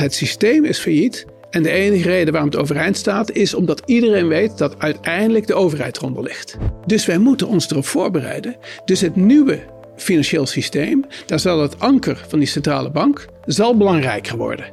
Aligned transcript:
Het 0.00 0.14
systeem 0.14 0.64
is 0.64 0.78
failliet. 0.78 1.26
En 1.50 1.62
de 1.62 1.70
enige 1.70 2.08
reden 2.08 2.32
waarom 2.32 2.50
het 2.50 2.60
overeind 2.60 2.96
staat 2.96 3.32
is 3.32 3.54
omdat 3.54 3.82
iedereen 3.84 4.28
weet 4.28 4.58
dat 4.58 4.78
uiteindelijk 4.78 5.46
de 5.46 5.54
overheid 5.54 5.96
eronder 5.96 6.22
ligt. 6.22 6.56
Dus 6.86 7.06
wij 7.06 7.18
moeten 7.18 7.46
ons 7.46 7.70
erop 7.70 7.86
voorbereiden. 7.86 8.56
Dus 8.84 9.00
het 9.00 9.16
nieuwe 9.16 9.58
financieel 9.96 10.46
systeem, 10.46 11.04
daar 11.26 11.40
zal 11.40 11.62
het 11.62 11.80
anker 11.80 12.24
van 12.28 12.38
die 12.38 12.48
centrale 12.48 12.90
bank, 12.90 13.26
zal 13.44 13.76
belangrijker 13.76 14.36
worden. 14.36 14.64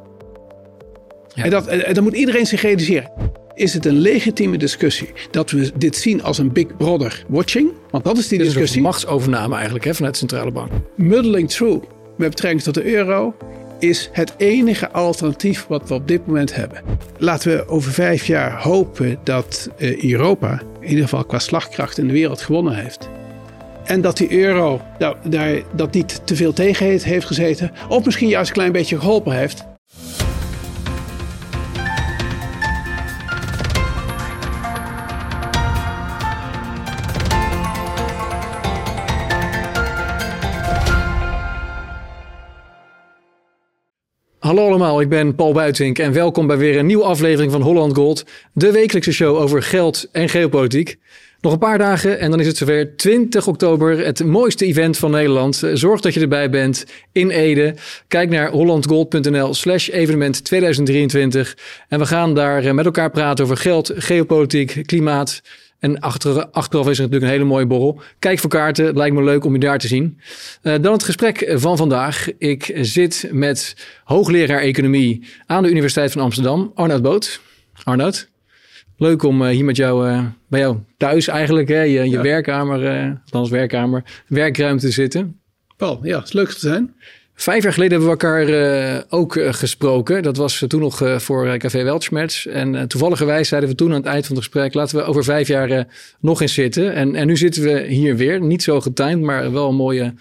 Ja. 1.33 1.43
En, 1.43 1.49
dat, 1.49 1.67
en 1.67 1.93
dat 1.93 2.03
moet 2.03 2.15
iedereen 2.15 2.45
zich 2.45 2.61
realiseren. 2.61 3.11
Is 3.53 3.73
het 3.73 3.85
een 3.85 3.97
legitieme 3.97 4.57
discussie 4.57 5.09
dat 5.31 5.51
we 5.51 5.71
dit 5.77 5.95
zien 5.95 6.23
als 6.23 6.37
een 6.37 6.51
Big 6.51 6.77
Brother 6.77 7.25
watching? 7.27 7.71
Want 7.89 8.03
dat 8.03 8.17
is 8.17 8.27
die 8.27 8.37
discussie. 8.37 8.63
Is 8.69 8.75
een 8.75 8.81
machtsovername 8.81 9.55
eigenlijk 9.55 9.85
hè, 9.85 9.93
vanuit 9.93 10.13
de 10.13 10.19
centrale 10.19 10.51
bank. 10.51 10.71
Muddling 10.95 11.49
through 11.49 11.85
met 12.17 12.29
betrekking 12.29 12.63
tot 12.63 12.73
de 12.73 12.93
euro 12.93 13.35
is 13.79 14.09
het 14.11 14.33
enige 14.37 14.91
alternatief 14.91 15.65
wat 15.67 15.87
we 15.87 15.93
op 15.93 16.07
dit 16.07 16.27
moment 16.27 16.55
hebben. 16.55 16.81
Laten 17.17 17.51
we 17.51 17.67
over 17.67 17.91
vijf 17.91 18.25
jaar 18.25 18.61
hopen 18.61 19.19
dat 19.23 19.69
uh, 19.77 20.03
Europa, 20.03 20.61
in 20.79 20.87
ieder 20.87 21.03
geval 21.03 21.25
qua 21.25 21.39
slagkracht 21.39 21.97
in 21.97 22.07
de 22.07 22.13
wereld, 22.13 22.41
gewonnen 22.41 22.75
heeft. 22.75 23.09
En 23.83 24.01
dat 24.01 24.17
die 24.17 24.31
euro 24.31 24.81
nou, 24.99 25.15
daar, 25.23 25.61
dat 25.75 25.93
niet 25.93 26.21
te 26.23 26.35
veel 26.35 26.53
tegen 26.53 26.85
heeft 26.85 27.25
gezeten, 27.25 27.71
of 27.89 28.05
misschien 28.05 28.29
juist 28.29 28.47
een 28.49 28.55
klein 28.55 28.71
beetje 28.71 28.99
geholpen 28.99 29.35
heeft. 29.35 29.65
Hallo 44.47 44.67
allemaal, 44.67 45.01
ik 45.01 45.09
ben 45.09 45.35
Paul 45.35 45.53
Buitink 45.53 45.99
en 45.99 46.13
welkom 46.13 46.47
bij 46.47 46.57
weer 46.57 46.77
een 46.77 46.85
nieuwe 46.85 47.03
aflevering 47.03 47.51
van 47.51 47.61
Holland 47.61 47.95
Gold, 47.95 48.25
de 48.53 48.71
wekelijkse 48.71 49.11
show 49.11 49.35
over 49.35 49.63
geld 49.63 50.07
en 50.11 50.29
geopolitiek. 50.29 50.97
Nog 51.41 51.53
een 51.53 51.59
paar 51.59 51.77
dagen 51.77 52.19
en 52.19 52.31
dan 52.31 52.39
is 52.39 52.47
het 52.47 52.57
zover 52.57 52.95
20 52.95 53.47
oktober, 53.47 54.05
het 54.05 54.23
mooiste 54.23 54.65
event 54.65 54.97
van 54.97 55.11
Nederland. 55.11 55.63
Zorg 55.73 56.01
dat 56.01 56.13
je 56.13 56.19
erbij 56.19 56.49
bent 56.49 56.85
in 57.11 57.29
Ede. 57.29 57.75
Kijk 58.07 58.29
naar 58.29 58.49
hollandgold.nl 58.49 59.53
slash 59.53 59.89
evenement 59.89 60.43
2023 60.43 61.57
en 61.87 61.99
we 61.99 62.05
gaan 62.05 62.35
daar 62.35 62.75
met 62.75 62.85
elkaar 62.85 63.11
praten 63.11 63.43
over 63.43 63.57
geld, 63.57 63.91
geopolitiek, 63.95 64.83
klimaat, 64.85 65.41
en 65.79 65.99
achter, 65.99 66.47
achteraf 66.47 66.89
is 66.89 66.97
er 66.97 67.03
natuurlijk 67.03 67.31
een 67.31 67.37
hele 67.37 67.49
mooie 67.49 67.65
borrel. 67.65 68.01
Kijk 68.19 68.39
voor 68.39 68.49
kaarten, 68.49 68.85
het 68.85 68.95
lijkt 68.95 69.15
me 69.15 69.23
leuk 69.23 69.45
om 69.45 69.53
je 69.53 69.59
daar 69.59 69.79
te 69.79 69.87
zien. 69.87 70.19
Uh, 70.63 70.75
dan 70.81 70.93
het 70.93 71.03
gesprek 71.03 71.53
van 71.55 71.77
vandaag. 71.77 72.27
Ik 72.37 72.71
zit 72.81 73.29
met 73.31 73.87
hoogleraar 74.03 74.61
economie 74.61 75.27
aan 75.45 75.63
de 75.63 75.69
Universiteit 75.69 76.11
van 76.11 76.21
Amsterdam, 76.21 76.71
Arnoud 76.75 77.01
Boot. 77.01 77.41
Arnoud, 77.83 78.29
leuk 78.97 79.23
om 79.23 79.41
uh, 79.41 79.49
hier 79.49 79.65
met 79.65 79.75
jou, 79.75 80.09
uh, 80.09 80.25
bij 80.47 80.59
jou 80.59 80.77
thuis 80.97 81.27
eigenlijk, 81.27 81.67
hè, 81.67 81.81
je, 81.81 82.03
je 82.03 82.09
ja. 82.09 82.21
werkkamer, 82.21 83.19
althans 83.23 83.49
werkkamer, 83.49 84.03
werkruimte 84.27 84.85
te 84.85 84.91
zitten. 84.91 85.39
Paul, 85.77 85.99
ja, 86.03 86.17
het 86.17 86.27
is 86.27 86.33
leuk 86.33 86.49
te 86.49 86.59
zijn. 86.59 86.95
Vijf 87.39 87.63
jaar 87.63 87.73
geleden 87.73 87.99
hebben 87.99 88.17
we 88.17 88.25
elkaar 88.25 88.49
uh, 88.49 89.01
ook 89.09 89.35
uh, 89.35 89.53
gesproken. 89.53 90.23
Dat 90.23 90.37
was 90.37 90.61
uh, 90.61 90.69
toen 90.69 90.79
nog 90.79 91.01
voor 91.17 91.57
Café 91.57 91.83
Weltschmerz. 91.83 92.45
En 92.45 92.87
toevalligerwijs 92.87 93.47
zeiden 93.47 93.69
we 93.69 93.75
toen 93.75 93.89
aan 93.89 93.95
het 93.95 94.05
eind 94.05 94.25
van 94.25 94.35
het 94.35 94.43
gesprek... 94.43 94.73
laten 94.73 94.97
we 94.97 95.03
over 95.03 95.23
vijf 95.23 95.47
jaar 95.47 95.87
nog 96.19 96.41
eens 96.41 96.53
zitten. 96.53 96.93
En, 96.93 97.15
en, 97.15 97.27
nu 97.27 97.37
zitten 97.37 97.63
we 97.63 97.81
hier 97.81 98.15
weer. 98.15 98.41
Niet 98.41 98.63
zo 98.63 98.81
getimed, 98.81 99.21
maar 99.21 99.51
wel 99.51 99.69
een 99.69 99.75
mooie 99.75 100.13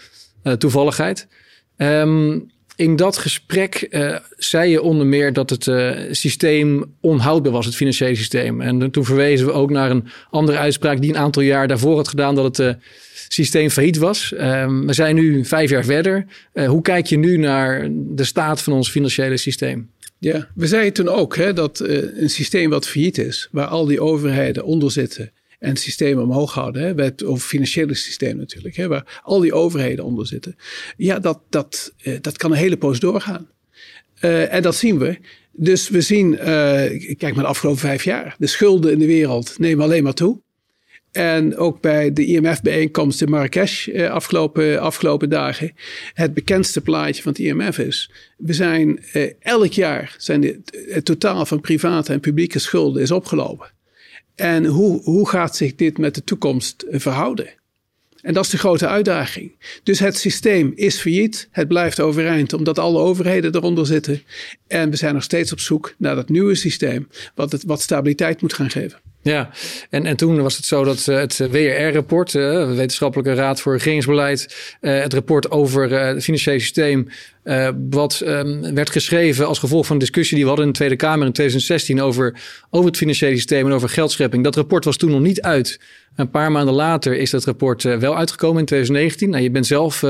toevalligheid. 0.58 1.28
Um, 1.76 2.50
in 2.76 2.96
dat 2.96 3.16
gesprek 3.16 3.88
zei 4.36 4.70
je 4.70 4.82
onder 4.82 5.06
meer 5.06 5.32
dat 5.32 5.50
het 5.50 5.70
systeem 6.16 6.84
onhoudbaar 7.00 7.52
was, 7.52 7.66
het 7.66 7.76
financiële 7.76 8.14
systeem. 8.14 8.60
En 8.60 8.90
toen 8.90 9.04
verwezen 9.04 9.46
we 9.46 9.52
ook 9.52 9.70
naar 9.70 9.90
een 9.90 10.04
andere 10.30 10.58
uitspraak... 10.58 11.00
die 11.00 11.10
een 11.10 11.18
aantal 11.18 11.42
jaar 11.42 11.68
daarvoor 11.68 11.96
had 11.96 12.08
gedaan... 12.08 12.34
dat 12.34 12.56
het 12.56 12.76
systeem 13.28 13.70
failliet 13.70 13.98
was. 13.98 14.32
Um, 14.40 14.86
we 14.86 14.92
zijn 14.92 15.14
nu 15.14 15.44
vijf 15.44 15.70
jaar 15.70 15.84
verder. 15.84 16.26
Hoe 16.66 16.82
kijk 16.82 17.06
je 17.06 17.18
nu 17.18 17.36
naar 17.36 17.88
de 17.92 18.24
staat 18.24 18.62
van 18.62 18.72
ons 18.72 18.90
financiële 18.90 19.36
systeem? 19.36 19.90
Ja, 20.18 20.48
we 20.54 20.66
zeiden 20.66 20.92
toen 20.92 21.08
ook 21.08 21.36
hè, 21.36 21.52
dat 21.52 21.80
een 21.80 22.30
systeem 22.30 22.70
wat 22.70 22.88
failliet 22.88 23.18
is, 23.18 23.48
waar 23.50 23.66
al 23.66 23.86
die 23.86 24.00
overheden 24.00 24.64
onder 24.64 24.90
zitten 24.90 25.32
en 25.58 25.68
het 25.68 25.80
systeem 25.80 26.18
omhoog 26.18 26.54
houden, 26.54 26.82
hè, 26.82 27.04
het 27.04 27.24
financiële 27.38 27.94
systeem 27.94 28.36
natuurlijk, 28.36 28.76
hè, 28.76 28.88
waar 28.88 29.20
al 29.22 29.40
die 29.40 29.52
overheden 29.52 30.04
onder 30.04 30.26
zitten. 30.26 30.56
Ja, 30.96 31.18
dat, 31.18 31.40
dat, 31.50 31.92
uh, 32.02 32.16
dat 32.20 32.36
kan 32.36 32.50
een 32.50 32.56
hele 32.56 32.76
poos 32.76 33.00
doorgaan. 33.00 33.48
en 34.20 34.62
dat 34.62 34.76
zien 34.76 34.98
we. 34.98 35.18
Dus 35.52 35.88
we 35.88 36.00
zien, 36.00 36.36
kijk 37.16 37.34
maar 37.34 37.44
de 37.44 37.50
afgelopen 37.50 37.80
vijf 37.80 38.04
jaar, 38.04 38.34
de 38.38 38.46
schulden 38.46 38.92
in 38.92 38.98
de 38.98 39.06
wereld 39.06 39.58
nemen 39.58 39.84
alleen 39.84 40.02
maar 40.02 40.14
toe. 40.14 40.40
En 41.16 41.56
ook 41.56 41.80
bij 41.80 42.12
de 42.12 42.24
IMF-bijeenkomst 42.24 43.22
in 43.22 43.30
Marrakesh 43.30 43.88
eh, 43.88 44.10
afgelopen, 44.10 44.80
afgelopen 44.80 45.28
dagen. 45.28 45.72
Het 46.12 46.34
bekendste 46.34 46.80
plaatje 46.80 47.22
van 47.22 47.32
het 47.32 47.40
IMF 47.40 47.78
is. 47.78 48.10
We 48.36 48.52
zijn 48.52 49.02
eh, 49.12 49.32
elk 49.38 49.72
jaar 49.72 50.14
zijn 50.18 50.40
de, 50.40 50.60
het 50.88 51.04
totaal 51.04 51.46
van 51.46 51.60
private 51.60 52.12
en 52.12 52.20
publieke 52.20 52.58
schulden 52.58 53.02
is 53.02 53.10
opgelopen. 53.10 53.70
En 54.36 54.64
hoe, 54.64 55.02
hoe 55.02 55.28
gaat 55.28 55.56
zich 55.56 55.74
dit 55.74 55.98
met 55.98 56.14
de 56.14 56.24
toekomst 56.24 56.84
verhouden? 56.88 57.48
En 58.20 58.34
dat 58.34 58.44
is 58.44 58.50
de 58.50 58.58
grote 58.58 58.86
uitdaging. 58.86 59.52
Dus 59.82 59.98
het 59.98 60.16
systeem 60.16 60.72
is 60.74 61.00
failliet. 61.00 61.48
Het 61.50 61.68
blijft 61.68 62.00
overeind 62.00 62.52
omdat 62.52 62.78
alle 62.78 62.98
overheden 62.98 63.54
eronder 63.54 63.86
zitten. 63.86 64.22
En 64.66 64.90
we 64.90 64.96
zijn 64.96 65.14
nog 65.14 65.22
steeds 65.22 65.52
op 65.52 65.60
zoek 65.60 65.94
naar 65.98 66.14
dat 66.14 66.28
nieuwe 66.28 66.54
systeem. 66.54 67.08
Wat, 67.34 67.52
het, 67.52 67.64
wat 67.64 67.80
stabiliteit 67.80 68.40
moet 68.40 68.52
gaan 68.52 68.70
geven. 68.70 69.00
Ja, 69.26 69.50
en, 69.90 70.06
en 70.06 70.16
toen 70.16 70.42
was 70.42 70.56
het 70.56 70.66
zo 70.66 70.84
dat 70.84 71.06
uh, 71.06 71.16
het 71.16 71.38
WRR-rapport, 71.50 72.32
de 72.32 72.72
Wetenschappelijke 72.76 73.34
Raad 73.34 73.60
voor 73.60 73.72
Regeringsbeleid, 73.72 74.56
uh, 74.80 75.00
het 75.00 75.12
rapport 75.12 75.50
over 75.50 75.90
het 75.90 76.22
financiële 76.22 76.58
systeem, 76.58 77.08
wat 77.90 78.22
um, 78.24 78.74
werd 78.74 78.90
geschreven 78.90 79.46
als 79.46 79.58
gevolg 79.58 79.86
van 79.86 79.94
een 79.94 80.00
discussie 80.00 80.34
die 80.34 80.44
we 80.44 80.48
hadden 80.48 80.66
in 80.66 80.72
de 80.72 80.78
Tweede 80.78 80.96
Kamer 80.96 81.26
in 81.26 81.32
2016 81.32 82.00
over, 82.00 82.40
over 82.70 82.86
het 82.86 82.96
financiële 82.96 83.34
systeem 83.34 83.66
en 83.66 83.72
over 83.72 83.88
geldschepping. 83.88 84.44
Dat 84.44 84.56
rapport 84.56 84.84
was 84.84 84.96
toen 84.96 85.10
nog 85.10 85.20
niet 85.20 85.40
uit. 85.40 85.80
Een 86.16 86.30
paar 86.30 86.52
maanden 86.52 86.74
later 86.74 87.16
is 87.16 87.30
dat 87.30 87.44
rapport 87.44 87.82
wel 87.82 88.16
uitgekomen 88.16 88.58
in 88.58 88.64
2019. 88.64 89.30
Nou, 89.30 89.42
je 89.42 89.50
bent 89.50 89.66
zelf 89.66 90.02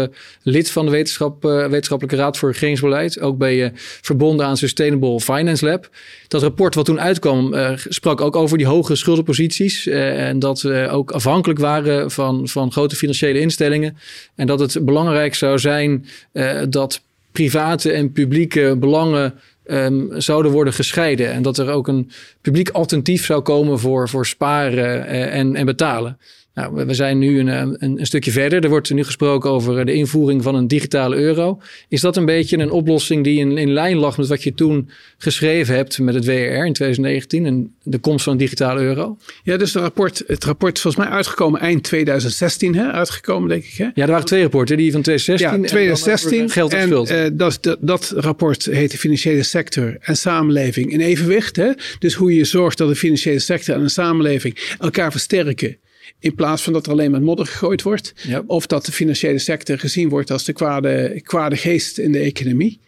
lid 0.43 0.71
van 0.71 0.85
de 0.85 0.91
wetenschap, 0.91 1.43
Wetenschappelijke 1.43 2.17
Raad 2.17 2.39
voor 2.39 2.51
Regeringsbeleid. 2.51 3.21
Ook 3.21 3.39
ben 3.39 3.53
je 3.53 3.71
verbonden 3.75 4.47
aan 4.47 4.57
Sustainable 4.57 5.21
Finance 5.21 5.65
Lab. 5.65 5.89
Dat 6.29 6.43
rapport 6.43 6.75
wat 6.75 6.85
toen 6.85 7.01
uitkwam 7.01 7.55
sprak 7.89 8.21
ook 8.21 8.37
over 8.37 8.59
die 8.59 8.67
hoge 8.67 8.97
schuldenposities. 9.07 9.87
Uh, 9.87 10.29
en 10.29 10.39
dat 10.39 10.63
we 10.63 10.89
ook 10.91 11.11
afhankelijk 11.11 11.59
waren 11.59 12.11
van, 12.11 12.49
van 12.49 12.73
grote 12.73 12.97
financiële 12.97 13.39
instellingen. 13.41 13.97
En 14.35 14.47
dat 14.47 14.61
het 14.61 14.85
belangrijk 14.85 15.35
zou 15.35 15.59
zijn 15.59 16.07
uh, 16.33 16.63
dat 16.69 17.01
private 17.33 17.93
en 17.93 18.13
publieke 18.13 18.77
belangen 18.79 19.35
um, 19.67 20.11
zouden 20.21 20.53
worden 20.53 20.73
gescheiden. 20.73 21.33
En 21.33 21.43
dat 21.43 21.59
er 21.59 21.69
ook 21.69 21.89
een 21.89 22.11
publiek 22.41 22.71
alternatief 22.71 23.25
zou 23.25 23.43
komen 23.43 23.79
voor, 23.79 24.09
voor 24.09 24.27
sparen 24.27 25.05
uh, 25.05 25.35
en, 25.35 25.57
en 25.57 25.67
betalen. 25.67 26.19
Nou, 26.57 26.87
we 26.87 26.95
zijn 26.95 27.19
nu 27.19 27.41
een, 27.41 27.47
een, 27.47 27.77
een, 27.79 28.07
stukje 28.07 28.31
verder. 28.31 28.65
Er 28.65 28.69
wordt 28.69 28.91
nu 28.91 29.05
gesproken 29.05 29.51
over 29.51 29.87
de 29.87 29.93
invoering 29.93 30.43
van 30.43 30.55
een 30.55 30.69
digitale 30.69 31.17
euro. 31.17 31.61
Is 31.89 32.01
dat 32.01 32.17
een 32.17 32.25
beetje 32.25 32.59
een 32.59 32.71
oplossing 32.71 33.25
die 33.25 33.39
in, 33.39 33.59
in 33.59 33.73
lijn 33.73 33.97
lag 33.97 34.19
met 34.19 34.27
wat 34.27 34.43
je 34.43 34.55
toen 34.55 34.89
geschreven 35.19 35.75
hebt 35.75 35.99
met 35.99 36.15
het 36.15 36.25
WR 36.25 36.33
in 36.33 36.73
2019 36.73 37.47
en 37.47 37.75
de 37.83 37.99
komst 37.99 38.25
van 38.25 38.33
een 38.33 38.39
digitale 38.39 38.81
euro? 38.81 39.17
Ja, 39.43 39.57
dus 39.57 39.75
het 39.75 39.83
rapport, 39.83 40.23
het 40.27 40.45
rapport 40.45 40.77
is 40.77 40.83
volgens 40.83 41.05
mij 41.05 41.15
uitgekomen 41.15 41.61
eind 41.61 41.83
2016, 41.83 42.75
hè? 42.75 42.93
uitgekomen 42.93 43.49
denk 43.49 43.65
ik. 43.65 43.75
Hè? 43.77 43.85
Ja, 43.85 44.03
er 44.03 44.11
waren 44.11 44.27
twee 44.27 44.43
rapporten, 44.43 44.77
die 44.77 44.93
van 44.93 45.03
2016 45.03 45.63
ja, 45.63 45.69
2016 45.69 46.41
en 46.41 46.51
geld 46.51 46.73
en, 46.73 46.91
uh, 46.91 47.39
dat, 47.39 47.59
dat, 47.61 47.79
dat, 47.81 48.13
rapport 48.17 48.65
heet 48.65 48.91
de 48.91 48.99
financiële 48.99 49.43
sector 49.43 49.97
en 50.01 50.17
samenleving 50.17 50.93
in 50.93 51.01
evenwicht. 51.01 51.57
Hè? 51.57 51.71
Dus 51.99 52.15
hoe 52.15 52.35
je 52.35 52.45
zorgt 52.45 52.79
dat 52.79 52.89
de 52.89 52.97
financiële 52.97 53.39
sector 53.39 53.75
en 53.75 53.83
de 53.83 53.89
samenleving 53.89 54.77
elkaar 54.79 55.11
versterken. 55.11 55.77
In 56.19 56.35
plaats 56.35 56.63
van 56.63 56.73
dat 56.73 56.87
er 56.87 56.93
alleen 56.93 57.11
met 57.11 57.23
modder 57.23 57.47
gegooid 57.47 57.83
wordt. 57.83 58.13
Yep. 58.17 58.45
Of 58.47 58.67
dat 58.67 58.85
de 58.85 58.93
financiële 58.93 59.39
sector 59.39 59.79
gezien 59.79 60.09
wordt 60.09 60.31
als 60.31 60.45
de 60.45 60.53
kwade, 60.53 61.21
kwade 61.23 61.57
geest 61.57 61.99
in 61.99 62.13
de 62.13 62.19
economie. 62.19 62.81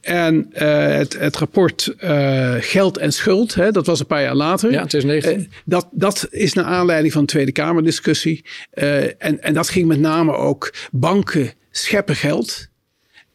En 0.00 0.50
uh, 0.54 0.86
het, 0.86 1.18
het, 1.18 1.36
rapport 1.36 1.94
uh, 2.00 2.54
Geld 2.58 2.98
en 2.98 3.12
Schuld, 3.12 3.54
hè, 3.54 3.70
dat 3.70 3.86
was 3.86 4.00
een 4.00 4.06
paar 4.06 4.22
jaar 4.22 4.34
later. 4.34 4.70
Ja, 4.70 4.86
2019. 4.86 5.40
Uh, 5.40 5.58
dat, 5.64 5.88
dat 5.90 6.26
is 6.30 6.52
naar 6.52 6.64
aanleiding 6.64 7.12
van 7.12 7.22
de 7.22 7.32
Tweede 7.32 7.52
Kamerdiscussie. 7.52 8.44
en, 8.70 9.42
en 9.42 9.54
dat 9.54 9.68
ging 9.68 9.86
met 9.86 10.00
name 10.00 10.32
ook 10.32 10.74
banken 10.92 11.52
scheppen 11.70 12.16
geld. 12.16 12.68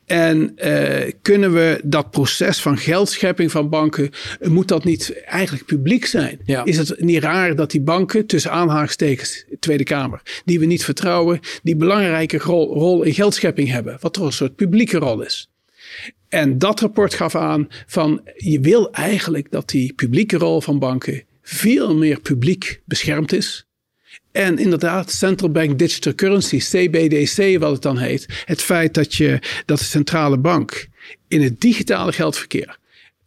En 0.09 0.51
uh, 0.55 1.11
kunnen 1.21 1.53
we 1.53 1.81
dat 1.83 2.11
proces 2.11 2.61
van 2.61 2.77
geldschepping 2.77 3.51
van 3.51 3.69
banken, 3.69 4.09
moet 4.41 4.67
dat 4.67 4.83
niet 4.83 5.23
eigenlijk 5.23 5.65
publiek 5.65 6.05
zijn? 6.05 6.39
Ja. 6.45 6.65
Is 6.65 6.77
het 6.77 6.99
niet 6.99 7.23
raar 7.23 7.55
dat 7.55 7.71
die 7.71 7.81
banken, 7.81 8.25
tussen 8.25 8.51
aanhalingstekens, 8.51 9.45
Tweede 9.59 9.83
Kamer, 9.83 10.21
die 10.45 10.59
we 10.59 10.65
niet 10.65 10.83
vertrouwen, 10.83 11.39
die 11.63 11.75
belangrijke 11.75 12.37
rol, 12.37 12.73
rol 12.73 13.03
in 13.03 13.13
geldschepping 13.13 13.69
hebben, 13.69 13.97
wat 13.99 14.13
toch 14.13 14.25
een 14.25 14.31
soort 14.31 14.55
publieke 14.55 14.97
rol 14.97 15.21
is? 15.21 15.49
En 16.29 16.57
dat 16.57 16.79
rapport 16.79 17.13
gaf 17.13 17.35
aan 17.35 17.67
van 17.87 18.21
je 18.35 18.59
wil 18.59 18.91
eigenlijk 18.91 19.51
dat 19.51 19.69
die 19.69 19.93
publieke 19.93 20.37
rol 20.37 20.61
van 20.61 20.79
banken 20.79 21.23
veel 21.41 21.95
meer 21.95 22.19
publiek 22.19 22.81
beschermd 22.85 23.33
is. 23.33 23.67
En 24.31 24.57
inderdaad, 24.57 25.11
Central 25.11 25.51
Bank 25.51 25.79
Digital 25.79 26.15
Currency, 26.15 26.57
CBDC 26.57 27.59
wat 27.59 27.71
het 27.71 27.81
dan 27.81 27.97
heet. 27.97 28.43
Het 28.45 28.61
feit 28.61 28.93
dat, 28.93 29.15
je, 29.15 29.39
dat 29.65 29.77
de 29.79 29.83
centrale 29.83 30.37
bank 30.37 30.87
in 31.27 31.41
het 31.41 31.61
digitale 31.61 32.11
geldverkeer 32.11 32.77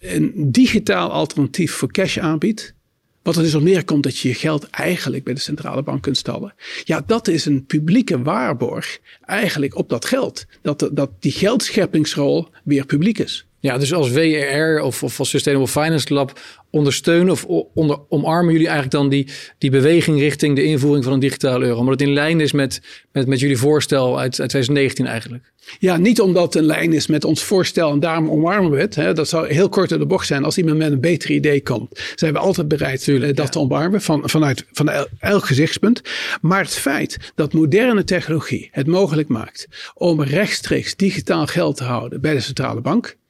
een 0.03 0.33
digitaal 0.53 1.11
alternatief 1.11 1.73
voor 1.73 1.93
cash 1.93 2.19
aanbiedt. 2.19 2.75
Wat 3.23 3.37
er 3.37 3.43
dus 3.43 3.55
op 3.55 3.63
neerkomt 3.63 4.03
dat 4.03 4.19
je 4.19 4.29
je 4.29 4.35
geld 4.35 4.71
eigenlijk 4.71 5.25
bij 5.25 5.35
de 5.35 5.41
centrale 5.41 5.83
bank 5.83 6.03
kunt 6.03 6.17
stallen. 6.17 6.55
Ja, 6.85 7.03
dat 7.07 7.29
is 7.29 7.45
een 7.45 7.67
publieke 7.67 8.23
waarborg 8.23 8.99
eigenlijk 9.25 9.77
op 9.77 9.89
dat 9.89 10.05
geld. 10.05 10.47
Dat, 10.63 10.91
dat 10.93 11.11
die 11.19 11.33
geldscheppingsrol 11.33 12.49
weer 12.65 12.87
publiek 12.87 13.19
is. 13.19 13.47
Ja, 13.63 13.79
dus 13.79 13.93
als 13.93 14.11
WRR 14.11 14.81
of, 14.81 15.03
of 15.03 15.19
als 15.19 15.29
Sustainable 15.29 15.69
Finance 15.69 16.15
Lab 16.15 16.41
ondersteunen 16.71 17.33
of 17.33 17.45
onder, 17.75 17.99
omarmen 18.09 18.53
jullie 18.53 18.67
eigenlijk 18.67 18.97
dan 18.97 19.09
die, 19.09 19.29
die 19.59 19.71
beweging 19.71 20.19
richting 20.19 20.57
de 20.57 20.65
invoering 20.65 21.05
van 21.05 21.13
een 21.13 21.19
digitale 21.21 21.65
euro? 21.65 21.79
Omdat 21.79 22.01
het 22.01 22.09
in 22.09 22.15
lijn 22.15 22.41
is 22.41 22.53
met, 22.53 22.83
met, 23.13 23.27
met 23.27 23.41
jullie 23.41 23.57
voorstel 23.59 24.19
uit, 24.19 24.41
uit 24.41 24.51
2019 24.51 25.07
eigenlijk. 25.07 25.53
Ja, 25.79 25.97
niet 25.97 26.21
omdat 26.21 26.45
het 26.45 26.63
in 26.63 26.69
lijn 26.69 26.93
is 26.93 27.07
met 27.07 27.25
ons 27.25 27.43
voorstel 27.43 27.93
en 27.93 28.01
daarom 28.01 28.31
omarmen 28.31 28.71
we 28.71 28.81
het. 28.81 28.95
Hè. 28.95 29.13
Dat 29.13 29.29
zou 29.29 29.53
heel 29.53 29.69
kort 29.69 29.91
in 29.91 29.99
de 29.99 30.07
bocht 30.07 30.27
zijn. 30.27 30.45
Als 30.45 30.59
iemand 30.59 30.79
met 30.79 30.93
een 30.93 31.01
beter 31.01 31.31
idee 31.31 31.63
komt, 31.63 32.01
zijn 32.15 32.33
we 32.33 32.39
altijd 32.39 32.69
bereid 32.69 33.07
uh, 33.07 33.35
dat 33.35 33.53
te 33.53 33.59
omarmen 33.59 34.01
van, 34.01 34.23
vanuit 34.25 34.65
van 34.73 34.91
elk 35.19 35.45
gezichtspunt. 35.45 36.03
Maar 36.41 36.63
het 36.63 36.75
feit 36.75 37.33
dat 37.35 37.53
moderne 37.53 38.05
technologie 38.05 38.69
het 38.73 38.87
mogelijk 38.87 39.29
maakt 39.29 39.69
om 39.95 40.23
rechtstreeks 40.23 40.97
digitaal 40.97 41.47
geld 41.47 41.77
te 41.77 41.85
houden 41.85 42.21
bij 42.21 42.35
de 42.35 42.41
centrale 42.41 42.81
bank 42.81 43.21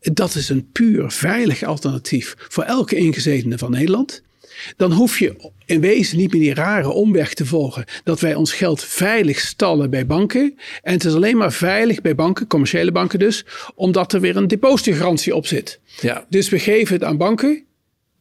dat 0.00 0.34
is 0.34 0.48
een 0.48 0.70
puur 0.72 1.10
veilig 1.10 1.62
alternatief 1.62 2.34
voor 2.38 2.64
elke 2.64 2.96
ingezetene 2.96 3.58
van 3.58 3.70
Nederland. 3.70 4.22
Dan 4.76 4.92
hoef 4.92 5.18
je 5.18 5.52
in 5.64 5.80
wezen 5.80 6.18
niet 6.18 6.32
meer 6.32 6.40
die 6.40 6.54
rare 6.54 6.88
omweg 6.88 7.34
te 7.34 7.46
volgen 7.46 7.84
dat 8.04 8.20
wij 8.20 8.34
ons 8.34 8.52
geld 8.52 8.84
veilig 8.84 9.40
stallen 9.40 9.90
bij 9.90 10.06
banken. 10.06 10.58
En 10.82 10.92
het 10.92 11.04
is 11.04 11.14
alleen 11.14 11.36
maar 11.36 11.52
veilig 11.52 12.00
bij 12.00 12.14
banken, 12.14 12.46
commerciële 12.46 12.92
banken 12.92 13.18
dus, 13.18 13.44
omdat 13.74 14.12
er 14.12 14.20
weer 14.20 14.36
een 14.36 14.48
depositogarantie 14.48 15.34
op 15.34 15.46
zit. 15.46 15.80
Ja. 16.00 16.26
Dus 16.28 16.48
we 16.48 16.58
geven 16.58 16.94
het 16.94 17.04
aan 17.04 17.16
banken. 17.16 17.62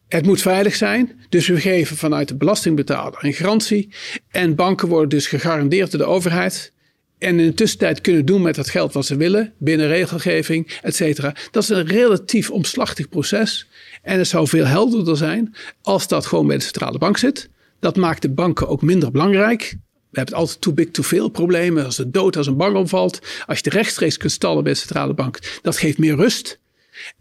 Het 0.08 0.26
moet 0.26 0.42
veilig 0.42 0.76
zijn, 0.76 1.20
dus 1.30 1.48
we 1.48 1.60
geven 1.60 1.98
vanuit 1.98 2.28
de 2.28 2.36
belastingbetaler 2.36 3.26
een 3.26 3.34
garantie. 3.34 3.90
En 4.30 4.56
banken 4.56 4.88
worden 4.88 5.10
dus 5.10 5.28
gegarandeerd 5.28 5.92
door 5.92 6.00
de 6.00 6.06
overheid 6.06 6.72
en 7.18 7.40
in 7.40 7.46
de 7.46 7.54
tussentijd 7.54 8.02
kunnen 8.02 8.26
doen 8.26 8.42
met 8.42 8.56
dat 8.56 8.70
geld 8.70 8.94
wat 8.94 9.06
ze 9.06 9.16
willen, 9.16 9.54
binnen 9.58 9.88
regelgeving, 9.88 10.78
et 10.82 10.96
cetera. 10.96 11.36
Dat 11.52 11.64
is 11.64 11.70
een 11.70 11.88
relatief 11.88 12.50
omslachtig 12.52 13.10
proces. 13.10 13.68
En 14.02 14.18
het 14.18 14.28
zou 14.28 14.48
veel 14.48 14.66
helderder 14.66 15.18
zijn 15.18 15.56
als 15.82 16.08
dat 16.08 16.26
gewoon 16.26 16.48
bij 16.48 16.58
de 16.58 16.64
centrale 16.64 16.98
bank 16.98 17.18
zit. 17.18 17.50
Dat 17.80 17.96
maakt 17.96 18.22
de 18.22 18.30
banken 18.30 18.68
ook 18.68 18.82
minder 18.82 19.12
belangrijk. 19.12 19.78
We 20.10 20.18
hebben 20.18 20.36
altijd 20.36 20.62
too 20.62 20.74
big 20.74 20.92
to 20.92 21.04
veel 21.04 21.30
problemen. 21.30 21.86
Als 21.86 21.96
de 21.96 22.10
dood 22.10 22.38
als 22.38 22.48
een 22.48 22.58
bank 22.58 22.76
omvalt. 22.76 23.20
Als 23.46 23.58
je 23.58 23.64
de 23.64 23.70
rechtstreeks 23.70 24.18
kunt 24.18 24.32
stallen 24.32 24.64
bij 24.64 24.74
de 24.74 24.80
centrale 24.80 25.14
bank. 25.14 25.60
Dat 25.62 25.78
geeft 25.78 25.98
meer 25.98 26.16
rust. 26.16 26.60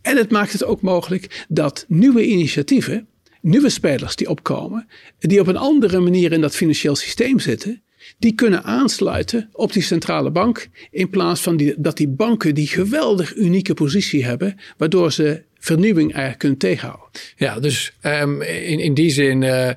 En 0.03 0.17
het 0.17 0.31
maakt 0.31 0.53
het 0.53 0.65
ook 0.65 0.81
mogelijk 0.81 1.45
dat 1.49 1.85
nieuwe 1.89 2.27
initiatieven, 2.27 3.09
nieuwe 3.41 3.69
spelers 3.69 4.17
die 4.17 4.29
opkomen, 4.29 4.89
die 5.19 5.41
op 5.41 5.47
een 5.47 5.57
andere 5.57 6.01
manier 6.01 6.33
in 6.33 6.41
dat 6.41 6.57
financieel 6.57 6.97
systeem 6.97 7.39
zitten, 7.39 7.83
die 8.19 8.35
kunnen 8.35 8.65
aansluiten 8.65 9.49
op 9.53 9.73
die 9.73 9.83
centrale 9.83 10.31
bank. 10.31 10.69
In 10.91 11.11
plaats 11.11 11.41
van 11.41 11.57
die, 11.57 11.75
dat 11.77 11.97
die 11.97 12.09
banken 12.09 12.55
die 12.55 12.67
geweldig 12.67 13.35
unieke 13.35 13.75
positie 13.75 14.25
hebben, 14.25 14.61
waardoor 14.77 15.13
ze 15.13 15.43
vernieuwing 15.59 16.11
eigenlijk 16.11 16.39
kunnen 16.39 16.59
tegenhouden. 16.59 17.07
Ja, 17.37 17.61
dus 17.61 17.93
um, 18.03 18.43
in, 18.43 18.79
in 18.79 18.95
die 18.95 19.11
zin 19.11 19.43
uh, 19.43 19.71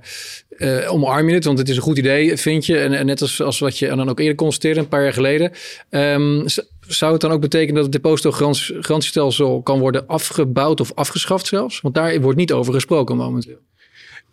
uh, 0.57 0.93
omarm 0.93 1.27
je 1.27 1.33
het, 1.33 1.45
want 1.45 1.57
het 1.57 1.69
is 1.69 1.75
een 1.75 1.81
goed 1.81 1.97
idee, 1.97 2.37
vind 2.37 2.65
je. 2.65 2.77
En, 2.77 3.05
net 3.05 3.21
als, 3.21 3.41
als 3.41 3.59
wat 3.59 3.77
je 3.77 3.87
dan 3.87 4.09
ook 4.09 4.19
eerder 4.19 4.35
constateerde, 4.35 4.79
een 4.79 4.87
paar 4.87 5.03
jaar 5.03 5.13
geleden. 5.13 5.51
Um, 5.89 6.45
zou 6.87 7.11
het 7.11 7.21
dan 7.21 7.31
ook 7.31 7.41
betekenen 7.41 7.75
dat 7.75 7.83
het 7.83 7.93
depositogarantiestelsel 7.93 9.61
kan 9.61 9.79
worden 9.79 10.07
afgebouwd 10.07 10.79
of 10.79 10.93
afgeschaft 10.93 11.47
zelfs? 11.47 11.81
Want 11.81 11.95
daar 11.95 12.21
wordt 12.21 12.37
niet 12.37 12.51
over 12.51 12.73
gesproken 12.73 13.17
momenteel. 13.17 13.59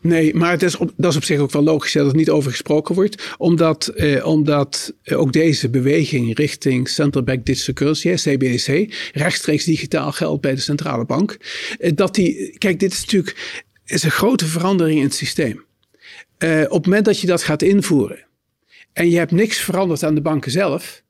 Nee, 0.07 0.35
maar 0.35 0.51
het 0.51 0.63
is 0.63 0.77
op, 0.77 0.93
dat 0.97 1.11
is 1.11 1.17
op 1.17 1.25
zich 1.25 1.39
ook 1.39 1.51
wel 1.51 1.63
logisch 1.63 1.93
dat 1.93 2.11
er 2.11 2.17
niet 2.17 2.31
over 2.31 2.51
gesproken 2.51 2.95
wordt. 2.95 3.35
Omdat, 3.39 3.87
eh, 3.87 4.27
omdat 4.27 4.95
ook 5.13 5.33
deze 5.33 5.71
beweging 5.71 6.37
richting 6.37 6.89
Central 6.89 7.25
Bank 7.25 7.47
Digital 7.47 7.75
Currency, 7.75 8.15
CBDC, 8.15 8.95
rechtstreeks 9.13 9.65
digitaal 9.65 10.13
geld 10.13 10.41
bij 10.41 10.55
de 10.55 10.61
centrale 10.61 11.05
bank. 11.05 11.37
Eh, 11.79 11.93
dat 11.95 12.15
die, 12.15 12.59
kijk, 12.59 12.81
dit 12.81 12.93
is 12.93 13.01
natuurlijk 13.01 13.65
is 13.85 14.03
een 14.03 14.11
grote 14.11 14.47
verandering 14.47 14.99
in 14.99 15.05
het 15.05 15.15
systeem. 15.15 15.65
Eh, 16.39 16.61
op 16.61 16.73
het 16.73 16.85
moment 16.87 17.05
dat 17.05 17.21
je 17.21 17.27
dat 17.27 17.43
gaat 17.43 17.63
invoeren 17.63 18.25
en 18.93 19.11
je 19.11 19.17
hebt 19.17 19.31
niks 19.31 19.59
veranderd 19.59 20.03
aan 20.03 20.15
de 20.15 20.21
banken 20.21 20.51
zelf, 20.51 21.03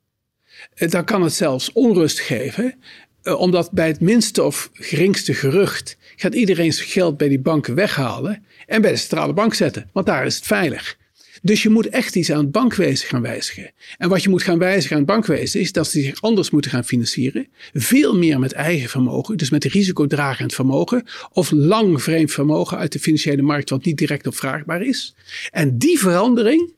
eh, 0.74 0.90
dan 0.90 1.04
kan 1.04 1.22
het 1.22 1.32
zelfs 1.32 1.72
onrust 1.72 2.20
geven. 2.20 2.74
Eh, 3.22 3.40
omdat 3.40 3.72
bij 3.72 3.86
het 3.86 4.00
minste 4.00 4.42
of 4.42 4.70
geringste 4.72 5.34
gerucht 5.34 5.96
gaat 6.16 6.34
iedereen 6.34 6.72
zijn 6.72 6.88
geld 6.88 7.16
bij 7.16 7.28
die 7.28 7.40
banken 7.40 7.74
weghalen 7.74 8.44
en 8.66 8.80
bij 8.82 8.90
de 8.90 8.96
centrale 8.96 9.32
bank 9.32 9.54
zetten, 9.54 9.90
want 9.92 10.06
daar 10.06 10.26
is 10.26 10.36
het 10.36 10.46
veilig. 10.46 10.96
Dus 11.42 11.62
je 11.62 11.68
moet 11.68 11.88
echt 11.88 12.16
iets 12.16 12.30
aan 12.30 12.38
het 12.38 12.50
bankwezen 12.50 13.08
gaan 13.08 13.22
wijzigen. 13.22 13.70
En 13.96 14.08
wat 14.08 14.22
je 14.22 14.28
moet 14.28 14.42
gaan 14.42 14.58
wijzigen 14.58 14.96
aan 14.96 15.02
het 15.02 15.10
bankwezen 15.10 15.60
is 15.60 15.72
dat 15.72 15.88
ze 15.88 16.00
zich 16.00 16.22
anders 16.22 16.50
moeten 16.50 16.70
gaan 16.70 16.84
financieren. 16.84 17.48
Veel 17.72 18.16
meer 18.16 18.38
met 18.38 18.52
eigen 18.52 18.88
vermogen, 18.88 19.36
dus 19.36 19.50
met 19.50 19.64
risicodragend 19.64 20.54
vermogen. 20.54 21.04
Of 21.32 21.50
lang 21.50 22.02
vreemd 22.02 22.32
vermogen 22.32 22.78
uit 22.78 22.92
de 22.92 22.98
financiële 22.98 23.42
markt 23.42 23.70
wat 23.70 23.84
niet 23.84 23.96
direct 23.96 24.26
opvraagbaar 24.26 24.82
is. 24.82 25.14
En 25.50 25.78
die 25.78 25.98
verandering, 25.98 26.74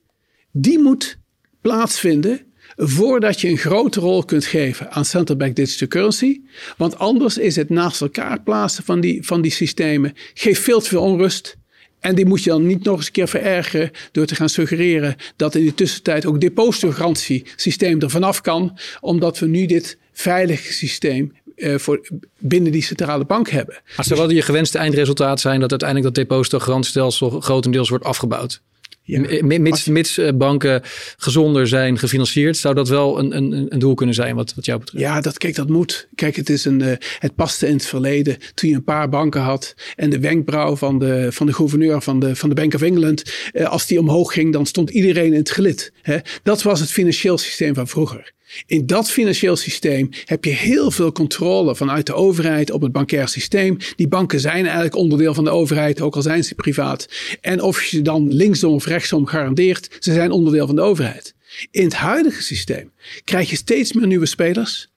die 0.53 0.79
moet 0.79 1.19
plaatsvinden 1.61 2.41
voordat 2.81 3.41
je 3.41 3.49
een 3.49 3.59
grote 3.59 4.01
rol 4.01 4.25
kunt 4.25 4.45
geven 4.45 4.91
aan 4.91 5.05
central 5.05 5.37
bank 5.37 5.57
digital 5.57 5.89
currency. 5.89 6.41
Want 6.77 6.99
anders 6.99 7.39
is 7.39 7.57
het 7.57 7.69
naast 7.69 8.01
elkaar 8.01 8.43
plaatsen 8.43 8.85
van 8.85 9.01
die, 9.01 9.27
van 9.27 9.41
die 9.41 9.51
systemen 9.51 10.13
geeft 10.35 10.61
veel 10.61 10.81
te 10.81 10.89
veel 10.89 11.03
onrust. 11.03 11.57
En 12.01 12.15
die 12.15 12.27
moet 12.27 12.43
je 12.43 12.51
dan 12.51 12.67
niet 12.67 12.85
nog 12.85 12.97
eens 12.97 13.07
een 13.07 13.13
keer 13.13 13.29
verergeren 13.29 13.91
door 14.13 14.27
te 14.27 14.35
gaan 14.35 14.49
suggereren 14.49 15.17
dat 15.37 15.55
in 15.55 15.65
de 15.65 15.75
tussentijd 15.75 16.27
ook 16.27 16.41
depositogarantiesysteem 16.41 18.01
er 18.01 18.11
vanaf 18.11 18.41
kan, 18.41 18.79
omdat 19.01 19.39
we 19.39 19.47
nu 19.47 19.67
dit 19.67 19.99
veilige 20.13 20.73
systeem 20.73 21.33
uh, 21.57 21.79
voor 21.79 22.09
binnen 22.39 22.73
die 22.73 22.83
centrale 22.83 23.25
bank 23.25 23.49
hebben. 23.49 23.81
Zou 23.99 24.21
wel 24.21 24.31
je 24.31 24.43
gewenste 24.43 24.79
eindresultaat 24.79 25.41
zijn 25.41 25.61
dat 25.61 25.71
uiteindelijk 25.71 26.15
dat 26.15 26.25
depositogarantiestelsel 26.27 27.41
grotendeels 27.41 27.89
wordt 27.89 28.05
afgebouwd? 28.05 28.63
Ja. 29.09 29.59
Mits, 29.59 29.87
mits 29.87 30.19
eh, 30.19 30.33
banken 30.35 30.83
gezonder 31.17 31.69
zijn 31.69 31.99
gefinancierd, 31.99 32.57
zou 32.57 32.75
dat 32.75 32.89
wel 32.89 33.19
een, 33.19 33.37
een, 33.37 33.67
een 33.69 33.79
doel 33.79 33.95
kunnen 33.95 34.15
zijn 34.15 34.35
wat, 34.35 34.55
wat 34.55 34.65
jou 34.65 34.79
betreft? 34.79 35.05
Ja, 35.05 35.21
dat, 35.21 35.39
kijk, 35.39 35.55
dat 35.55 35.69
moet. 35.69 36.09
Kijk, 36.15 36.37
het, 36.37 36.51
is 36.51 36.65
een, 36.65 36.81
uh, 36.81 36.93
het 37.19 37.35
paste 37.35 37.67
in 37.67 37.73
het 37.73 37.87
verleden 37.87 38.37
toen 38.55 38.71
je 38.71 38.75
een 38.75 38.85
paar 38.85 39.09
banken 39.09 39.41
had 39.41 39.75
en 39.97 40.11
de 40.11 40.21
wenkbrauw 40.21 40.77
van 40.77 40.99
de, 40.99 41.29
van 41.33 41.47
de 41.47 41.53
gouverneur 41.53 42.03
van 42.03 42.21
de, 42.21 42.37
van 42.37 42.49
de 42.49 42.55
Bank 42.55 42.75
of 42.75 42.83
England, 42.83 43.23
uh, 43.53 43.69
als 43.69 43.87
die 43.87 44.01
omhoog 44.01 44.33
ging, 44.33 44.53
dan 44.53 44.67
stond 44.67 44.91
iedereen 44.91 45.33
in 45.33 45.39
het 45.39 45.51
gelid. 45.51 45.93
Hè? 46.03 46.19
Dat 46.43 46.63
was 46.63 46.81
het 46.81 46.91
financieel 46.91 47.39
systeem 47.39 47.75
van 47.75 47.89
vroeger. 47.89 48.33
In 48.67 48.87
dat 48.87 49.11
financieel 49.11 49.57
systeem 49.57 50.09
heb 50.25 50.45
je 50.45 50.51
heel 50.51 50.91
veel 50.91 51.13
controle 51.13 51.77
vanuit 51.77 52.07
de 52.07 52.15
overheid 52.15 52.71
op 52.71 52.83
het 52.83 52.93
bankair 52.93 53.29
systeem. 53.29 53.77
Die 53.97 54.09
banken 54.09 54.41
zijn 54.41 54.65
eigenlijk 54.65 54.97
onderdeel 54.97 55.35
van 55.35 55.45
de 55.45 55.51
overheid, 55.51 56.01
ook 56.01 56.17
al 56.17 56.23
zijn 56.23 56.45
ze 56.45 56.55
privaat. 56.55 57.09
En 57.41 57.63
of 57.63 57.83
je 57.83 57.97
ze 57.97 58.03
dan 58.03 58.33
linksom 58.33 58.75
of 58.75 58.87
rechtsom 58.87 59.27
garandeert, 59.27 59.97
ze 59.99 60.13
zijn 60.13 60.31
onderdeel 60.31 60.67
van 60.67 60.77
de 60.77 60.83
overheid. 60.83 61.35
In 61.71 61.85
het 61.85 61.95
huidige 61.95 62.43
systeem 62.43 62.93
krijg 63.25 63.51
je 63.51 63.57
steeds 63.57 63.93
meer 63.93 64.07
nieuwe 64.07 64.27
spelers. 64.27 64.89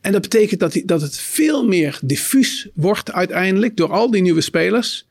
En 0.00 0.12
dat 0.12 0.22
betekent 0.22 0.60
dat, 0.60 0.80
dat 0.84 1.00
het 1.00 1.18
veel 1.18 1.66
meer 1.66 1.98
diffuus 2.02 2.68
wordt 2.74 3.12
uiteindelijk 3.12 3.76
door 3.76 3.92
al 3.92 4.10
die 4.10 4.22
nieuwe 4.22 4.40
spelers. 4.40 5.06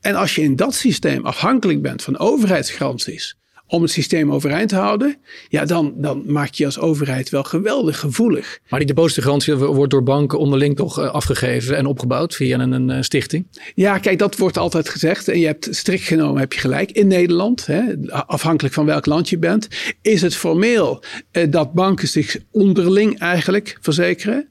En 0.00 0.14
als 0.14 0.34
je 0.34 0.42
in 0.42 0.56
dat 0.56 0.74
systeem 0.74 1.26
afhankelijk 1.26 1.82
bent 1.82 2.02
van 2.02 2.18
overheidsgaranties, 2.18 3.36
om 3.72 3.82
het 3.82 3.90
systeem 3.90 4.32
overeind 4.32 4.68
te 4.68 4.76
houden, 4.76 5.16
ja, 5.48 5.64
dan, 5.64 5.92
dan 5.96 6.22
maak 6.26 6.54
je 6.54 6.64
als 6.64 6.78
overheid 6.78 7.30
wel 7.30 7.42
geweldig 7.42 7.98
gevoelig. 7.98 8.58
Maar 8.68 8.78
die 8.78 8.88
depositogarantie 8.88 9.54
wordt 9.54 9.90
door 9.90 10.02
banken 10.02 10.38
onderling 10.38 10.76
toch 10.76 10.98
eh, 10.98 11.10
afgegeven 11.10 11.76
en 11.76 11.86
opgebouwd 11.86 12.34
via 12.34 12.58
een, 12.58 12.88
een, 12.88 13.04
stichting? 13.04 13.46
Ja, 13.74 13.98
kijk, 13.98 14.18
dat 14.18 14.36
wordt 14.36 14.56
altijd 14.56 14.88
gezegd. 14.88 15.28
En 15.28 15.38
je 15.38 15.46
hebt 15.46 15.68
strikt 15.70 16.02
genomen, 16.02 16.40
heb 16.40 16.52
je 16.52 16.60
gelijk. 16.60 16.90
In 16.90 17.06
Nederland, 17.06 17.66
hè, 17.66 17.82
afhankelijk 18.08 18.74
van 18.74 18.86
welk 18.86 19.06
land 19.06 19.28
je 19.28 19.38
bent, 19.38 19.68
is 20.02 20.22
het 20.22 20.34
formeel 20.34 21.02
eh, 21.30 21.50
dat 21.50 21.72
banken 21.72 22.08
zich 22.08 22.36
onderling 22.50 23.18
eigenlijk 23.18 23.78
verzekeren. 23.80 24.48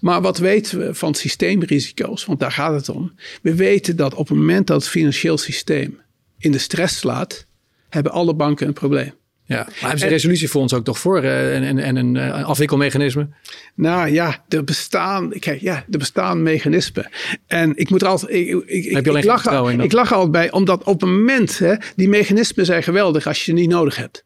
Maar 0.00 0.20
wat 0.20 0.38
weten 0.38 0.78
we 0.78 0.94
van 0.94 1.14
systeemrisico's? 1.14 2.24
Want 2.24 2.40
daar 2.40 2.52
gaat 2.52 2.74
het 2.74 2.88
om. 2.88 3.12
We 3.42 3.54
weten 3.54 3.96
dat 3.96 4.14
op 4.14 4.28
het 4.28 4.38
moment 4.38 4.66
dat 4.66 4.80
het 4.80 4.90
financieel 4.90 5.38
systeem 5.38 6.00
in 6.38 6.52
de 6.52 6.58
stress 6.58 6.98
slaat, 6.98 7.46
hebben 7.88 8.12
alle 8.12 8.34
banken 8.34 8.66
een 8.66 8.72
probleem. 8.72 9.12
Ja, 9.48 9.56
maar 9.56 9.74
hebben 9.78 9.98
ze 9.98 10.04
een 10.04 10.10
resolutiefonds 10.10 10.74
ook 10.74 10.84
toch 10.84 10.98
voor 10.98 11.24
uh, 11.24 11.68
en, 11.68 11.78
en, 11.78 11.96
een 11.96 12.14
uh, 12.14 12.44
afwikkelmechanisme? 12.44 13.28
Nou 13.74 14.10
ja, 14.10 14.44
er 14.48 14.64
bestaan, 14.64 15.30
kijk, 15.38 15.60
ja, 15.60 15.84
er 15.90 15.98
bestaan 15.98 16.42
mechanismen. 16.42 17.08
En 17.46 17.76
ik 17.76 17.90
moet 17.90 18.02
er 18.02 18.08
altijd, 18.08 18.32
ik, 18.32 18.64
ik, 18.66 18.92
Heb 18.92 19.04
je 19.04 19.18
ik, 19.18 19.24
lach, 19.24 19.46
al, 19.46 19.70
ik 19.70 19.92
lach 19.92 20.12
altijd 20.12 20.32
bij, 20.32 20.50
omdat 20.50 20.84
op 20.84 21.00
het 21.00 21.10
moment, 21.10 21.58
hè, 21.58 21.74
die 21.96 22.08
mechanismen 22.08 22.66
zijn 22.66 22.82
geweldig 22.82 23.26
als 23.26 23.38
je 23.38 23.44
ze 23.44 23.52
niet 23.52 23.68
nodig 23.68 23.96
hebt. 23.96 24.22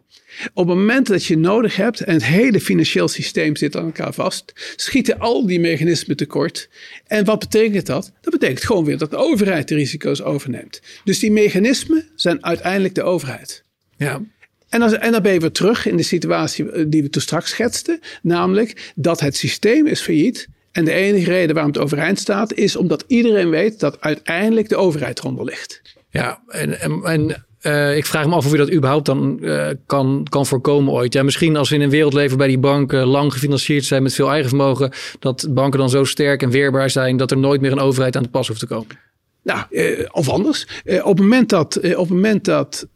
Op 0.55 0.69
het 0.69 0.77
moment 0.77 1.07
dat 1.07 1.25
je 1.25 1.39
nodig 1.39 1.77
hebt 1.77 2.01
en 2.01 2.15
het 2.15 2.25
hele 2.25 2.61
financieel 2.61 3.09
systeem 3.09 3.57
zit 3.57 3.77
aan 3.77 3.85
elkaar 3.85 4.15
vast, 4.15 4.53
schieten 4.77 5.19
al 5.19 5.47
die 5.47 5.61
mechanismen 5.61 6.17
tekort. 6.17 6.69
En 7.07 7.25
wat 7.25 7.39
betekent 7.39 7.87
dat? 7.87 8.12
Dat 8.21 8.33
betekent 8.33 8.65
gewoon 8.65 8.85
weer 8.85 8.99
dat 8.99 9.11
de 9.11 9.17
overheid 9.17 9.69
de 9.69 9.75
risico's 9.75 10.23
overneemt. 10.23 10.81
Dus 11.05 11.19
die 11.19 11.33
mechanismen 11.33 12.09
zijn 12.15 12.45
uiteindelijk 12.45 12.95
de 12.95 13.03
overheid. 13.03 13.62
Ja. 13.97 14.23
En, 14.69 14.83
als, 14.83 14.93
en 14.93 15.12
dan 15.12 15.23
ben 15.23 15.33
je 15.33 15.41
weer 15.41 15.53
terug 15.53 15.87
in 15.87 15.97
de 15.97 16.03
situatie 16.03 16.71
eh, 16.71 16.85
die 16.89 17.03
we 17.03 17.09
toen 17.09 17.23
straks 17.23 17.51
schetsten. 17.51 18.01
Namelijk 18.23 18.93
dat 18.95 19.21
het 19.21 19.37
systeem 19.37 19.87
is 19.87 20.01
failliet. 20.01 20.49
En 20.73 20.85
de 20.85 20.93
enige 20.93 21.31
reden 21.31 21.55
waarom 21.55 21.73
het 21.73 21.83
overeind 21.83 22.19
staat 22.19 22.55
is 22.55 22.77
omdat 22.77 23.05
iedereen 23.07 23.51
weet 23.51 23.81
dat 23.81 24.01
uiteindelijk 24.01 24.69
de 24.69 24.77
overheid 24.77 25.19
eronder 25.19 25.45
ligt. 25.45 25.83
Ja, 26.11 26.43
en, 26.49 26.81
en, 26.81 27.03
en 27.05 27.47
uh, 27.62 27.97
ik 27.97 28.07
vraag 28.07 28.26
me 28.26 28.35
af 28.35 28.45
of 28.45 28.50
je 28.50 28.57
dat 28.57 28.73
überhaupt 28.73 29.07
dan 29.07 29.38
uh, 29.40 29.66
kan, 29.87 30.26
kan 30.28 30.47
voorkomen 30.47 30.92
ooit. 30.92 31.12
Ja, 31.12 31.23
misschien 31.23 31.57
als 31.57 31.69
we 31.69 31.75
in 31.75 31.81
een 31.81 31.90
wereld 31.90 32.12
leven 32.12 32.38
bij 32.38 32.49
die 32.49 32.59
banken 32.59 33.07
lang 33.07 33.33
gefinancierd 33.33 33.85
zijn 33.85 34.02
met 34.02 34.14
veel 34.14 34.31
eigen 34.31 34.49
vermogen, 34.49 34.92
dat 35.19 35.47
banken 35.50 35.78
dan 35.78 35.90
zo 35.90 36.04
sterk 36.04 36.42
en 36.42 36.50
weerbaar 36.50 36.90
zijn 36.90 37.16
dat 37.16 37.31
er 37.31 37.38
nooit 37.38 37.61
meer 37.61 37.73
een 37.73 37.78
overheid 37.78 38.16
aan 38.16 38.23
de 38.23 38.28
pas 38.28 38.49
hoeft 38.49 38.61
te 38.61 38.66
komen. 38.66 38.99
Nou, 39.42 39.64
uh, 39.71 40.09
of 40.11 40.28
anders. 40.28 40.66
op 40.85 41.04
het 41.04 41.19
moment 41.19 41.49
dat, 41.49 41.81
op 41.97 42.09
moment 42.09 42.45
dat 42.45 42.87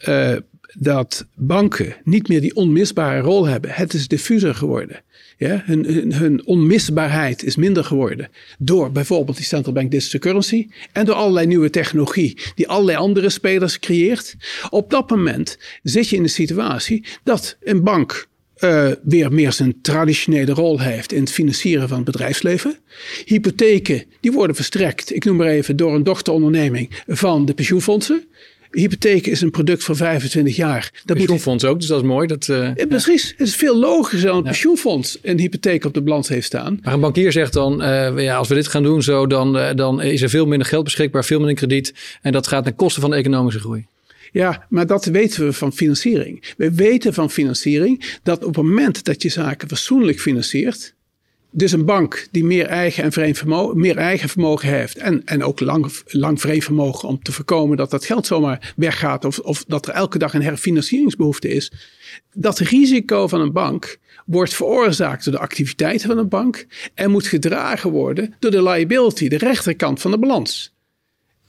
dat 0.79 1.27
banken 1.35 1.97
niet 2.05 2.29
meer 2.29 2.41
die 2.41 2.55
onmisbare 2.55 3.21
rol 3.21 3.47
hebben. 3.47 3.71
Het 3.71 3.95
is 3.95 4.09
diffuser 4.09 4.55
geworden. 4.55 5.03
Ja, 5.39 5.63
hun, 5.65 6.13
hun, 6.13 6.47
onmisbaarheid 6.47 7.43
is 7.43 7.57
minder 7.57 7.85
geworden. 7.85 8.29
Door 8.59 8.93
bijvoorbeeld 8.93 9.37
die 9.37 9.47
central 9.47 9.75
bank 9.75 9.91
digital 9.91 10.21
currency. 10.21 10.69
En 10.93 11.05
door 11.05 11.15
allerlei 11.15 11.47
nieuwe 11.47 11.71
technologie 11.71 12.39
die 12.55 12.69
allerlei 12.69 12.99
andere 12.99 13.29
spelers 13.29 13.79
creëert. 13.79 14.35
Op 14.71 14.91
dat 14.91 15.11
moment 15.11 15.59
zit 15.83 16.09
je 16.09 16.17
in 16.17 16.23
de 16.23 16.29
situatie 16.29 17.05
dat 17.23 17.57
een 17.61 17.83
bank 17.83 18.29
uh, 18.61 18.91
weer 19.03 19.33
meer 19.33 19.53
zijn 19.53 19.81
traditionele 19.81 20.53
rol 20.53 20.81
heeft 20.81 21.13
in 21.13 21.21
het 21.21 21.33
financieren 21.33 21.89
van 21.89 21.97
het 21.97 22.07
bedrijfsleven. 22.07 22.79
Hypotheken 23.25 24.05
die 24.21 24.33
worden 24.33 24.57
verstrekt, 24.57 25.15
ik 25.15 25.25
noem 25.25 25.37
maar 25.37 25.47
even, 25.47 25.77
door 25.77 25.95
een 25.95 26.05
dochteronderneming 26.05 27.03
van 27.07 27.45
de 27.45 27.55
pensioenfondsen 27.55 28.25
hypotheek 28.81 29.27
is 29.27 29.41
een 29.41 29.51
product 29.51 29.85
van 29.85 29.97
25 29.97 30.57
jaar. 30.57 30.91
Dat 31.05 31.17
pensioenfonds 31.17 31.63
moet... 31.63 31.73
ook, 31.73 31.79
dus 31.79 31.89
dat 31.89 32.01
is 32.01 32.07
mooi. 32.07 32.27
Dat, 32.27 32.49
uh, 32.49 32.75
ja, 32.75 32.87
precies. 32.87 33.35
Het 33.37 33.47
is 33.47 33.57
veel 33.57 33.79
logischer 33.79 34.29
dan 34.29 34.37
een 34.37 34.43
pensioenfonds 34.43 35.19
een 35.23 35.39
hypotheek 35.39 35.85
op 35.85 35.95
de 35.95 36.03
balans 36.03 36.29
heeft 36.29 36.47
staan. 36.47 36.79
Maar 36.83 36.95
een 36.95 37.01
bankier 37.01 37.33
zegt 37.33 37.53
dan, 37.53 37.83
uh, 37.83 38.19
ja, 38.19 38.37
als 38.37 38.49
we 38.49 38.55
dit 38.55 38.69
gaan 38.69 38.83
doen 38.83 39.03
zo, 39.03 39.27
dan, 39.27 39.57
uh, 39.57 39.75
dan 39.75 40.03
is 40.03 40.23
er 40.23 40.29
veel 40.29 40.47
minder 40.47 40.69
geld 40.69 40.85
beschikbaar, 40.85 41.25
veel 41.25 41.39
minder 41.39 41.57
krediet. 41.57 41.95
En 42.23 42.33
dat 42.33 42.47
gaat 42.47 42.65
ten 42.65 42.75
koste 42.75 43.01
van 43.01 43.11
de 43.11 43.17
economische 43.17 43.61
groei. 43.61 43.87
Ja, 44.33 44.67
maar 44.69 44.87
dat 44.87 45.05
weten 45.05 45.45
we 45.45 45.53
van 45.53 45.73
financiering. 45.73 46.55
We 46.57 46.75
weten 46.75 47.15
van 47.15 47.31
financiering 47.31 48.19
dat 48.23 48.45
op 48.45 48.57
het 48.57 48.65
moment 48.65 49.05
dat 49.05 49.23
je 49.23 49.29
zaken 49.29 49.69
fatsoenlijk 49.69 50.21
financiert, 50.21 50.95
dus 51.51 51.73
een 51.73 51.85
bank 51.85 52.29
die 52.31 52.45
meer 52.45 52.67
eigen, 52.67 53.05
en 53.05 53.13
vreemd 53.13 53.39
vermogen, 53.39 53.79
meer 53.79 53.97
eigen 53.97 54.29
vermogen 54.29 54.69
heeft 54.69 54.97
en, 54.97 55.25
en 55.25 55.45
ook 55.45 55.61
lang, 55.61 55.93
lang 56.07 56.41
vreemd 56.41 56.65
vermogen 56.65 57.09
om 57.09 57.23
te 57.23 57.33
voorkomen 57.33 57.77
dat 57.77 57.91
dat 57.91 58.05
geld 58.05 58.27
zomaar 58.27 58.73
weggaat 58.77 59.25
of, 59.25 59.39
of 59.39 59.65
dat 59.65 59.87
er 59.87 59.95
elke 59.95 60.19
dag 60.19 60.35
een 60.35 60.43
herfinancieringsbehoefte 60.43 61.49
is. 61.49 61.73
Dat 62.33 62.59
risico 62.59 63.29
van 63.29 63.41
een 63.41 63.53
bank 63.53 63.99
wordt 64.27 64.55
veroorzaakt 64.55 65.25
door 65.25 65.33
de 65.33 65.41
activiteiten 65.41 66.09
van 66.09 66.19
een 66.19 66.29
bank 66.29 66.67
en 66.95 67.11
moet 67.11 67.27
gedragen 67.27 67.91
worden 67.91 68.35
door 68.39 68.51
de 68.51 68.63
liability, 68.63 69.29
de 69.29 69.39
rechterkant 69.39 70.01
van 70.01 70.11
de 70.11 70.19
balans. 70.19 70.76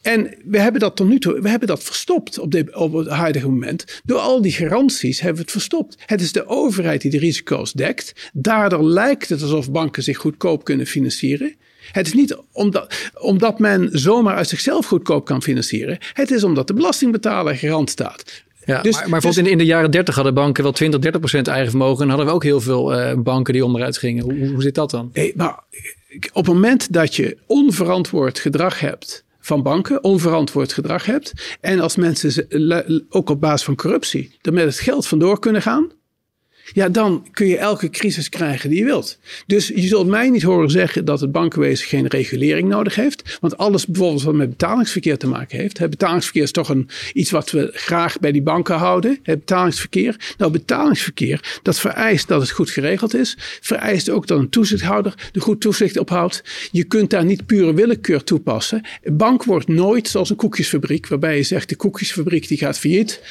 En 0.02 0.36
we 0.46 0.60
hebben 0.60 0.82
dat 0.82 0.96
tot 0.96 1.08
nu 1.08 1.20
toe, 1.20 1.42
we 1.42 1.50
hebben 1.50 1.68
dat 1.68 1.84
verstopt 1.84 2.40
op, 2.40 2.52
de, 2.52 2.68
op 2.74 2.94
het 2.94 3.08
huidige 3.08 3.50
moment. 3.50 4.02
Door 4.04 4.20
al 4.20 4.42
die 4.42 4.52
garanties 4.52 5.20
hebben 5.20 5.38
we 5.38 5.42
het 5.42 5.52
verstopt. 5.52 5.98
Het 6.06 6.22
is 6.22 6.32
de 6.32 6.48
overheid 6.48 7.02
die 7.02 7.12
de 7.12 7.18
risico's 7.18 7.74
dekt. 7.74 8.30
Daardoor 8.34 8.84
lijkt 8.84 9.30
het 9.30 9.42
alsof 9.42 9.72
banken 9.72 10.04
zich 10.04 10.18
goedkoop 10.18 10.64
kunnen 10.64 10.86
financieren. 10.86 11.56
Het 11.92 12.08
is 12.08 12.14
niet 12.14 12.38
omdat, 12.52 13.12
omdat 13.14 13.60
men 13.60 13.90
zomaar 13.92 14.36
uit 14.36 14.48
zichzelf 14.48 14.86
goedkoop 14.86 15.26
kan 15.26 15.42
financieren. 15.42 15.98
Het 16.14 16.32
is 16.32 16.44
omdat 16.44 16.68
de 16.68 16.74
belastingbetaler 16.74 17.56
garant 17.56 17.90
staat. 17.90 18.46
Ja, 18.66 18.82
dus, 18.82 18.96
maar, 18.96 19.10
maar 19.10 19.22
dus, 19.22 19.38
in, 19.38 19.58
de 19.58 19.66
jaren 19.66 19.92
30 19.92 20.16
hadden 20.16 20.34
banken 20.34 20.64
wel 20.64 20.72
20, 20.72 21.00
30 21.00 21.20
procent 21.20 21.48
eigen 21.48 21.70
vermogen. 21.70 22.04
En 22.04 22.10
hadden 22.10 22.28
we 22.28 22.32
ook 22.32 22.44
heel 22.44 22.62
veel 22.62 23.00
uh, 23.00 23.14
banken 23.18 23.54
die 23.54 23.66
onderuit 23.66 23.98
gingen. 23.98 24.24
Hoe, 24.24 24.48
hoe 24.48 24.62
zit 24.62 24.76
dat 24.76 24.90
dan? 24.90 25.10
Hey, 25.14 25.34
maar 25.36 25.60
op 26.34 26.46
het 26.46 26.54
moment 26.54 26.94
dat 26.94 27.16
je 27.16 27.38
onverantwoord 27.46 28.40
gedrag 28.40 28.80
hebt 28.80 29.26
van 29.48 29.64
banken 29.64 30.04
onverantwoord 30.04 30.74
gedrag 30.74 31.06
hebt. 31.06 31.58
En 31.62 31.80
als 31.80 31.96
mensen 31.96 32.48
ook 33.10 33.30
op 33.30 33.42
basis 33.42 33.66
van 33.66 33.76
corruptie 33.76 34.38
er 34.42 34.54
met 34.54 34.66
het 34.66 34.80
geld 34.80 35.08
vandoor 35.08 35.40
kunnen 35.40 35.62
gaan. 35.62 35.92
Ja, 36.74 36.90
dan 36.90 37.28
kun 37.32 37.48
je 37.48 37.58
elke 37.58 37.90
crisis 37.90 38.30
krijgen 38.30 38.70
die 38.70 38.80
je 38.80 38.86
wilt. 38.86 39.18
Dus 39.46 39.68
je 39.68 39.88
zult 39.88 40.08
mij 40.08 40.30
niet 40.30 40.44
horen 40.44 40.70
zeggen 40.70 41.06
dat 41.06 41.22
het 41.22 41.32
bankenwezen 41.32 41.88
geen 41.88 42.08
regulering 42.08 42.70
nodig 42.70 42.96
heeft. 42.96 43.38
Want 43.42 43.58
alles 43.58 43.86
bijvoorbeeld 43.86 44.24
wat 44.24 44.34
met 44.34 44.50
betalingsverkeer 44.50 45.18
te 45.18 45.28
maken 45.28 45.58
heeft. 45.58 45.78
Het 45.78 45.90
betalingsverkeer 45.90 46.44
is 46.44 46.52
toch 46.52 46.70
een, 46.70 46.90
iets 47.14 47.32
wat 47.32 47.52
we 47.52 47.70
graag 47.74 48.20
bij 48.20 48.32
die 48.32 48.42
banken 48.42 48.76
houden. 48.76 49.20
Het 49.24 49.40
betalingsverkeer. 49.40 50.34
Nou, 50.38 50.52
betalingsverkeer, 50.52 51.60
dat 51.62 51.80
vereist 51.80 52.28
dat 52.28 52.42
het 52.42 52.52
goed 52.52 52.70
geregeld 52.70 53.16
is. 53.16 53.38
Vereist 53.62 54.10
ook 54.10 54.28
dat 54.28 54.40
een 54.40 54.50
toezichthouder 54.50 55.30
er 55.32 55.42
goed 55.42 55.62
toezicht 55.62 55.98
op 55.98 56.10
houdt. 56.10 56.44
Je 56.72 56.84
kunt 56.84 57.10
daar 57.10 57.26
niet 57.26 57.46
pure 57.46 57.74
willekeur 57.74 58.24
toepassen. 58.24 58.88
Een 59.04 59.18
bank 59.18 59.44
wordt 59.44 59.68
nooit 59.68 60.08
zoals 60.08 60.30
een 60.30 60.36
koekjesfabriek. 60.36 61.08
Waarbij 61.08 61.36
je 61.38 61.44
zegt 61.44 61.70
de 61.70 61.76
koekjesfabriek 61.76 62.48
die 62.48 62.58
gaat 62.58 62.80
failliet. 62.80 63.22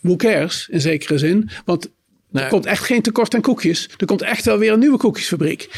Who 0.00 0.16
cares, 0.16 0.68
in 0.70 0.80
zekere 0.80 1.18
zin. 1.18 1.48
Want 1.64 1.90
er 2.38 2.48
komt 2.48 2.66
echt 2.66 2.84
geen 2.84 3.02
tekort 3.02 3.34
aan 3.34 3.40
koekjes. 3.40 3.88
Er 3.96 4.06
komt 4.06 4.22
echt 4.22 4.44
wel 4.44 4.58
weer 4.58 4.72
een 4.72 4.78
nieuwe 4.78 4.98
koekjesfabriek. 4.98 5.68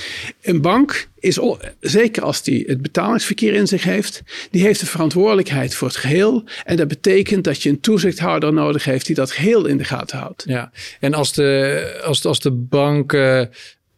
Een 0.43 0.61
bank 0.61 1.09
is, 1.19 1.39
zeker 1.81 2.23
als 2.23 2.43
die 2.43 2.65
het 2.67 2.83
betalingsverkeer 2.83 3.55
in 3.55 3.67
zich 3.67 3.85
heeft, 3.85 4.23
die 4.51 4.63
heeft 4.63 4.81
de 4.81 4.87
verantwoordelijkheid 4.87 5.75
voor 5.75 5.89
het 5.89 5.97
geheel. 5.97 6.45
En 6.65 6.77
dat 6.77 6.89
betekent 6.89 7.45
dat 7.45 7.63
je 7.63 7.69
een 7.69 7.81
toezichthouder 7.81 8.53
nodig 8.53 8.85
heeft 8.85 9.07
die 9.07 9.15
dat 9.15 9.31
geheel 9.31 9.67
in 9.67 9.79
de 9.79 9.85
gaten 9.85 10.19
houdt. 10.19 10.45
Ja, 10.47 10.71
en 11.01 11.15
als 11.15 11.33
de, 11.33 12.01
als, 12.05 12.25
als 12.25 12.41
de 12.41 12.51
bank 12.51 13.13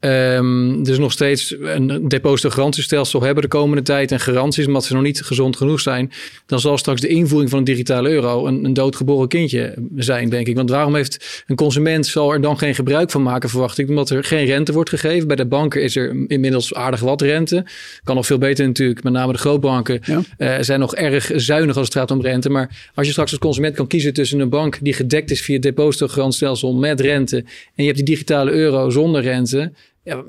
Um, 0.00 0.83
dus 0.83 0.99
nog 0.99 1.12
steeds 1.12 1.57
een 1.61 2.09
depositogarantiestelsel 2.09 3.23
hebben 3.23 3.42
de 3.42 3.49
komende 3.49 3.83
tijd 3.83 4.12
en 4.12 4.21
garanties, 4.21 4.66
omdat 4.66 4.85
ze 4.85 4.95
nog 4.95 5.02
niet 5.02 5.23
gezond 5.23 5.57
genoeg 5.57 5.80
zijn, 5.80 6.12
dan 6.47 6.61
zal 6.61 6.78
straks 6.78 7.00
de 7.00 7.09
invoering 7.09 7.50
van 7.50 7.59
een 7.59 7.64
digitale 7.64 8.11
euro 8.11 8.47
een, 8.47 8.64
een 8.64 8.73
doodgeboren 8.73 9.28
kindje 9.28 9.75
zijn, 9.97 10.28
denk 10.28 10.47
ik. 10.47 10.57
Want 10.57 10.71
waarom 10.71 10.95
heeft 10.95 11.45
een 11.47 11.57
consument 11.57 12.07
zal 12.07 12.33
er 12.33 12.40
dan 12.40 12.59
geen 12.59 12.75
gebruik 12.75 13.11
van 13.11 13.23
maken, 13.23 13.49
verwacht 13.49 13.78
ik, 13.78 13.88
omdat 13.88 14.11
er 14.11 14.25
geen 14.25 14.45
rente 14.45 14.73
wordt 14.73 14.90
gegeven. 14.90 15.26
Bij 15.26 15.37
de 15.37 15.47
banken 15.47 15.83
is 15.83 15.97
er 15.97 16.25
inmiddels 16.26 16.75
aardig 16.75 17.00
wat 17.00 17.23
rente. 17.23 17.66
Kan 18.04 18.14
nog 18.14 18.26
veel 18.26 18.38
beter 18.38 18.66
natuurlijk. 18.66 19.02
Met 19.02 19.12
name 19.12 19.33
de 19.33 19.38
grootbanken 19.38 20.00
ja. 20.04 20.21
uh, 20.38 20.57
zijn 20.61 20.80
nog 20.80 20.95
erg 20.95 21.30
zuinig 21.35 21.76
als 21.76 21.87
het 21.87 21.97
gaat 21.97 22.11
om 22.11 22.21
rente. 22.21 22.50
Maar 22.50 22.90
als 22.95 23.07
je 23.07 23.12
straks 23.12 23.30
als 23.30 23.40
consument 23.40 23.75
kan 23.75 23.87
kiezen 23.87 24.12
tussen 24.12 24.40
een 24.40 24.49
bank 24.49 24.78
die 24.83 24.92
gedekt 24.92 25.30
is 25.30 25.42
via 25.42 25.59
het 25.61 26.78
met 26.78 27.00
rente 27.00 27.37
en 27.37 27.45
je 27.75 27.85
hebt 27.85 27.97
die 27.97 28.04
digitale 28.04 28.50
euro 28.50 28.90
zonder 28.90 29.23
rente 29.23 29.73
ja, 30.04 30.23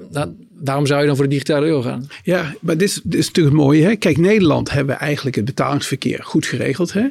waarom 0.64 0.86
zou 0.86 1.02
je 1.02 1.08
dan 1.08 1.16
voor 1.16 1.26
de 1.26 1.32
digitale 1.32 1.66
euro 1.66 1.82
gaan? 1.82 2.08
Ja, 2.24 2.56
maar 2.60 2.78
dit 2.78 2.90
is, 2.90 3.02
dit 3.04 3.20
is 3.20 3.26
natuurlijk 3.26 3.56
het 3.56 3.66
mooie. 3.66 3.84
Hè? 3.84 3.96
Kijk, 3.96 4.18
Nederland 4.18 4.72
hebben 4.72 4.96
we 4.96 5.02
eigenlijk 5.02 5.36
het 5.36 5.46
betalingsverkeer 5.46 6.20
goed 6.24 6.46
geregeld. 6.46 6.94
Hè? 6.94 7.08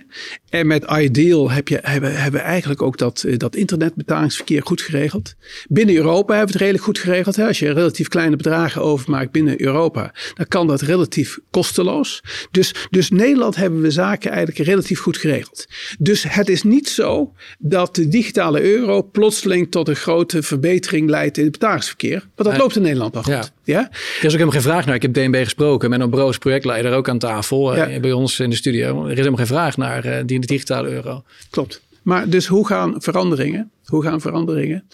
En 0.49 0.66
met 0.66 0.85
Ideal 0.90 1.50
heb 1.50 1.69
je, 1.69 1.78
hebben, 1.83 2.21
hebben 2.21 2.40
we 2.40 2.47
eigenlijk 2.47 2.83
ook 2.83 2.99
dat, 2.99 3.23
eh, 3.23 3.37
dat 3.37 3.57
internetbetalingsverkeer 3.57 4.62
goed 4.62 4.80
geregeld. 4.80 5.35
Binnen 5.69 5.95
Europa 5.95 6.37
hebben 6.37 6.47
we 6.47 6.52
het 6.52 6.61
redelijk 6.61 6.85
goed 6.85 6.99
geregeld. 6.99 7.37
Hè? 7.37 7.47
Als 7.47 7.59
je 7.59 7.73
relatief 7.73 8.09
kleine 8.09 8.37
bedragen 8.37 8.83
overmaakt 8.83 9.30
binnen 9.30 9.62
Europa, 9.62 10.14
dan 10.35 10.47
kan 10.49 10.66
dat 10.66 10.80
relatief 10.80 11.38
kosteloos. 11.50 12.23
Dus, 12.50 12.75
dus 12.90 13.11
Nederland 13.11 13.57
hebben 13.57 13.80
we 13.80 13.90
zaken 13.90 14.30
eigenlijk 14.30 14.69
relatief 14.69 15.00
goed 15.00 15.16
geregeld. 15.16 15.66
Dus 15.99 16.25
het 16.28 16.49
is 16.49 16.62
niet 16.62 16.88
zo 16.88 17.33
dat 17.59 17.95
de 17.95 18.09
digitale 18.09 18.62
euro 18.62 19.02
plotseling 19.02 19.71
tot 19.71 19.88
een 19.88 19.97
grote 19.97 20.42
verbetering 20.42 21.11
leidt 21.11 21.37
in 21.37 21.42
het 21.42 21.52
betalingsverkeer. 21.52 22.28
Want 22.35 22.49
dat 22.49 22.59
loopt 22.59 22.76
in 22.76 22.83
Nederland 22.83 23.16
al 23.16 23.23
goed. 23.23 23.33
Ja. 23.33 23.39
Ja? 23.64 23.90
Er 23.90 23.97
is 24.20 24.25
ook 24.25 24.30
helemaal 24.30 24.50
geen 24.50 24.62
vraag 24.62 24.87
naar. 24.87 24.94
Ik 24.94 25.02
heb 25.02 25.14
DNB 25.14 25.42
gesproken. 25.42 25.90
met 25.90 26.00
een 26.00 26.11
Broos, 26.11 26.38
projectleider, 26.38 26.92
ook 26.92 27.09
aan 27.09 27.18
tafel 27.18 27.75
eh, 27.75 28.00
bij 28.00 28.12
ons 28.12 28.40
in 28.40 28.50
de 28.50 28.56
studio. 28.56 29.04
Er 29.04 29.11
is 29.11 29.16
helemaal 29.16 29.38
geen 29.38 29.47
vraag 29.47 29.76
naar 29.76 30.06
uh, 30.06 30.16
die 30.26 30.40
digitale 30.40 30.88
euro. 30.88 31.25
Klopt. 31.50 31.82
Maar 32.02 32.28
dus 32.28 32.47
hoe 32.47 32.66
gaan 32.66 32.94
veranderingen, 32.99 33.70
hoe 33.85 34.02
gaan 34.02 34.20
veranderingen 34.20 34.85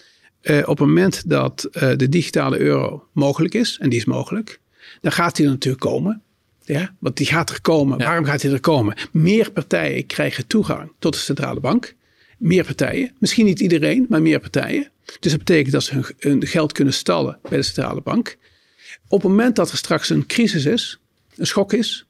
uh, 0.41 0.57
op 0.57 0.77
het 0.77 0.87
moment 0.87 1.29
dat 1.29 1.67
de 1.71 2.09
digitale 2.09 2.59
euro 2.59 3.07
mogelijk 3.11 3.53
is, 3.53 3.77
en 3.81 3.89
die 3.89 3.99
is 3.99 4.05
mogelijk, 4.05 4.59
dan 5.01 5.11
gaat 5.11 5.35
die 5.35 5.47
natuurlijk 5.47 5.83
komen. 5.83 6.21
Ja, 6.63 6.95
want 6.99 7.17
die 7.17 7.25
gaat 7.25 7.49
er 7.49 7.61
komen. 7.61 7.97
Waarom 7.97 8.25
gaat 8.25 8.41
die 8.41 8.51
er 8.51 8.59
komen? 8.59 8.95
Meer 9.11 9.51
partijen 9.51 10.05
krijgen 10.05 10.47
toegang 10.47 10.91
tot 10.99 11.13
de 11.13 11.19
centrale 11.19 11.59
bank. 11.59 11.95
Meer 12.37 12.65
partijen. 12.65 13.11
Misschien 13.19 13.45
niet 13.45 13.59
iedereen, 13.59 14.05
maar 14.09 14.21
meer 14.21 14.39
partijen. 14.39 14.91
Dus 15.19 15.31
dat 15.31 15.39
betekent 15.39 15.71
dat 15.71 15.83
ze 15.83 16.13
hun, 16.17 16.47
geld 16.47 16.71
kunnen 16.71 16.93
stallen 16.93 17.39
bij 17.49 17.57
de 17.57 17.63
centrale 17.63 18.01
bank. 18.01 18.37
Op 19.07 19.21
het 19.21 19.29
moment 19.29 19.55
dat 19.55 19.71
er 19.71 19.77
straks 19.77 20.09
een 20.09 20.25
crisis 20.25 20.65
is, 20.65 20.99
een 21.35 21.47
schok 21.47 21.73
is, 21.73 22.05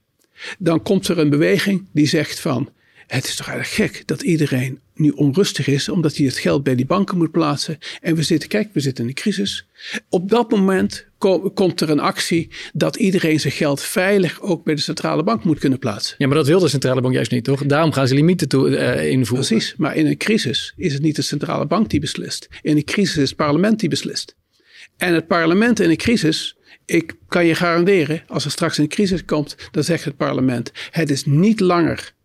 dan 0.60 0.82
komt 0.82 1.08
er 1.08 1.18
een 1.18 1.30
beweging 1.30 1.86
die 1.92 2.08
zegt 2.08 2.40
van 2.40 2.70
het 3.08 3.26
is 3.26 3.36
toch 3.36 3.48
eigenlijk 3.48 3.92
gek 3.92 4.08
dat 4.08 4.22
iedereen 4.22 4.80
nu 4.96 5.10
onrustig 5.10 5.68
is, 5.68 5.90
omdat 5.90 6.16
hij 6.16 6.26
het 6.26 6.38
geld 6.38 6.64
bij 6.64 6.76
die 6.76 6.86
banken 6.86 7.18
moet 7.18 7.32
plaatsen. 7.32 7.78
En 8.02 8.16
we 8.16 8.24
zitten, 8.24 8.50
kijk, 8.50 8.70
we 8.74 8.80
zitten 8.80 9.04
in 9.04 9.10
een 9.10 9.16
crisis. 9.16 9.68
Op 10.10 10.30
dat 10.30 10.52
moment 10.52 11.06
komt 11.54 11.82
er 11.82 11.90
een 11.90 12.00
actie 12.00 12.50
dat 12.74 12.96
iedereen 12.96 13.40
zijn 13.40 13.54
geld 13.54 13.82
veilig 13.82 14.42
ook 14.42 14.64
bij 14.64 14.76
de 14.76 14.82
centrale 14.82 15.24
bank 15.24 15.44
moet 15.44 15.60
kunnen 15.60 15.80
plaatsen. 15.80 16.16
Ja, 16.18 16.28
maar 16.28 16.38
dat 16.38 16.48
wil 16.48 16.60
de 16.60 16.68
centrale 16.68 17.02
bank 17.02 17.14
juist 17.14 17.32
niet, 17.32 17.44
toch? 17.44 17.66
Daarom 17.66 17.92
gaan 17.92 18.08
ze 18.08 18.14
limieten 18.14 18.48
toe, 18.48 18.70
uh, 18.70 19.10
invoeren. 19.10 19.48
Precies, 19.48 19.74
maar 19.78 19.96
in 19.96 20.06
een 20.06 20.18
crisis 20.18 20.74
is 20.78 20.94
het 20.94 21.02
niet 21.02 21.16
de 21.16 21.22
centrale 21.22 21.66
bank 21.66 21.90
die 21.90 22.00
beslist. 22.00 22.48
In 22.62 22.78
een 22.78 22.84
crisis 22.84 23.18
is 23.18 23.30
het 23.30 23.38
parlement 23.38 23.80
die 23.80 23.90
beslist. 23.90 24.36
En 24.98 25.14
het 25.14 25.28
parlement 25.28 25.80
in 25.80 25.90
een 25.90 25.98
crisis 25.98 26.58
ik 26.86 27.16
kan 27.28 27.46
je 27.46 27.56
garanderen, 27.56 28.24
als 28.28 28.46
er 28.46 28.52
straks 28.52 28.78
een 28.78 28.88
crisis 28.88 29.26
komt, 29.26 29.56
dan 29.72 29.84
zegt 29.84 30.04
het 30.04 30.18
parlement: 30.18 30.72
het 30.92 31.10
is 31.10 31.26
niet 31.26 31.60
langer 31.60 32.16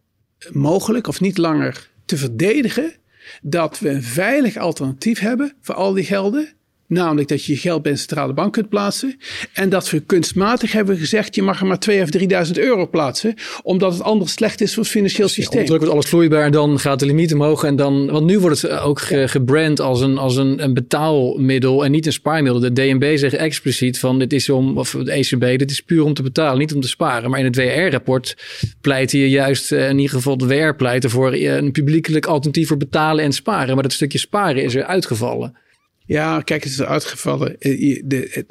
mogelijk 0.50 1.06
of 1.06 1.20
niet 1.20 1.38
langer 1.38 1.90
te 2.04 2.16
verdedigen 2.16 2.94
dat 3.42 3.78
we 3.78 3.88
een 3.88 4.02
veilig 4.02 4.56
alternatief 4.56 5.18
hebben 5.18 5.52
voor 5.60 5.74
al 5.74 5.92
die 5.92 6.04
gelden. 6.04 6.52
Namelijk 6.92 7.28
dat 7.28 7.44
je 7.44 7.52
je 7.52 7.58
geld 7.58 7.82
bij 7.82 7.92
een 7.92 7.98
centrale 7.98 8.32
bank 8.32 8.52
kunt 8.52 8.68
plaatsen. 8.68 9.16
En 9.52 9.68
dat 9.68 9.90
we 9.90 10.00
kunstmatig 10.00 10.72
hebben 10.72 10.96
gezegd: 10.96 11.34
je 11.34 11.42
mag 11.42 11.60
er 11.60 11.66
maar 11.66 11.78
2.000 11.90 12.02
of 12.02 12.08
3.000 12.46 12.52
euro 12.52 12.88
plaatsen. 12.88 13.34
Omdat 13.62 13.92
het 13.92 14.02
anders 14.02 14.32
slecht 14.32 14.60
is 14.60 14.74
voor 14.74 14.82
het 14.82 14.92
financieel 14.92 15.28
systeem. 15.28 15.64
Druk 15.64 15.78
wordt 15.78 15.92
alles 15.92 16.08
vloeibaar 16.08 16.44
en 16.44 16.52
dan 16.52 16.78
gaat 16.78 16.98
de 16.98 17.06
limiet 17.06 17.34
omhoog. 17.34 17.64
En 17.64 17.76
dan, 17.76 18.10
want 18.10 18.26
nu 18.26 18.38
wordt 18.38 18.62
het 18.62 18.78
ook 18.78 19.00
gebrand 19.26 19.80
als, 19.80 20.00
een, 20.00 20.18
als 20.18 20.36
een, 20.36 20.62
een 20.62 20.74
betaalmiddel 20.74 21.84
en 21.84 21.90
niet 21.90 22.06
een 22.06 22.12
spaarmiddel. 22.12 22.60
De 22.60 22.72
DNB 22.72 23.16
zegt 23.16 23.34
expliciet 23.34 23.98
van 23.98 24.18
dit 24.18 24.32
is 24.32 24.48
om, 24.48 24.78
of 24.78 24.90
de 24.90 25.12
ECB, 25.12 25.58
dit 25.58 25.70
is 25.70 25.80
puur 25.80 26.04
om 26.04 26.14
te 26.14 26.22
betalen, 26.22 26.58
niet 26.58 26.74
om 26.74 26.80
te 26.80 26.88
sparen. 26.88 27.30
Maar 27.30 27.38
in 27.38 27.44
het 27.44 27.56
WR-rapport 27.56 28.36
pleit 28.80 29.10
je 29.10 29.30
juist, 29.30 29.72
eh, 29.72 29.88
in 29.88 29.98
ieder 29.98 30.16
geval 30.16 30.36
de 30.36 30.46
WR 30.46 30.74
pleiten 30.74 31.10
voor 31.10 31.32
eh, 31.32 31.56
een 31.56 31.72
publiekelijk 31.72 32.26
alternatief 32.26 32.68
voor 32.68 32.76
betalen 32.76 33.24
en 33.24 33.32
sparen. 33.32 33.74
Maar 33.74 33.82
dat 33.82 33.92
stukje 33.92 34.18
sparen 34.18 34.62
is 34.62 34.74
er 34.74 34.84
uitgevallen. 34.84 35.60
Ja, 36.06 36.40
kijk, 36.40 36.64
het 36.64 36.72
is 36.72 36.82
uitgevallen. 36.82 37.60
Eh, 37.60 38.02
de, 38.04 38.44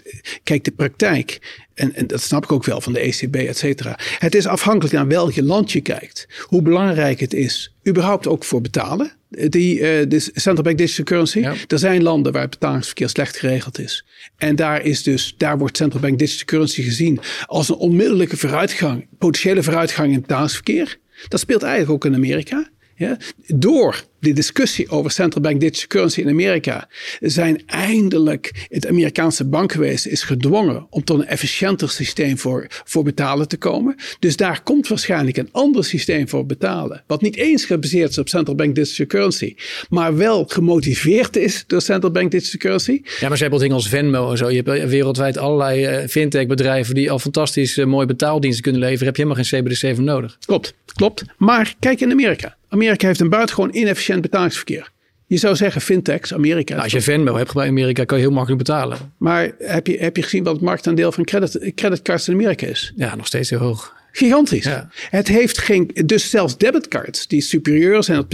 kijk, 0.43 0.63
de 0.63 0.71
praktijk, 0.71 1.39
en, 1.73 1.93
en, 1.95 2.07
dat 2.07 2.21
snap 2.21 2.43
ik 2.43 2.51
ook 2.51 2.65
wel 2.65 2.81
van 2.81 2.93
de 2.93 2.99
ECB, 2.99 3.35
et 3.35 3.57
cetera. 3.57 3.99
Het 4.19 4.35
is 4.35 4.47
afhankelijk 4.47 4.93
naar 4.93 5.07
welk 5.07 5.35
land 5.35 5.71
je 5.71 5.81
kijkt. 5.81 6.27
Hoe 6.41 6.61
belangrijk 6.61 7.19
het 7.19 7.33
is, 7.33 7.75
überhaupt 7.87 8.27
ook 8.27 8.43
voor 8.43 8.61
betalen. 8.61 9.11
Die, 9.29 9.75
uh, 9.75 9.81
de 10.07 10.19
Central 10.19 10.63
Bank 10.63 10.77
Digital 10.77 11.05
Currency. 11.05 11.43
Er 11.67 11.79
zijn 11.79 12.03
landen 12.03 12.31
waar 12.31 12.41
het 12.41 12.51
betalingsverkeer 12.51 13.09
slecht 13.09 13.37
geregeld 13.37 13.79
is. 13.79 14.05
En 14.37 14.55
daar, 14.55 14.81
is 14.85 15.03
dus, 15.03 15.35
daar 15.37 15.57
wordt 15.57 15.77
Central 15.77 16.01
Bank 16.01 16.19
Digital 16.19 16.45
Currency 16.45 16.81
gezien 16.81 17.19
als 17.45 17.69
een 17.69 17.75
onmiddellijke 17.75 18.37
vooruitgang, 18.37 19.07
potentiële 19.17 19.63
vooruitgang 19.63 20.07
in 20.07 20.13
het 20.13 20.21
betalingsverkeer. 20.27 20.97
Dat 21.27 21.39
speelt 21.39 21.63
eigenlijk 21.63 21.91
ook 21.91 22.05
in 22.05 22.15
Amerika. 22.15 22.69
Ja, 22.95 23.17
door 23.47 24.03
de 24.21 24.33
discussie 24.33 24.89
over 24.89 25.11
central 25.11 25.43
bank 25.43 25.59
digital 25.59 25.87
currency 25.87 26.21
in 26.21 26.29
Amerika 26.29 26.87
zijn 27.19 27.61
eindelijk 27.65 28.67
het 28.69 28.87
Amerikaanse 28.87 29.45
bankwezen 29.45 30.11
is 30.11 30.23
gedwongen 30.23 30.87
om 30.89 31.03
tot 31.03 31.19
een 31.19 31.25
efficiënter 31.25 31.89
systeem 31.89 32.37
voor, 32.37 32.65
voor 32.69 33.03
betalen 33.03 33.47
te 33.47 33.57
komen. 33.57 33.95
Dus 34.19 34.35
daar 34.35 34.63
komt 34.63 34.87
waarschijnlijk 34.87 35.37
een 35.37 35.49
ander 35.51 35.83
systeem 35.83 36.29
voor 36.29 36.45
betalen. 36.45 37.03
Wat 37.07 37.21
niet 37.21 37.35
eens 37.35 37.65
gebaseerd 37.65 38.09
is 38.09 38.17
op 38.17 38.29
central 38.29 38.55
bank 38.55 38.75
digital 38.75 39.05
currency, 39.05 39.55
maar 39.89 40.17
wel 40.17 40.45
gemotiveerd 40.47 41.35
is 41.35 41.63
door 41.67 41.81
central 41.81 42.11
bank 42.11 42.31
digital 42.31 42.59
currency. 42.59 43.01
Ja, 43.19 43.27
maar 43.27 43.37
ze 43.37 43.43
hebben 43.43 43.59
dingen 43.59 43.75
als 43.75 43.89
Venmo 43.89 44.31
en 44.31 44.37
zo. 44.37 44.49
Je 44.49 44.61
hebt 44.65 44.89
wereldwijd 44.89 45.37
allerlei 45.37 46.01
uh, 46.01 46.07
fintech 46.07 46.47
bedrijven 46.47 46.95
die 46.95 47.11
al 47.11 47.19
fantastisch 47.19 47.77
uh, 47.77 47.85
mooie 47.85 48.05
betaaldiensten 48.05 48.63
kunnen 48.63 48.81
leveren. 48.81 49.05
Heb 49.05 49.15
je 49.15 49.23
helemaal 49.23 49.43
geen 49.43 49.61
CBDC 49.61 49.95
voor 49.95 50.03
nodig. 50.03 50.37
Klopt, 50.45 50.73
klopt. 50.95 51.23
Maar 51.37 51.75
kijk 51.79 52.01
in 52.01 52.11
Amerika. 52.11 52.55
Amerika 52.73 53.07
heeft 53.07 53.19
een 53.19 53.29
buitengewoon 53.29 53.75
inefficiënt 53.75 54.10
betalingsverkeer. 54.19 54.91
Je 55.25 55.37
zou 55.37 55.55
zeggen 55.55 55.81
fintechs, 55.81 56.33
Amerika. 56.33 56.71
Nou, 56.71 56.83
als 56.83 56.91
je 56.93 57.01
Venmo 57.01 57.35
hebt 57.35 57.53
bij 57.53 57.67
Amerika, 57.67 58.03
kan 58.03 58.17
je 58.17 58.23
heel 58.23 58.33
makkelijk 58.33 58.63
betalen. 58.63 58.97
Maar 59.17 59.51
heb 59.59 59.87
je, 59.87 59.97
heb 59.97 60.15
je 60.15 60.23
gezien 60.23 60.43
wat 60.43 60.53
het 60.53 60.61
marktaandeel 60.61 61.11
van 61.11 61.23
credit, 61.23 61.71
creditcards 61.75 62.27
in 62.27 62.33
Amerika 62.33 62.67
is? 62.67 62.93
Ja, 62.95 63.15
nog 63.15 63.25
steeds 63.25 63.49
heel 63.49 63.59
hoog. 63.59 63.95
Gigantisch. 64.11 64.67
Het 65.09 65.27
heeft 65.27 65.57
geen, 65.57 65.91
dus 66.05 66.29
zelfs 66.29 66.57
debitcards 66.57 67.27
die 67.27 67.41
superieur 67.41 68.03
zijn 68.03 68.27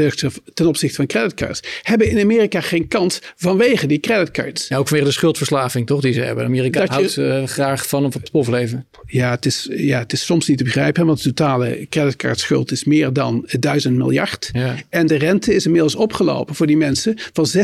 ten 0.53 0.67
opzichte 0.67 0.95
van 0.95 1.05
creditcards, 1.05 1.61
hebben 1.81 2.09
in 2.09 2.19
Amerika 2.19 2.61
geen 2.61 2.87
kans 2.87 3.21
vanwege 3.35 3.87
die 3.87 3.99
creditcards. 3.99 4.67
Ja, 4.67 4.77
ook 4.77 4.87
vanwege 4.87 5.09
de 5.09 5.15
schuldverslaving, 5.15 5.87
toch? 5.87 6.01
Die 6.01 6.13
ze 6.13 6.21
hebben. 6.21 6.45
Amerika 6.45 6.79
dat 6.79 6.89
houdt 6.89 7.17
uh, 7.17 7.43
graag 7.43 7.87
van 7.87 8.05
op 8.05 8.13
het 8.13 8.31
pof 8.31 8.47
leven. 8.47 8.85
Ja 9.05 9.31
het, 9.31 9.45
is, 9.45 9.67
ja, 9.71 9.99
het 9.99 10.13
is 10.13 10.25
soms 10.25 10.47
niet 10.47 10.57
te 10.57 10.63
begrijpen, 10.63 11.05
want 11.05 11.23
de 11.23 11.33
totale 11.33 11.85
creditcardschuld 11.89 12.71
is 12.71 12.83
meer 12.83 13.13
dan 13.13 13.47
1000 13.59 13.95
miljard. 13.95 14.49
Ja. 14.53 14.75
En 14.89 15.07
de 15.07 15.15
rente 15.15 15.55
is 15.55 15.65
inmiddels 15.65 15.95
opgelopen 15.95 16.55
voor 16.55 16.67
die 16.67 16.77
mensen 16.77 17.15
van 17.33 17.45
16% 17.47 17.57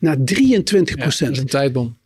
naar 0.00 0.16
23%. 0.16 0.24
Ja, 0.24 1.04
dat 1.04 1.30
is 1.30 1.38
een 1.38 1.46
tijdbom. 1.46 1.96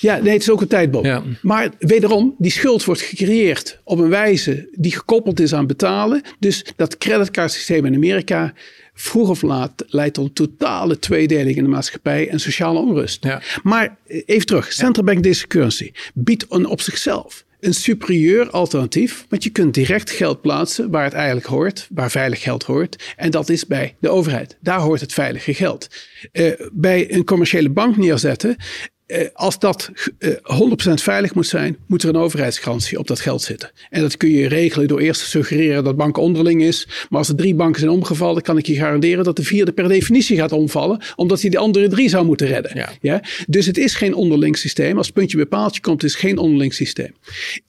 Ja, 0.00 0.16
nee, 0.16 0.32
het 0.32 0.42
is 0.42 0.50
ook 0.50 0.60
een 0.60 0.66
tijdbom. 0.66 1.04
Ja. 1.04 1.22
Maar 1.42 1.70
wederom, 1.78 2.34
die 2.38 2.50
schuld 2.50 2.84
wordt 2.84 3.00
gecreëerd 3.00 3.80
op 3.84 3.98
een 3.98 4.08
wijze 4.08 4.68
die 4.72 4.92
gekoppeld 4.92 5.40
is 5.40 5.54
aan 5.54 5.66
betalen. 5.66 6.22
Dus 6.38 6.64
dat 6.76 6.98
creditcardsysteem 6.98 7.84
in 7.84 7.94
Amerika 7.94 8.52
vroeg 8.94 9.28
of 9.28 9.42
laat 9.42 9.84
leidt 9.86 10.14
tot 10.14 10.34
totale 10.34 10.98
tweedeling 10.98 11.56
in 11.56 11.62
de 11.62 11.68
maatschappij 11.68 12.28
en 12.28 12.40
sociale 12.40 12.78
onrust. 12.78 13.24
Ja. 13.24 13.42
Maar 13.62 13.96
eh, 14.06 14.22
even 14.26 14.46
terug, 14.46 14.72
Central 14.72 15.04
Bank 15.04 15.22
Digital 15.22 15.48
Currency 15.48 15.92
biedt 16.14 16.46
een, 16.48 16.66
op 16.66 16.80
zichzelf 16.80 17.44
een 17.60 17.74
superieur 17.74 18.50
alternatief, 18.50 19.26
want 19.28 19.44
je 19.44 19.50
kunt 19.50 19.74
direct 19.74 20.10
geld 20.10 20.40
plaatsen 20.40 20.90
waar 20.90 21.04
het 21.04 21.12
eigenlijk 21.12 21.46
hoort, 21.46 21.88
waar 21.90 22.10
veilig 22.10 22.42
geld 22.42 22.62
hoort. 22.62 23.14
En 23.16 23.30
dat 23.30 23.48
is 23.48 23.66
bij 23.66 23.96
de 23.98 24.08
overheid. 24.08 24.56
Daar 24.60 24.80
hoort 24.80 25.00
het 25.00 25.12
veilige 25.12 25.54
geld. 25.54 25.88
Uh, 26.32 26.52
bij 26.72 27.12
een 27.12 27.24
commerciële 27.24 27.70
bank 27.70 27.96
neerzetten 27.96 28.56
eh, 28.56 28.99
als 29.32 29.58
dat 29.58 29.90
100% 29.92 29.92
eh, 30.18 30.96
veilig 30.96 31.34
moet 31.34 31.46
zijn, 31.46 31.76
moet 31.86 32.02
er 32.02 32.08
een 32.08 32.16
overheidsgarantie 32.16 32.98
op 32.98 33.06
dat 33.06 33.20
geld 33.20 33.42
zitten. 33.42 33.70
En 33.90 34.00
dat 34.00 34.16
kun 34.16 34.30
je 34.30 34.48
regelen 34.48 34.88
door 34.88 35.00
eerst 35.00 35.20
te 35.20 35.28
suggereren 35.28 35.84
dat 35.84 35.96
banken 35.96 36.22
onderling 36.22 36.62
is. 36.62 36.88
Maar 37.08 37.18
als 37.18 37.28
er 37.28 37.36
drie 37.36 37.54
banken 37.54 37.80
zijn 37.80 37.92
omgevallen, 37.92 38.42
kan 38.42 38.58
ik 38.58 38.66
je 38.66 38.74
garanderen 38.74 39.24
dat 39.24 39.36
de 39.36 39.42
vierde 39.42 39.72
per 39.72 39.88
definitie 39.88 40.36
gaat 40.36 40.52
omvallen, 40.52 41.00
omdat 41.16 41.40
hij 41.40 41.50
de 41.50 41.58
andere 41.58 41.88
drie 41.88 42.08
zou 42.08 42.24
moeten 42.24 42.46
redden. 42.46 42.70
Ja. 42.74 42.88
ja? 43.00 43.22
Dus 43.46 43.66
het 43.66 43.78
is 43.78 43.94
geen 43.94 44.14
onderling 44.14 44.58
systeem. 44.58 44.96
Als 44.96 45.10
puntje 45.10 45.36
bij 45.36 45.46
paaltje 45.46 45.80
komt, 45.80 46.04
is 46.04 46.12
het 46.12 46.20
geen 46.20 46.38
onderling 46.38 46.74
systeem. 46.74 47.14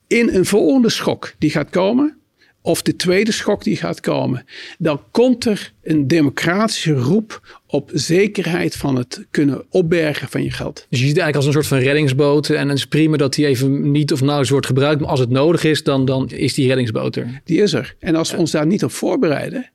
In 0.08 0.30
een 0.30 0.45
volgende 0.45 0.89
schok 0.89 1.34
die 1.38 1.49
gaat 1.49 1.69
komen, 1.69 2.20
of 2.62 2.82
de 2.82 2.95
tweede 2.95 3.32
schok 3.32 3.63
die 3.63 3.76
gaat 3.76 4.00
komen, 4.00 4.45
dan 4.78 5.02
komt 5.12 5.45
er 5.45 5.74
een 5.84 6.08
democratische 6.08 6.93
roep 6.93 7.60
op 7.67 7.89
zekerheid 7.93 8.76
van 8.76 8.95
het 8.95 9.26
kunnen 9.32 9.65
opbergen 9.69 10.28
van 10.28 10.43
je 10.43 10.52
geld. 10.52 10.86
Dus 10.89 11.00
je 11.00 11.06
ziet 11.06 11.15
het 11.15 11.24
eigenlijk 11.24 11.36
als 11.36 11.45
een 11.45 11.52
soort 11.52 11.67
van 11.67 11.78
reddingsboot 11.78 12.50
en 12.50 12.69
het 12.69 12.78
is 12.78 12.88
prima 12.88 13.17
dat 13.17 13.34
die 13.34 13.45
even 13.45 13.91
niet 13.91 14.12
of 14.12 14.19
nauwelijks 14.19 14.52
wordt 14.52 14.65
gebruikt, 14.65 15.02
maar 15.02 15.10
als 15.10 15.19
het 15.19 15.30
nodig 15.30 15.63
is, 15.63 15.84
dan, 15.84 16.06
dan 16.06 16.30
is 16.30 16.54
die 16.54 16.67
reddingsboot 16.67 17.15
er. 17.15 17.41
Die 17.43 17.62
is 17.62 17.74
er. 17.74 17.95
En 18.00 18.15
als 18.15 18.32
we 18.32 18.38
ons 18.38 18.52
daar 18.52 18.65
niet 18.65 18.84
op 18.84 18.91
voorbereiden, 18.91 19.69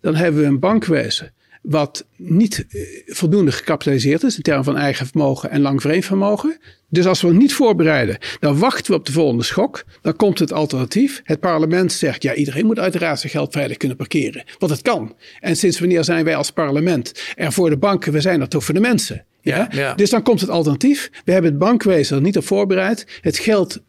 dan 0.00 0.14
hebben 0.14 0.40
we 0.40 0.46
een 0.46 0.58
bankwezen 0.58 1.32
wat 1.62 2.06
niet 2.16 2.66
eh, 2.68 2.80
voldoende 3.06 3.52
gecapitaliseerd 3.52 4.22
is 4.22 4.36
in 4.36 4.42
termen 4.42 4.64
van 4.64 4.76
eigen 4.76 5.06
vermogen 5.06 5.50
en 5.50 5.60
lang 5.60 5.80
vreemd 5.80 6.04
vermogen. 6.04 6.58
Dus 6.88 7.06
als 7.06 7.20
we 7.20 7.28
het 7.28 7.36
niet 7.36 7.54
voorbereiden, 7.54 8.18
dan 8.40 8.58
wachten 8.58 8.92
we 8.92 8.98
op 8.98 9.06
de 9.06 9.12
volgende 9.12 9.42
schok. 9.42 9.84
Dan 10.00 10.16
komt 10.16 10.38
het 10.38 10.52
alternatief. 10.52 11.20
Het 11.24 11.40
parlement 11.40 11.92
zegt, 11.92 12.22
ja, 12.22 12.34
iedereen 12.34 12.66
moet 12.66 12.78
uiteraard 12.78 13.20
zijn 13.20 13.32
geld 13.32 13.52
veilig 13.52 13.76
kunnen 13.76 13.96
parkeren. 13.96 14.44
Want 14.58 14.72
het 14.72 14.82
kan. 14.82 15.14
En 15.40 15.56
sinds 15.56 15.78
wanneer 15.78 16.04
zijn 16.04 16.24
wij 16.24 16.36
als 16.36 16.50
parlement 16.50 17.12
er 17.34 17.52
voor 17.52 17.70
de 17.70 17.78
banken? 17.78 18.12
We 18.12 18.20
zijn 18.20 18.40
er 18.40 18.48
toch 18.48 18.64
voor 18.64 18.74
de 18.74 18.80
mensen. 18.80 19.24
Ja? 19.40 19.68
ja. 19.70 19.94
Dus 19.94 20.10
dan 20.10 20.22
komt 20.22 20.40
het 20.40 20.50
alternatief. 20.50 21.10
We 21.24 21.32
hebben 21.32 21.50
het 21.50 21.60
bankwezen 21.60 22.16
er 22.16 22.22
niet 22.22 22.36
op 22.36 22.46
voorbereid. 22.46 23.06
Het 23.20 23.38
geld 23.38 23.82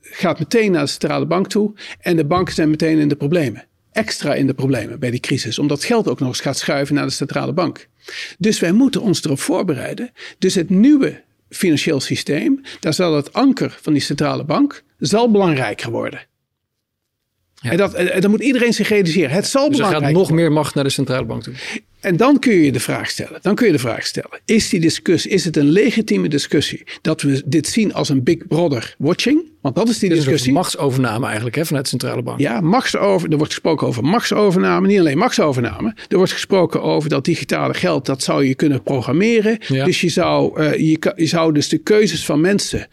gaat 0.00 0.38
meteen 0.38 0.72
naar 0.72 0.84
de 0.84 0.90
centrale 0.90 1.26
bank 1.26 1.46
toe. 1.46 1.72
En 2.00 2.16
de 2.16 2.26
banken 2.26 2.54
zijn 2.54 2.70
meteen 2.70 2.98
in 2.98 3.08
de 3.08 3.16
problemen 3.16 3.68
extra 3.92 4.34
in 4.34 4.46
de 4.46 4.54
problemen 4.54 4.98
bij 4.98 5.10
die 5.10 5.20
crisis, 5.20 5.58
omdat 5.58 5.84
geld 5.84 6.08
ook 6.08 6.18
nog 6.18 6.28
eens 6.28 6.40
gaat 6.40 6.58
schuiven 6.58 6.94
naar 6.94 7.06
de 7.06 7.12
centrale 7.12 7.52
bank. 7.52 7.88
Dus 8.38 8.60
wij 8.60 8.72
moeten 8.72 9.00
ons 9.00 9.24
erop 9.24 9.40
voorbereiden. 9.40 10.10
Dus 10.38 10.54
het 10.54 10.70
nieuwe 10.70 11.22
financieel 11.50 12.00
systeem, 12.00 12.60
daar 12.80 12.94
zal 12.94 13.16
het 13.16 13.32
anker 13.32 13.78
van 13.80 13.92
die 13.92 14.02
centrale 14.02 14.44
bank 14.44 14.82
zal 14.98 15.30
belangrijker 15.30 15.90
worden. 15.90 16.28
En, 17.60 17.76
dat, 17.76 17.94
en 17.94 18.20
dat 18.20 18.30
moet 18.30 18.42
iedereen 18.42 18.72
zich 18.72 18.88
realiseren. 18.88 19.30
Het 19.30 19.46
zal 19.46 19.68
dus 19.68 19.78
er 19.78 19.84
gaat 19.84 20.10
nog 20.10 20.30
meer 20.30 20.52
macht 20.52 20.74
naar 20.74 20.84
de 20.84 20.90
centrale 20.90 21.24
bank 21.24 21.42
toe. 21.42 21.54
En 22.00 22.16
dan 22.16 22.38
kun 22.38 22.54
je 22.54 22.72
de 22.72 22.80
vraag 22.80 23.10
stellen. 23.10 23.38
Dan 23.42 23.54
kun 23.54 23.66
je 23.66 23.72
de 23.72 23.78
vraag 23.78 24.06
stellen. 24.06 24.40
Is 24.44 24.68
die 24.68 24.80
discussie, 24.80 25.30
is 25.30 25.44
het 25.44 25.56
een 25.56 25.70
legitieme 25.70 26.28
discussie 26.28 26.84
dat 27.02 27.22
we 27.22 27.42
dit 27.46 27.66
zien 27.66 27.94
als 27.94 28.08
een 28.08 28.22
Big 28.22 28.46
Brother 28.46 28.94
watching? 28.98 29.48
Want 29.60 29.74
dat 29.74 29.88
is 29.88 29.98
die 29.98 30.08
discussie. 30.08 30.48
Een 30.48 30.54
machtsovername 30.54 31.26
eigenlijk 31.26 31.56
hè, 31.56 31.64
vanuit 31.64 31.84
de 31.84 31.90
centrale 31.90 32.22
bank. 32.22 32.40
Ja, 32.40 32.60
machtsover, 32.60 33.30
er 33.30 33.36
wordt 33.36 33.52
gesproken 33.52 33.86
over 33.86 34.04
machtsovername. 34.04 34.86
Niet 34.86 34.98
alleen 34.98 35.18
machtsovername. 35.18 35.94
Er 36.08 36.16
wordt 36.16 36.32
gesproken 36.32 36.82
over 36.82 37.08
dat 37.08 37.24
digitale 37.24 37.74
geld, 37.74 38.06
dat 38.06 38.22
zou 38.22 38.44
je 38.44 38.54
kunnen 38.54 38.82
programmeren. 38.82 39.58
Dus 39.68 40.00
je 40.00 40.08
zou, 40.08 40.60
uh, 40.60 40.74
je, 40.74 41.12
je 41.16 41.26
zou 41.26 41.52
dus 41.52 41.68
de 41.68 41.78
keuzes 41.78 42.24
van 42.24 42.40
mensen 42.40 42.88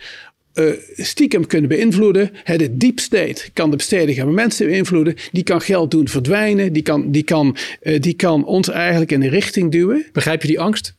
uh, 0.60 0.74
stiekem 0.96 1.48
kunnen 1.48 1.70
beïnvloeden. 1.70 2.32
de 2.46 2.78
deep 2.78 3.00
state 3.00 3.52
kan 3.54 3.70
de 3.70 3.76
besteding 3.76 4.17
van 4.17 4.34
mensen 4.34 4.67
beïnvloeden. 4.67 5.15
Die 5.32 5.43
kan 5.43 5.62
geld 5.62 5.91
doen 5.91 6.08
verdwijnen. 6.08 6.74
Die 6.74 6.84
kan, 6.84 7.12
die, 7.12 7.24
kan, 7.24 7.58
uh, 7.82 8.00
die 8.00 8.13
kan 8.13 8.46
ons 8.46 8.67
eigenlijk 8.67 9.12
in 9.12 9.22
een 9.22 9.30
richting 9.30 9.72
duwen. 9.72 10.06
Begrijp 10.12 10.41
je 10.41 10.48
die 10.48 10.60
angst? 10.60 10.96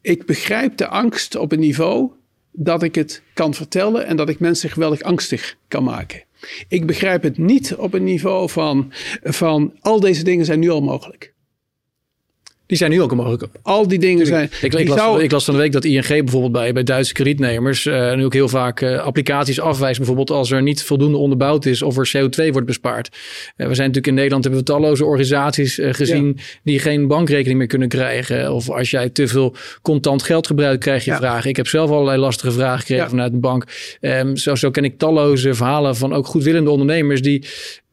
Ik 0.00 0.26
begrijp 0.26 0.76
de 0.76 0.86
angst 0.86 1.36
op 1.36 1.52
een 1.52 1.60
niveau 1.60 2.10
dat 2.52 2.82
ik 2.82 2.94
het 2.94 3.22
kan 3.34 3.54
vertellen 3.54 4.06
en 4.06 4.16
dat 4.16 4.28
ik 4.28 4.38
mensen 4.40 4.70
geweldig 4.70 5.02
angstig 5.02 5.56
kan 5.68 5.84
maken. 5.84 6.22
Ik 6.68 6.86
begrijp 6.86 7.22
het 7.22 7.38
niet 7.38 7.74
op 7.74 7.94
een 7.94 8.04
niveau 8.04 8.50
van, 8.50 8.92
van 9.22 9.74
al 9.80 10.00
deze 10.00 10.24
dingen 10.24 10.44
zijn 10.44 10.58
nu 10.58 10.68
al 10.68 10.82
mogelijk. 10.82 11.34
Die 12.68 12.76
zijn 12.76 12.90
nu 12.90 13.02
ook 13.02 13.14
mogelijk. 13.14 13.44
Al 13.62 13.88
die 13.88 13.98
dingen 13.98 14.26
zijn. 14.26 14.44
Ik, 14.44 14.74
ik, 14.74 14.88
las, 14.88 15.20
ik, 15.20 15.30
las, 15.30 15.44
van 15.44 15.54
de 15.54 15.60
week 15.60 15.72
dat 15.72 15.84
ING 15.84 16.06
bijvoorbeeld 16.06 16.52
bij, 16.52 16.72
bij 16.72 16.82
Duitse 16.82 17.12
kredietnemers 17.12 17.84
uh, 17.84 18.14
nu 18.14 18.24
ook 18.24 18.32
heel 18.32 18.48
vaak 18.48 18.80
uh, 18.80 18.98
applicaties 18.98 19.60
afwijst. 19.60 19.98
Bijvoorbeeld 19.98 20.30
als 20.30 20.50
er 20.50 20.62
niet 20.62 20.82
voldoende 20.82 21.16
onderbouwd 21.16 21.64
is 21.64 21.82
of 21.82 21.96
er 21.96 22.10
CO2 22.16 22.50
wordt 22.50 22.66
bespaard. 22.66 23.08
Uh, 23.08 23.16
we 23.66 23.74
zijn 23.74 23.86
natuurlijk 23.86 24.06
in 24.06 24.14
Nederland 24.14 24.44
hebben 24.44 24.60
we 24.62 24.66
talloze 24.66 25.04
organisaties 25.04 25.78
gezien 25.82 26.38
die 26.62 26.78
geen 26.78 27.06
bankrekening 27.06 27.58
meer 27.58 27.66
kunnen 27.66 27.88
krijgen. 27.88 28.52
Of 28.52 28.70
als 28.70 28.90
jij 28.90 29.08
te 29.08 29.28
veel 29.28 29.54
contant 29.82 30.22
geld 30.22 30.46
gebruikt, 30.46 30.82
krijg 30.82 31.04
je 31.04 31.14
vragen. 31.14 31.50
Ik 31.50 31.56
heb 31.56 31.66
zelf 31.66 31.90
allerlei 31.90 32.18
lastige 32.18 32.52
vragen 32.52 32.78
gekregen 32.78 33.08
vanuit 33.08 33.32
een 33.32 33.40
bank. 33.40 33.64
Um, 34.00 34.36
zo, 34.36 34.54
zo 34.54 34.70
ken 34.70 34.84
ik 34.84 34.98
talloze 34.98 35.54
verhalen 35.54 35.96
van 35.96 36.12
ook 36.12 36.26
goedwillende 36.26 36.70
ondernemers 36.70 37.22
die 37.22 37.44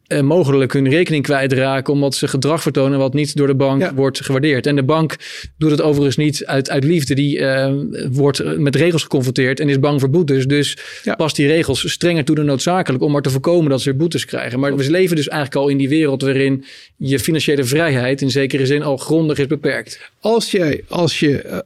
uh, 0.08 0.22
mogelijk 0.22 0.74
hun 0.74 0.90
rekening 0.90 1.24
kwijtraken 1.24 1.94
omdat 1.94 2.16
ze 2.16 2.28
gedrag 2.28 2.62
vertonen 2.62 3.00
wat 3.00 3.14
niet 3.14 3.36
door 3.36 3.48
de 3.48 3.56
bank 3.56 3.92
wordt 3.96 4.22
gewaardeerd. 4.22 4.68
En 4.68 4.76
de 4.76 4.84
bank 4.84 5.16
doet 5.58 5.72
het 5.72 5.82
overigens 5.82 6.18
niet 6.18 6.46
uit, 6.46 6.70
uit 6.70 6.84
liefde. 6.84 7.16
Die 7.16 7.38
uh, 7.38 7.74
wordt 8.12 8.58
met 8.58 8.76
regels 8.76 9.02
geconfronteerd 9.02 9.60
en 9.60 9.70
is 9.70 9.80
bang 9.80 10.00
voor 10.00 10.10
boetes. 10.10 10.46
Dus 10.46 10.78
ja. 11.04 11.16
past 11.16 11.36
die 11.36 11.48
regels 11.48 11.92
strenger 11.92 12.26
toe 12.26 12.36
dan 12.36 12.46
noodzakelijk 12.46 13.04
om 13.04 13.12
maar 13.12 13.22
te 13.22 13.30
voorkomen 13.30 13.70
dat 13.70 13.82
ze 13.82 13.94
boetes 13.94 14.26
krijgen. 14.26 14.60
Maar 14.60 14.76
we 14.76 14.92
leven 14.92 15.16
dus 15.16 15.28
eigenlijk 15.28 15.62
al 15.62 15.70
in 15.70 15.78
die 15.78 15.90
wereld 15.90 16.22
waarin 16.22 16.66
je 16.98 17.20
financiële 17.20 17.64
vrijheid 17.64 18.22
in 18.22 18.30
zekere 18.30 18.66
zin 18.66 18.84
al 18.84 18.98
grondig 18.98 19.38
is 19.38 19.48
beperkt. 19.48 20.12
Als 20.20 20.52
jij, 20.52 20.84
als 20.88 21.20
je 21.20 21.42
eh, 21.42 21.58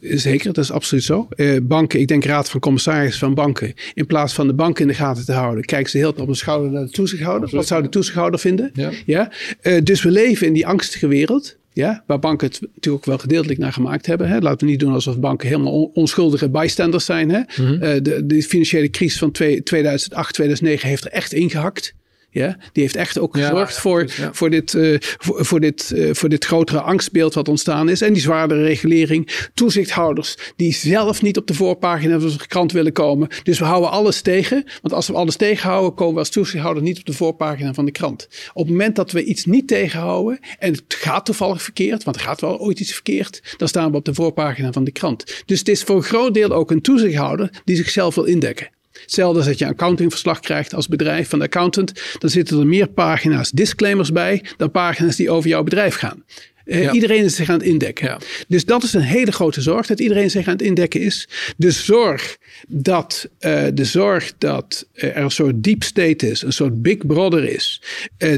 zeker, 0.00 0.52
dat 0.52 0.64
is 0.64 0.70
absoluut 0.70 1.04
zo. 1.04 1.28
Uh, 1.36 1.56
banken, 1.62 2.00
ik 2.00 2.08
denk 2.08 2.24
raad 2.24 2.50
van 2.50 2.60
commissarissen 2.60 3.20
van 3.20 3.34
banken. 3.34 3.74
In 3.94 4.06
plaats 4.06 4.34
van 4.34 4.46
de 4.46 4.54
bank 4.54 4.78
in 4.78 4.86
de 4.86 4.94
gaten 4.94 5.24
te 5.24 5.32
houden, 5.32 5.64
kijken 5.64 5.90
ze 5.90 5.98
heel 5.98 6.12
op 6.16 6.26
de 6.26 6.34
schouder 6.34 6.70
naar 6.70 6.84
de 6.84 6.90
toezichthouder. 6.90 7.48
Wat 7.52 7.66
zou 7.66 7.82
de 7.82 7.88
toezichthouder 7.88 8.40
vinden? 8.40 8.70
Ja. 8.74 8.90
ja? 9.06 9.32
Uh, 9.62 9.80
dus 9.82 10.02
we 10.02 10.10
leven 10.10 10.46
in 10.46 10.52
die 10.52 10.66
angstige 10.66 11.06
wereld. 11.06 11.56
Ja, 11.72 12.04
waar 12.06 12.18
banken 12.18 12.48
het 12.48 12.60
natuurlijk 12.60 12.94
ook 12.94 13.04
wel 13.04 13.18
gedeeltelijk 13.18 13.58
naar 13.58 13.72
gemaakt 13.72 14.06
hebben. 14.06 14.28
Hè. 14.28 14.38
Laten 14.38 14.66
we 14.66 14.72
niet 14.72 14.80
doen 14.80 14.92
alsof 14.92 15.18
banken 15.18 15.48
helemaal 15.48 15.90
onschuldige 15.94 16.50
bijstanders 16.50 17.04
zijn. 17.04 17.30
Hè. 17.30 17.38
Mm 17.38 17.66
-hmm. 17.66 17.74
uh, 17.74 17.80
de, 17.80 18.22
de, 18.26 18.42
financiële 18.42 18.90
crisis 18.90 19.18
van 19.18 19.30
2008, 19.30 20.34
2009 20.34 20.88
heeft 20.88 21.04
er 21.04 21.10
echt 21.10 21.32
ingehakt. 21.32 21.94
Ja, 22.34 22.56
die 22.72 22.82
heeft 22.82 22.96
echt 22.96 23.18
ook 23.18 23.36
gezorgd 23.36 23.78
voor, 23.78 24.10
voor, 24.32 24.50
dit, 24.50 24.72
uh, 24.72 24.96
voor, 25.00 25.44
voor, 25.44 25.60
dit, 25.60 25.92
uh, 25.94 26.14
voor 26.14 26.28
dit 26.28 26.44
grotere 26.44 26.80
angstbeeld 26.80 27.34
wat 27.34 27.48
ontstaan 27.48 27.88
is. 27.88 28.00
En 28.00 28.12
die 28.12 28.22
zwaardere 28.22 28.62
regulering. 28.62 29.48
Toezichthouders 29.54 30.36
die 30.56 30.72
zelf 30.72 31.22
niet 31.22 31.36
op 31.36 31.46
de 31.46 31.54
voorpagina 31.54 32.20
van 32.20 32.28
de 32.28 32.46
krant 32.46 32.72
willen 32.72 32.92
komen. 32.92 33.28
Dus 33.42 33.58
we 33.58 33.64
houden 33.64 33.90
alles 33.90 34.20
tegen. 34.20 34.64
Want 34.82 34.94
als 34.94 35.06
we 35.06 35.12
alles 35.12 35.36
tegenhouden, 35.36 35.94
komen 35.94 36.14
we 36.14 36.18
als 36.18 36.30
toezichthouder 36.30 36.82
niet 36.82 36.98
op 36.98 37.04
de 37.04 37.12
voorpagina 37.12 37.74
van 37.74 37.84
de 37.84 37.90
krant. 37.90 38.28
Op 38.52 38.62
het 38.62 38.70
moment 38.70 38.96
dat 38.96 39.12
we 39.12 39.24
iets 39.24 39.44
niet 39.44 39.68
tegenhouden. 39.68 40.38
En 40.58 40.72
het 40.72 40.82
gaat 40.88 41.24
toevallig 41.24 41.62
verkeerd, 41.62 42.04
want 42.04 42.16
er 42.16 42.22
gaat 42.22 42.40
wel 42.40 42.58
ooit 42.58 42.80
iets 42.80 42.92
verkeerd. 42.92 43.54
Dan 43.56 43.68
staan 43.68 43.90
we 43.90 43.96
op 43.96 44.04
de 44.04 44.14
voorpagina 44.14 44.72
van 44.72 44.84
de 44.84 44.92
krant. 44.92 45.42
Dus 45.46 45.58
het 45.58 45.68
is 45.68 45.82
voor 45.82 45.96
een 45.96 46.02
groot 46.02 46.34
deel 46.34 46.50
ook 46.50 46.70
een 46.70 46.82
toezichthouder 46.82 47.50
die 47.64 47.76
zichzelf 47.76 48.14
wil 48.14 48.24
indekken. 48.24 48.68
Hetzelfde 49.04 49.38
als 49.38 49.46
dat 49.46 49.58
je 49.58 49.64
een 49.64 49.70
accountingverslag 49.70 50.40
krijgt 50.40 50.74
als 50.74 50.88
bedrijf 50.88 51.28
van 51.28 51.38
de 51.38 51.44
accountant. 51.44 51.92
Dan 52.18 52.30
zitten 52.30 52.58
er 52.58 52.66
meer 52.66 52.88
pagina's 52.88 53.50
disclaimers 53.50 54.12
bij 54.12 54.44
dan 54.56 54.70
pagina's 54.70 55.16
die 55.16 55.30
over 55.30 55.48
jouw 55.48 55.62
bedrijf 55.62 55.94
gaan. 55.94 56.24
Uh, 56.64 56.92
Iedereen 56.92 57.24
is 57.24 57.34
zich 57.34 57.48
aan 57.48 57.58
het 57.58 57.66
indekken. 57.66 58.06
Ja. 58.06 58.18
Dus 58.48 58.64
dat 58.64 58.82
is 58.82 58.92
een 58.92 59.00
hele 59.00 59.32
grote 59.32 59.60
zorg, 59.60 59.86
dat 59.86 60.00
iedereen 60.00 60.30
zich 60.30 60.46
aan 60.46 60.52
het 60.52 60.62
indekken 60.62 61.00
is. 61.00 61.28
De 61.56 61.70
zorg 61.70 62.36
dat, 62.68 63.28
uh, 63.40 63.64
de 63.74 63.84
zorg 63.84 64.32
dat 64.38 64.88
er 64.92 65.16
een 65.16 65.30
soort 65.30 65.62
deep 65.62 65.82
state 65.82 66.30
is, 66.30 66.42
een 66.42 66.52
soort 66.52 66.82
big 66.82 67.06
brother 67.06 67.44
is, 67.44 67.82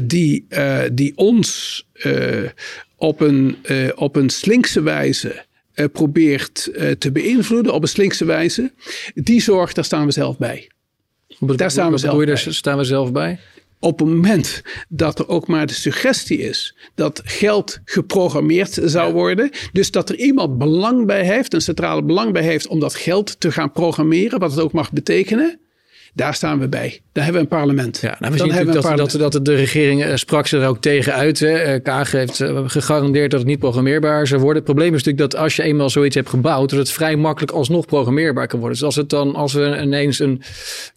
die, 0.03 0.47
die 0.93 1.11
ons 1.15 1.85
op, 2.95 3.21
een, 3.21 3.57
op 3.95 4.15
een 4.15 4.29
slinkse 4.29 4.81
wijze 4.81 5.45
uh, 5.79 5.85
probeert 5.91 6.69
uh, 6.71 6.91
te 6.91 7.11
beïnvloeden 7.11 7.73
op 7.73 7.81
een 7.81 7.87
slinkse 7.87 8.25
wijze. 8.25 8.71
Die 9.13 9.41
zorg, 9.41 9.73
daar 9.73 9.85
staan 9.85 10.05
we 10.05 10.11
zelf 10.11 10.37
bij. 10.37 10.69
daar 11.39 11.71
staan 11.71 11.91
we 11.91 11.97
zelf 11.97 12.17
bij. 12.17 12.25
Daar 12.25 12.37
staan 12.37 12.77
we 12.77 12.83
zelf 12.83 13.11
bij? 13.11 13.39
Op 13.79 13.99
het 13.99 14.07
moment 14.07 14.61
dat 14.89 15.19
er 15.19 15.27
ook 15.27 15.47
maar 15.47 15.67
de 15.67 15.73
suggestie 15.73 16.37
is 16.37 16.77
dat 16.95 17.21
geld 17.25 17.79
geprogrammeerd 17.85 18.79
zou 18.83 19.13
worden. 19.13 19.49
Dus 19.71 19.91
dat 19.91 20.09
er 20.09 20.15
iemand 20.15 20.57
belang 20.57 21.05
bij 21.05 21.23
heeft, 21.23 21.53
een 21.53 21.61
centrale 21.61 22.03
belang 22.03 22.33
bij 22.33 22.43
heeft 22.43 22.67
om 22.67 22.79
dat 22.79 22.95
geld 22.95 23.39
te 23.39 23.51
gaan 23.51 23.71
programmeren, 23.71 24.39
wat 24.39 24.51
het 24.51 24.59
ook 24.59 24.71
mag 24.71 24.91
betekenen 24.91 25.59
daar 26.17 26.33
staan 26.33 26.59
we 26.59 26.67
bij. 26.67 26.99
Daar 27.11 27.23
hebben 27.23 27.41
we 27.43 27.49
een 27.49 27.57
parlement. 27.57 27.99
Ja, 28.01 28.15
nou, 28.19 28.31
we 28.33 28.37
zien 28.39 28.47
natuurlijk 28.47 28.97
dat, 28.97 29.11
dat, 29.11 29.31
dat, 29.31 29.45
de 29.45 29.55
regering 29.55 30.05
uh, 30.05 30.15
sprak 30.15 30.47
ze 30.47 30.57
er 30.57 30.67
ook 30.67 30.81
tegen 30.81 31.13
uit. 31.13 31.39
Hè. 31.39 31.79
Kaag 31.79 32.11
heeft 32.11 32.39
uh, 32.39 32.61
gegarandeerd 32.65 33.31
dat 33.31 33.39
het 33.39 33.49
niet 33.49 33.59
programmeerbaar 33.59 34.27
zou 34.27 34.41
worden. 34.41 34.63
Het 34.63 34.71
probleem 34.71 34.93
is 34.93 35.03
natuurlijk 35.03 35.31
dat 35.31 35.41
als 35.41 35.55
je 35.55 35.63
eenmaal 35.63 35.89
zoiets 35.89 36.15
hebt 36.15 36.29
gebouwd, 36.29 36.69
dat 36.69 36.79
het 36.79 36.91
vrij 36.91 37.15
makkelijk 37.15 37.51
alsnog 37.51 37.85
programmeerbaar 37.85 38.47
kan 38.47 38.59
worden. 38.59 38.77
Dus 38.77 38.85
als, 38.87 38.95
het 38.95 39.09
dan, 39.09 39.35
als 39.35 39.53
we 39.53 39.79
ineens 39.81 40.19
een, 40.19 40.41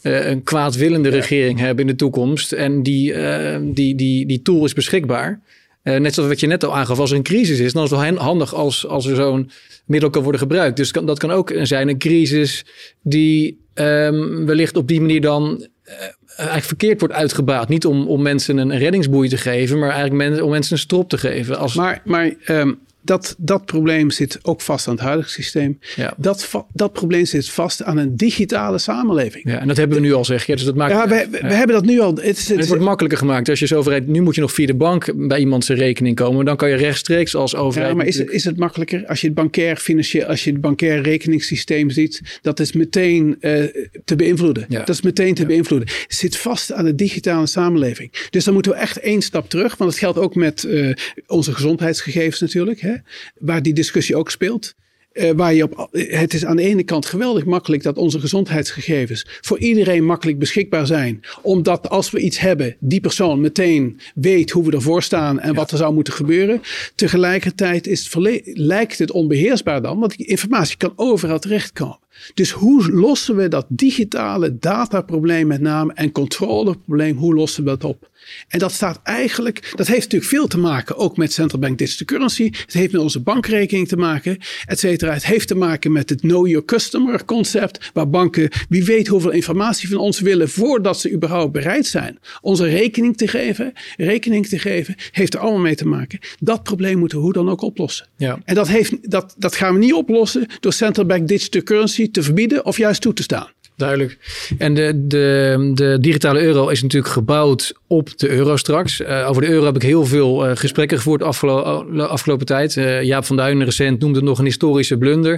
een 0.03 0.43
kwaadwillende 0.43 1.09
regering 1.09 1.59
hebben 1.59 1.85
in 1.85 1.91
de 1.91 1.97
toekomst 1.97 2.53
en 2.53 2.83
die, 2.83 3.15
die, 3.61 3.95
die, 3.95 4.27
die 4.27 4.43
tool 4.43 4.65
is 4.65 4.73
beschikbaar. 4.73 5.41
Net 5.83 6.15
zoals 6.15 6.29
wat 6.29 6.41
je 6.41 6.47
net 6.47 6.65
al 6.65 6.77
aangaf, 6.77 6.99
als 6.99 7.11
er 7.11 7.17
een 7.17 7.23
crisis 7.23 7.59
is, 7.59 7.73
dan 7.73 7.85
is 7.85 7.91
het 7.91 8.01
wel 8.01 8.17
handig 8.17 8.55
als, 8.55 8.87
als 8.87 9.07
er 9.07 9.17
zo'n 9.17 9.51
middel 9.87 10.11
kan 10.11 10.23
worden 10.23 10.41
gebruikt. 10.41 10.77
Dus 10.77 10.91
kan, 10.91 11.07
dat 11.07 11.19
kan 11.19 11.31
ook 11.31 11.53
zijn 11.63 11.89
een 11.89 11.99
crisis 11.99 12.65
die 13.03 13.61
um, 13.75 14.47
wellicht 14.47 14.77
op 14.77 14.89
die 14.89 15.01
manier 15.01 15.21
dan 15.21 15.67
uh, 15.85 15.95
eigenlijk 16.37 16.67
verkeerd 16.67 17.01
wordt 17.01 17.15
uitgebaat. 17.15 17.69
Niet 17.69 17.87
om, 17.87 18.09
om 18.09 18.23
mensen 18.23 18.57
een 18.57 18.79
reddingsboei 18.79 19.29
te 19.29 19.37
geven, 19.37 19.79
maar 19.79 19.91
eigenlijk 19.91 20.43
om 20.43 20.51
mensen 20.51 20.73
een 20.73 20.79
strop 20.79 21.09
te 21.09 21.19
geven. 21.19 21.59
Als... 21.59 21.75
Maar, 21.75 22.03
maar 22.05 22.35
um, 22.49 22.79
dat, 23.03 23.35
dat 23.39 23.65
probleem 23.65 24.11
zit 24.11 24.39
ook 24.43 24.61
vast 24.61 24.89
aan 24.89 24.95
het 24.95 25.03
huidige 25.03 25.31
systeem. 25.31 25.79
Ja. 25.97 26.15
Dat, 26.17 26.51
dat 26.73 26.93
probleem 26.93 27.25
zit 27.25 27.51
vast 27.51 27.83
aan 27.83 27.97
een 27.97 28.17
digitale 28.17 28.79
samenleving. 28.79 29.45
Ja, 29.45 29.61
en 29.61 29.69
dat 29.69 29.77
hebben 29.77 29.97
we 29.97 30.03
nu 30.03 30.13
al, 30.13 30.25
zeg 30.25 30.47
je. 30.47 30.57
Dus 30.57 30.65
dat 30.65 30.75
maakt, 30.75 30.93
ja, 30.93 31.09
we, 31.09 31.29
we 31.31 31.55
hebben 31.55 31.77
dat 31.77 31.85
nu 31.85 32.01
al. 32.01 32.15
Het, 32.15 32.25
het, 32.25 32.49
het, 32.49 32.69
wordt 32.69 32.83
makkelijker 32.83 33.19
gemaakt. 33.19 33.49
Als 33.49 33.59
je 33.59 33.65
als 33.65 33.75
overheid, 33.75 34.07
nu 34.07 34.21
moet 34.21 34.35
je 34.35 34.41
nog 34.41 34.53
via 34.53 34.67
de 34.67 34.75
bank 34.75 35.29
bij 35.29 35.39
iemand 35.39 35.65
zijn 35.65 35.79
rekening 35.79 36.17
komen. 36.17 36.45
Dan 36.45 36.57
kan 36.57 36.69
je 36.69 36.77
rechtstreeks 36.77 37.35
als 37.35 37.55
overheid. 37.55 37.91
Ja, 37.91 37.97
maar 37.97 38.07
is 38.07 38.19
het, 38.19 38.31
is 38.31 38.45
het 38.45 38.57
makkelijker 38.57 39.07
als 39.07 39.21
je 39.21 39.27
het 39.27 39.37
bankair 39.37 39.77
financieel, 39.77 40.27
als 40.27 40.45
je 40.45 40.51
het 40.51 40.61
bankair 40.61 41.03
rekeningssysteem 41.03 41.91
ziet, 41.91 42.39
dat 42.43 42.61
is 42.61 42.73
meteen 42.73 43.37
uh, 43.41 43.65
te 44.05 44.17
beïnvloeden. 44.17 44.65
Ja. 44.69 44.79
Dat 44.79 44.89
is 44.89 45.03
meteen 45.03 45.35
te 45.35 45.47
beïnvloeden. 45.47 45.89
Het 45.89 46.15
zit 46.15 46.37
vast 46.37 46.73
aan 46.73 46.85
de 46.85 46.95
digitale 46.95 47.47
samenleving. 47.47 48.29
Dus 48.31 48.45
dan 48.45 48.55
moeten 48.55 48.73
we 48.73 48.79
echt 48.79 48.99
één 48.99 49.23
stap 49.23 49.49
terug. 49.51 49.77
Want 49.77 49.91
het 49.91 49.99
geldt 49.99 50.19
ook 50.19 50.35
met 50.35 50.65
uh, 50.65 50.93
onze 51.27 51.53
gezondheidsgegevens 51.53 52.41
natuurlijk. 52.41 52.81
Hè 52.81 52.90
waar 53.39 53.63
die 53.63 53.73
discussie 53.73 54.17
ook 54.17 54.31
speelt. 54.31 54.75
Uh, 55.13 55.31
waar 55.31 55.55
je 55.55 55.63
op, 55.63 55.89
het 55.93 56.35
is 56.35 56.45
aan 56.45 56.57
de 56.57 56.63
ene 56.63 56.83
kant 56.83 57.07
geweldig 57.07 57.45
makkelijk 57.45 57.83
dat 57.83 57.97
onze 57.97 58.21
gezondheidsgegevens 58.21 59.27
voor 59.41 59.59
iedereen 59.59 60.05
makkelijk 60.05 60.39
beschikbaar 60.39 60.87
zijn. 60.87 61.21
Omdat 61.43 61.89
als 61.89 62.11
we 62.11 62.21
iets 62.21 62.39
hebben, 62.39 62.77
die 62.79 63.01
persoon 63.01 63.41
meteen 63.41 64.01
weet 64.15 64.51
hoe 64.51 64.65
we 64.65 64.73
ervoor 64.73 65.03
staan 65.03 65.41
en 65.41 65.55
wat 65.55 65.71
er 65.71 65.79
zou 65.79 65.95
moeten 65.95 66.13
gebeuren. 66.13 66.61
Tegelijkertijd 66.95 67.87
is 67.87 68.13
het 68.13 68.41
lijkt 68.45 68.99
het 68.99 69.11
onbeheersbaar 69.11 69.83
dan, 69.83 69.99
want 69.99 70.17
die 70.17 70.27
informatie 70.27 70.77
kan 70.77 70.93
overal 70.97 71.39
terechtkomen. 71.39 71.99
Dus 72.35 72.51
hoe 72.51 72.93
lossen 72.93 73.37
we 73.37 73.49
dat 73.49 73.67
digitale 73.69 74.59
dataprobleem 74.59 75.47
met 75.47 75.61
name 75.61 75.93
en 75.95 76.13
controleprobleem, 76.13 77.17
hoe 77.17 77.35
lossen 77.35 77.65
we 77.65 77.71
dat 77.71 77.85
op? 77.85 78.11
En 78.49 78.59
dat 78.59 78.73
staat 78.73 79.01
eigenlijk, 79.03 79.73
dat 79.77 79.87
heeft 79.87 80.03
natuurlijk 80.03 80.31
veel 80.31 80.47
te 80.47 80.59
maken 80.59 80.97
ook 80.97 81.17
met 81.17 81.33
central 81.33 81.61
bank 81.61 81.79
digital 81.79 82.07
currency. 82.07 82.45
Het 82.45 82.73
heeft 82.73 82.93
met 82.93 83.01
onze 83.01 83.21
bankrekening 83.21 83.89
te 83.89 83.97
maken, 83.97 84.39
et 84.67 84.79
cetera. 84.79 85.13
Het 85.13 85.27
heeft 85.27 85.49
te 85.49 85.55
maken 85.55 85.93
met 85.93 86.09
het 86.09 86.21
know 86.21 86.47
your 86.47 86.65
customer 86.65 87.25
concept, 87.25 87.91
waar 87.93 88.11
banken, 88.11 88.51
wie 88.69 88.85
weet 88.85 89.07
hoeveel 89.07 89.31
informatie 89.31 89.89
van 89.89 89.99
ons 89.99 90.21
willen 90.21 90.49
voordat 90.49 91.01
ze 91.01 91.13
überhaupt 91.13 91.53
bereid 91.53 91.87
zijn 91.87 92.19
onze 92.41 92.65
rekening 92.65 93.17
te 93.17 93.29
geven. 93.29 93.73
Rekening 93.97 94.47
te 94.47 94.59
geven, 94.59 94.95
heeft 95.11 95.35
er 95.35 95.41
allemaal 95.41 95.61
mee 95.61 95.75
te 95.75 95.87
maken. 95.87 96.19
Dat 96.39 96.63
probleem 96.63 96.99
moeten 96.99 97.19
we 97.19 97.25
hoe 97.25 97.33
dan 97.33 97.49
ook 97.49 97.63
oplossen. 97.63 98.07
Ja. 98.17 98.39
En 98.45 98.55
dat, 98.55 98.69
heeft, 98.69 99.11
dat, 99.11 99.35
dat 99.39 99.57
gaan 99.57 99.75
we 99.75 99.79
niet 99.79 99.93
oplossen 99.93 100.47
door 100.61 100.73
central 100.73 101.07
bank 101.07 101.29
digital 101.29 101.63
currency 101.63 102.11
te 102.11 102.23
verbieden 102.23 102.65
of 102.65 102.77
juist 102.77 103.01
toe 103.01 103.13
te 103.13 103.23
staan. 103.23 103.49
Duidelijk. 103.81 104.19
En 104.59 104.75
de, 104.75 105.07
de, 105.07 105.71
de 105.75 105.99
digitale 106.01 106.41
euro 106.41 106.69
is 106.69 106.83
natuurlijk 106.83 107.13
gebouwd 107.13 107.73
op 107.87 108.19
de 108.19 108.29
euro 108.29 108.57
straks. 108.57 109.01
Uh, 109.01 109.29
over 109.29 109.43
de 109.43 109.49
euro 109.49 109.65
heb 109.65 109.75
ik 109.75 109.83
heel 109.83 110.07
veel 110.07 110.49
uh, 110.49 110.57
gesprekken 110.57 110.97
gevoerd 110.97 111.23
afgelo 111.23 111.57
afgelopen 111.97 112.47
tijd. 112.47 112.77
Uh, 112.77 113.03
Jaap 113.03 113.25
van 113.25 113.37
Duinen 113.37 113.65
recent 113.65 114.01
noemde 114.01 114.19
het 114.19 114.27
nog 114.27 114.39
een 114.39 114.45
historische 114.45 114.99
blunder. 114.99 115.33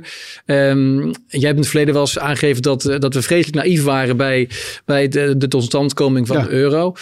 Um, 0.46 1.00
jij 1.26 1.40
hebt 1.40 1.54
in 1.54 1.56
het 1.56 1.66
verleden 1.66 1.94
wel 1.94 2.02
eens 2.02 2.18
aangegeven 2.18 2.62
dat, 2.62 2.82
dat 2.98 3.14
we 3.14 3.22
vreselijk 3.22 3.64
naïef 3.64 3.84
waren 3.84 4.16
bij, 4.16 4.48
bij 4.84 5.08
de, 5.08 5.36
de 5.36 5.48
totstandkoming 5.48 6.26
van 6.26 6.42
de 6.42 6.50
euro. 6.50 6.94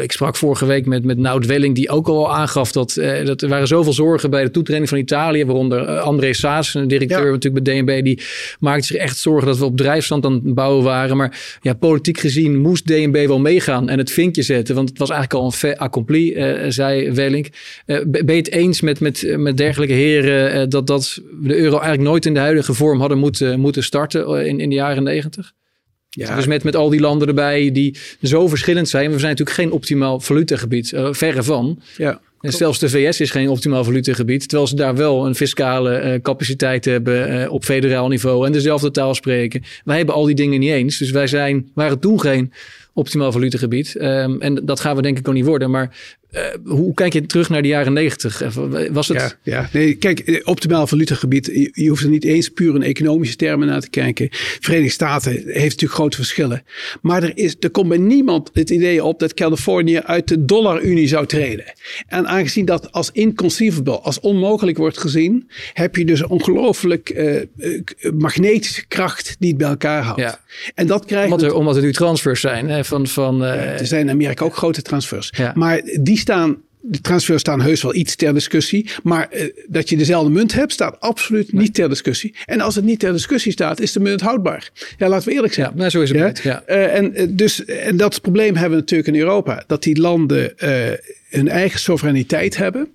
ik 0.00 0.12
sprak 0.12 0.36
vorige 0.36 0.66
week 0.66 0.86
met, 0.86 1.04
met 1.04 1.18
Nout 1.18 1.46
Welling, 1.46 1.74
die 1.74 1.90
ook 1.90 2.08
al 2.08 2.34
aangaf 2.34 2.72
dat, 2.72 3.00
dat 3.24 3.42
er 3.42 3.48
waren 3.48 3.66
zoveel 3.66 3.92
zorgen 3.92 4.30
bij 4.30 4.44
de 4.44 4.50
toetreding 4.50 4.88
van 4.88 4.98
Italië. 4.98 5.44
Waaronder 5.44 5.98
André 5.98 6.32
Saas, 6.32 6.74
een 6.74 6.88
directeur 6.88 7.30
natuurlijk 7.30 7.64
bij 7.64 7.74
DNB, 7.74 8.04
die 8.04 8.22
maakte 8.58 8.86
zich 8.86 8.96
echt 8.96 9.18
zorgen 9.18 9.46
dat 9.46 9.58
we 9.58 9.64
op 9.64 9.76
drijfstand 9.76 10.24
het 10.24 10.54
bouwen 10.62 10.84
waren. 10.84 11.16
Maar 11.16 11.58
ja, 11.60 11.74
politiek 11.74 12.18
gezien 12.18 12.60
moest 12.60 12.86
DNB 12.86 13.26
wel 13.26 13.40
meegaan 13.40 13.88
en 13.88 13.98
het 13.98 14.10
vinkje 14.10 14.42
zetten. 14.42 14.74
Want 14.74 14.88
het 14.88 14.98
was 14.98 15.10
eigenlijk 15.10 15.40
al 15.40 15.46
een 15.48 15.56
fait 15.56 15.78
accompli, 15.78 16.34
uh, 16.34 16.64
zei 16.68 17.10
Welink. 17.10 17.46
Uh, 17.86 18.00
ben 18.06 18.34
je 18.34 18.40
het 18.40 18.50
eens 18.50 18.80
met, 18.80 19.00
met, 19.00 19.34
met 19.36 19.56
dergelijke 19.56 19.94
heren 19.94 20.56
uh, 20.56 20.64
dat, 20.68 20.86
dat 20.86 21.20
we 21.40 21.48
de 21.48 21.56
euro 21.56 21.72
eigenlijk 21.72 22.02
nooit 22.02 22.26
in 22.26 22.34
de 22.34 22.40
huidige 22.40 22.74
vorm 22.74 23.00
hadden 23.00 23.18
moeten, 23.18 23.60
moeten 23.60 23.82
starten 23.82 24.46
in, 24.46 24.60
in 24.60 24.68
de 24.68 24.74
jaren 24.74 25.02
negentig? 25.02 25.52
Ja. 26.08 26.36
Dus 26.36 26.46
met, 26.46 26.64
met 26.64 26.76
al 26.76 26.88
die 26.88 27.00
landen 27.00 27.28
erbij 27.28 27.72
die 27.72 27.96
zo 28.22 28.48
verschillend 28.48 28.88
zijn. 28.88 29.10
We 29.10 29.18
zijn 29.18 29.30
natuurlijk 29.30 29.56
geen 29.56 29.72
optimaal 29.72 30.20
valutagebied, 30.20 30.92
verre 31.10 31.42
van. 31.42 31.80
Ja. 31.96 32.20
En 32.42 32.52
zelfs 32.52 32.78
de 32.78 32.88
VS 32.88 33.20
is 33.20 33.30
geen 33.30 33.48
optimaal 33.48 33.84
valutagebied. 33.84 34.48
Terwijl 34.48 34.68
ze 34.68 34.74
daar 34.74 34.96
wel 34.96 35.26
een 35.26 35.34
fiscale 35.34 36.02
uh, 36.02 36.20
capaciteit 36.20 36.84
hebben 36.84 37.40
uh, 37.40 37.52
op 37.52 37.64
federaal 37.64 38.08
niveau. 38.08 38.46
En 38.46 38.52
dezelfde 38.52 38.90
taal 38.90 39.14
spreken. 39.14 39.62
Wij 39.84 39.96
hebben 39.96 40.14
al 40.14 40.24
die 40.24 40.34
dingen 40.34 40.60
niet 40.60 40.70
eens. 40.70 40.98
Dus 40.98 41.10
wij 41.10 41.26
zijn, 41.26 41.70
waren 41.74 41.98
toen 41.98 42.20
geen 42.20 42.52
optimaal 42.92 43.32
valutegebied. 43.32 43.94
Um, 44.00 44.40
en 44.40 44.54
dat 44.64 44.80
gaan 44.80 44.96
we 44.96 45.02
denk 45.02 45.18
ik 45.18 45.28
ook 45.28 45.34
niet 45.34 45.44
worden. 45.44 45.70
Maar 45.70 46.18
uh, 46.32 46.40
hoe 46.64 46.94
kijk 46.94 47.12
je 47.12 47.26
terug 47.26 47.48
naar 47.48 47.62
de 47.62 47.68
jaren 47.68 47.92
negentig? 47.92 48.42
Was 48.90 49.08
het... 49.08 49.18
Ja, 49.18 49.32
ja, 49.42 49.68
nee, 49.72 49.94
kijk, 49.94 50.18
eh, 50.18 50.40
optimaal 50.44 50.86
valutegebied, 50.86 51.46
je, 51.46 51.70
je 51.72 51.88
hoeft 51.88 52.02
er 52.02 52.08
niet 52.08 52.24
eens 52.24 52.48
puur 52.48 52.74
in 52.74 52.82
economische 52.82 53.36
termen 53.36 53.66
naar 53.66 53.80
te 53.80 53.90
kijken. 53.90 54.28
Verenigde 54.30 54.92
Staten 54.92 55.32
heeft 55.32 55.46
natuurlijk 55.46 55.92
grote 55.92 56.16
verschillen. 56.16 56.62
Maar 57.02 57.22
er, 57.22 57.32
is, 57.34 57.56
er 57.60 57.70
komt 57.70 57.88
bij 57.88 57.98
niemand 57.98 58.50
het 58.52 58.70
idee 58.70 59.04
op 59.04 59.18
dat 59.18 59.34
Californië 59.34 59.98
uit 60.00 60.28
de 60.28 60.44
dollarunie 60.44 61.08
zou 61.08 61.26
treden. 61.26 61.64
En 62.06 62.26
aangezien 62.26 62.64
dat 62.64 62.92
als 62.92 63.10
inconceivable, 63.12 63.98
als 63.98 64.20
onmogelijk 64.20 64.76
wordt 64.78 64.98
gezien, 64.98 65.50
heb 65.72 65.96
je 65.96 66.04
dus 66.04 66.20
een 66.20 66.28
ongelooflijk 66.28 67.10
uh, 67.10 67.40
magnetische 68.14 68.86
kracht 68.86 69.36
die 69.38 69.48
het 69.48 69.58
bij 69.58 69.68
elkaar 69.68 70.02
houdt. 70.02 70.20
Ja. 70.20 70.40
En 70.74 70.86
dat 70.86 71.04
krijgt 71.04 71.32
omdat, 71.32 71.42
er, 71.42 71.54
omdat 71.54 71.76
er 71.76 71.82
nu 71.82 71.92
transfers 71.92 72.40
zijn. 72.40 72.68
Hè, 72.68 72.84
van, 72.84 73.06
van, 73.06 73.42
uh, 73.42 73.80
er 73.80 73.86
zijn 73.86 74.00
in 74.00 74.10
Amerika 74.10 74.44
ook 74.44 74.56
grote 74.56 74.82
transfers. 74.82 75.32
Maar 75.54 75.82
die 76.00 76.20
staan 76.22 76.62
de 76.82 77.00
transfers 77.00 77.40
staan 77.40 77.60
heus 77.60 77.82
wel 77.82 77.94
iets 77.94 78.16
ter 78.16 78.34
discussie. 78.34 78.90
Maar 79.02 79.28
uh, 79.32 79.44
dat 79.66 79.88
je 79.88 79.96
dezelfde 79.96 80.30
munt 80.30 80.52
hebt, 80.52 80.72
staat 80.72 81.00
absoluut 81.00 81.52
niet 81.52 81.74
ter 81.74 81.88
discussie. 81.88 82.34
En 82.44 82.60
als 82.60 82.74
het 82.74 82.84
niet 82.84 82.98
ter 82.98 83.12
discussie 83.12 83.52
staat, 83.52 83.80
is 83.80 83.92
de 83.92 84.00
munt 84.00 84.20
houdbaar. 84.20 84.70
Ja, 84.98 85.08
laten 85.08 85.28
we 85.28 85.34
eerlijk 85.34 85.52
zijn. 85.52 85.70
Ja, 85.70 85.76
nou, 85.76 85.90
zo 85.90 86.00
is 86.00 86.12
het. 86.12 86.40
Ja? 86.42 86.62
ja. 86.66 86.74
Uh, 86.76 86.94
en, 86.94 87.20
uh, 87.20 87.26
dus, 87.30 87.64
en 87.64 87.96
dat 87.96 88.20
probleem 88.20 88.54
hebben 88.54 88.70
we 88.70 88.80
natuurlijk 88.80 89.08
in 89.08 89.20
Europa. 89.20 89.64
Dat 89.66 89.82
die 89.82 90.00
landen 90.00 90.52
hun 91.28 91.48
eigen 91.48 91.80
soevereiniteit 91.80 92.56
hebben. 92.56 92.88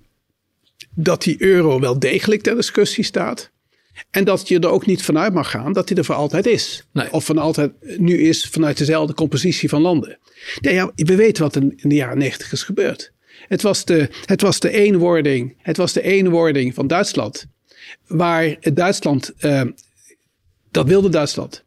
Dat 0.94 1.22
die 1.22 1.42
euro 1.42 1.80
wel 1.80 1.98
degelijk 1.98 2.42
ter 2.42 2.54
discussie 2.54 3.04
staat. 3.04 3.50
En 4.10 4.24
dat 4.24 4.48
je 4.48 4.58
er 4.58 4.68
ook 4.68 4.86
niet 4.86 5.02
vanuit 5.02 5.34
mag 5.34 5.50
gaan 5.50 5.72
dat 5.72 5.88
hij 5.88 5.98
er 5.98 6.04
voor 6.04 6.14
altijd 6.14 6.46
is. 6.46 6.86
Nee. 6.92 7.12
Of 7.12 7.24
van 7.24 7.38
altijd 7.38 7.72
nu 7.98 8.18
is 8.18 8.44
vanuit 8.50 8.78
dezelfde 8.78 9.14
compositie 9.14 9.68
van 9.68 9.80
landen. 9.80 10.18
Ja, 10.60 10.70
ja, 10.70 10.92
we 10.94 11.16
weten 11.16 11.42
wat 11.42 11.56
in, 11.56 11.72
in 11.76 11.88
de 11.88 11.94
jaren 11.94 12.18
negentig 12.18 12.52
is 12.52 12.62
gebeurd. 12.62 13.12
Het 13.48 13.62
was, 13.62 13.84
de, 13.84 14.08
het 14.24 14.40
was 14.40 14.60
de 14.60 14.70
eenwording. 14.70 15.54
Het 15.58 15.76
was 15.76 15.92
de 15.92 16.02
eenwording 16.02 16.74
van 16.74 16.86
Duitsland. 16.86 17.46
Waar 18.06 18.56
Duitsland, 18.60 19.32
uh, 19.40 19.62
dat 20.70 20.86
wilde 20.86 21.08
Duitsland. 21.08 21.64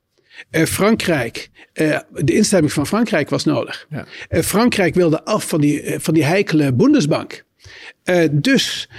Uh, 0.52 0.64
Frankrijk, 0.64 1.50
uh, 1.74 2.00
de 2.12 2.34
instemming 2.34 2.74
van 2.74 2.88
Frankrijk 2.88 3.30
was 3.30 3.44
nodig. 3.44 3.88
Ja. 3.90 4.06
Frankrijk 4.42 4.96
wilde 4.96 5.24
af 5.24 5.48
van 5.48 5.62
die, 5.62 6.00
van 6.00 6.14
die 6.14 6.24
heikele 6.24 6.74
Bundesbank. 6.74 7.44
Dus 8.32 8.90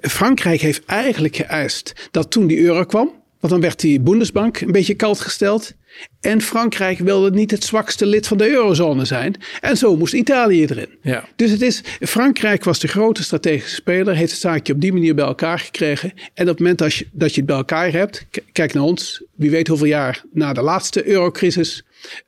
Frankrijk 0.00 0.60
heeft 0.60 0.84
eigenlijk 0.84 1.36
geëist 1.36 2.08
dat 2.10 2.30
toen 2.30 2.46
die 2.46 2.60
euro 2.60 2.84
kwam, 2.84 3.22
want 3.46 3.60
dan 3.60 3.70
werd 3.70 3.80
die 3.80 4.00
Bundesbank 4.00 4.60
een 4.60 4.72
beetje 4.72 4.94
koud 4.94 5.20
gesteld. 5.20 5.72
En 6.20 6.40
Frankrijk 6.40 6.98
wilde 6.98 7.30
niet 7.30 7.50
het 7.50 7.64
zwakste 7.64 8.06
lid 8.06 8.26
van 8.26 8.36
de 8.36 8.48
eurozone 8.48 9.04
zijn. 9.04 9.34
En 9.60 9.76
zo 9.76 9.96
moest 9.96 10.14
Italië 10.14 10.62
erin. 10.62 10.88
Ja. 11.02 11.24
Dus 11.36 11.50
het 11.50 11.62
is, 11.62 11.82
Frankrijk 12.00 12.64
was 12.64 12.78
de 12.78 12.88
grote 12.88 13.22
strategische 13.22 13.74
speler, 13.74 14.14
heeft 14.14 14.30
het 14.30 14.40
zaakje 14.40 14.72
op 14.72 14.80
die 14.80 14.92
manier 14.92 15.14
bij 15.14 15.24
elkaar 15.24 15.58
gekregen. 15.58 16.12
En 16.34 16.42
op 16.42 16.48
het 16.48 16.58
moment 16.58 16.78
dat 16.78 16.94
je, 16.94 17.06
dat 17.12 17.30
je 17.30 17.36
het 17.36 17.46
bij 17.46 17.56
elkaar 17.56 17.92
hebt, 17.92 18.26
kijk 18.52 18.74
naar 18.74 18.82
ons, 18.82 19.22
wie 19.34 19.50
weet 19.50 19.68
hoeveel 19.68 19.86
jaar 19.86 20.24
na 20.32 20.52
de 20.52 20.62
laatste 20.62 21.08
eurocrisis. 21.08 21.84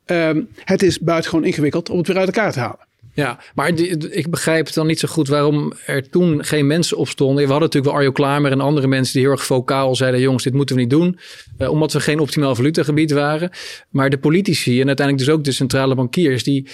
Um, 0.07 0.49
het 0.65 0.83
is 0.83 0.99
buitengewoon 0.99 1.45
ingewikkeld 1.45 1.91
om 1.91 1.99
het 1.99 2.07
weer 2.07 2.17
uit 2.17 2.27
elkaar 2.27 2.53
te 2.53 2.59
halen. 2.59 2.88
Ja, 3.19 3.39
maar 3.55 3.69
ik 4.11 4.31
begrijp 4.31 4.73
dan 4.73 4.87
niet 4.87 4.99
zo 4.99 5.09
goed 5.09 5.29
waarom 5.29 5.73
er 5.87 6.11
toen 6.11 6.45
geen 6.45 6.67
mensen 6.67 6.97
op 6.97 7.09
stonden. 7.09 7.37
We 7.37 7.51
hadden 7.51 7.61
natuurlijk 7.61 7.93
wel 7.93 7.95
Arjo 7.95 8.13
Klamer 8.13 8.51
en 8.51 8.61
andere 8.61 8.87
mensen 8.87 9.13
die 9.13 9.23
heel 9.23 9.31
erg 9.31 9.45
vocaal 9.45 9.95
zeiden: 9.95 10.21
jongens, 10.21 10.45
dit 10.45 10.53
moeten 10.53 10.75
we 10.75 10.81
niet 10.81 10.91
doen. 10.91 11.19
Uh, 11.59 11.71
omdat 11.71 11.93
we 11.93 12.01
geen 12.01 12.19
optimaal 12.19 12.55
valutagebied 12.55 13.11
waren. 13.11 13.51
Maar 13.91 14.11
de 14.11 14.19
politici 14.19 14.81
en 14.81 14.87
uiteindelijk 14.87 15.27
dus 15.27 15.37
ook 15.37 15.45
de 15.45 15.53
centrale 15.53 15.95
bankiers, 15.95 16.45
die 16.45 16.69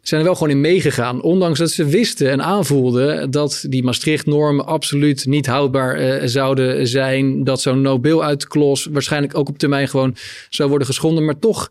zijn 0.00 0.20
er 0.20 0.26
wel 0.26 0.36
gewoon 0.36 0.52
in 0.52 0.60
meegegaan. 0.60 1.22
Ondanks 1.22 1.58
dat 1.58 1.70
ze 1.70 1.84
wisten 1.84 2.30
en 2.30 2.42
aanvoelden 2.42 3.30
dat 3.30 3.64
die 3.68 3.82
Maastricht-normen 3.82 4.66
absoluut 4.66 5.26
niet 5.26 5.46
houdbaar 5.46 6.00
uh, 6.00 6.20
zouden 6.24 6.88
zijn. 6.88 7.44
Dat 7.44 7.60
zo'n 7.60 7.80
Nobel-uitklos 7.80 8.88
waarschijnlijk 8.90 9.36
ook 9.36 9.48
op 9.48 9.58
termijn 9.58 9.88
gewoon 9.88 10.16
zou 10.48 10.68
worden 10.68 10.86
geschonden. 10.86 11.24
Maar 11.24 11.38
toch 11.38 11.70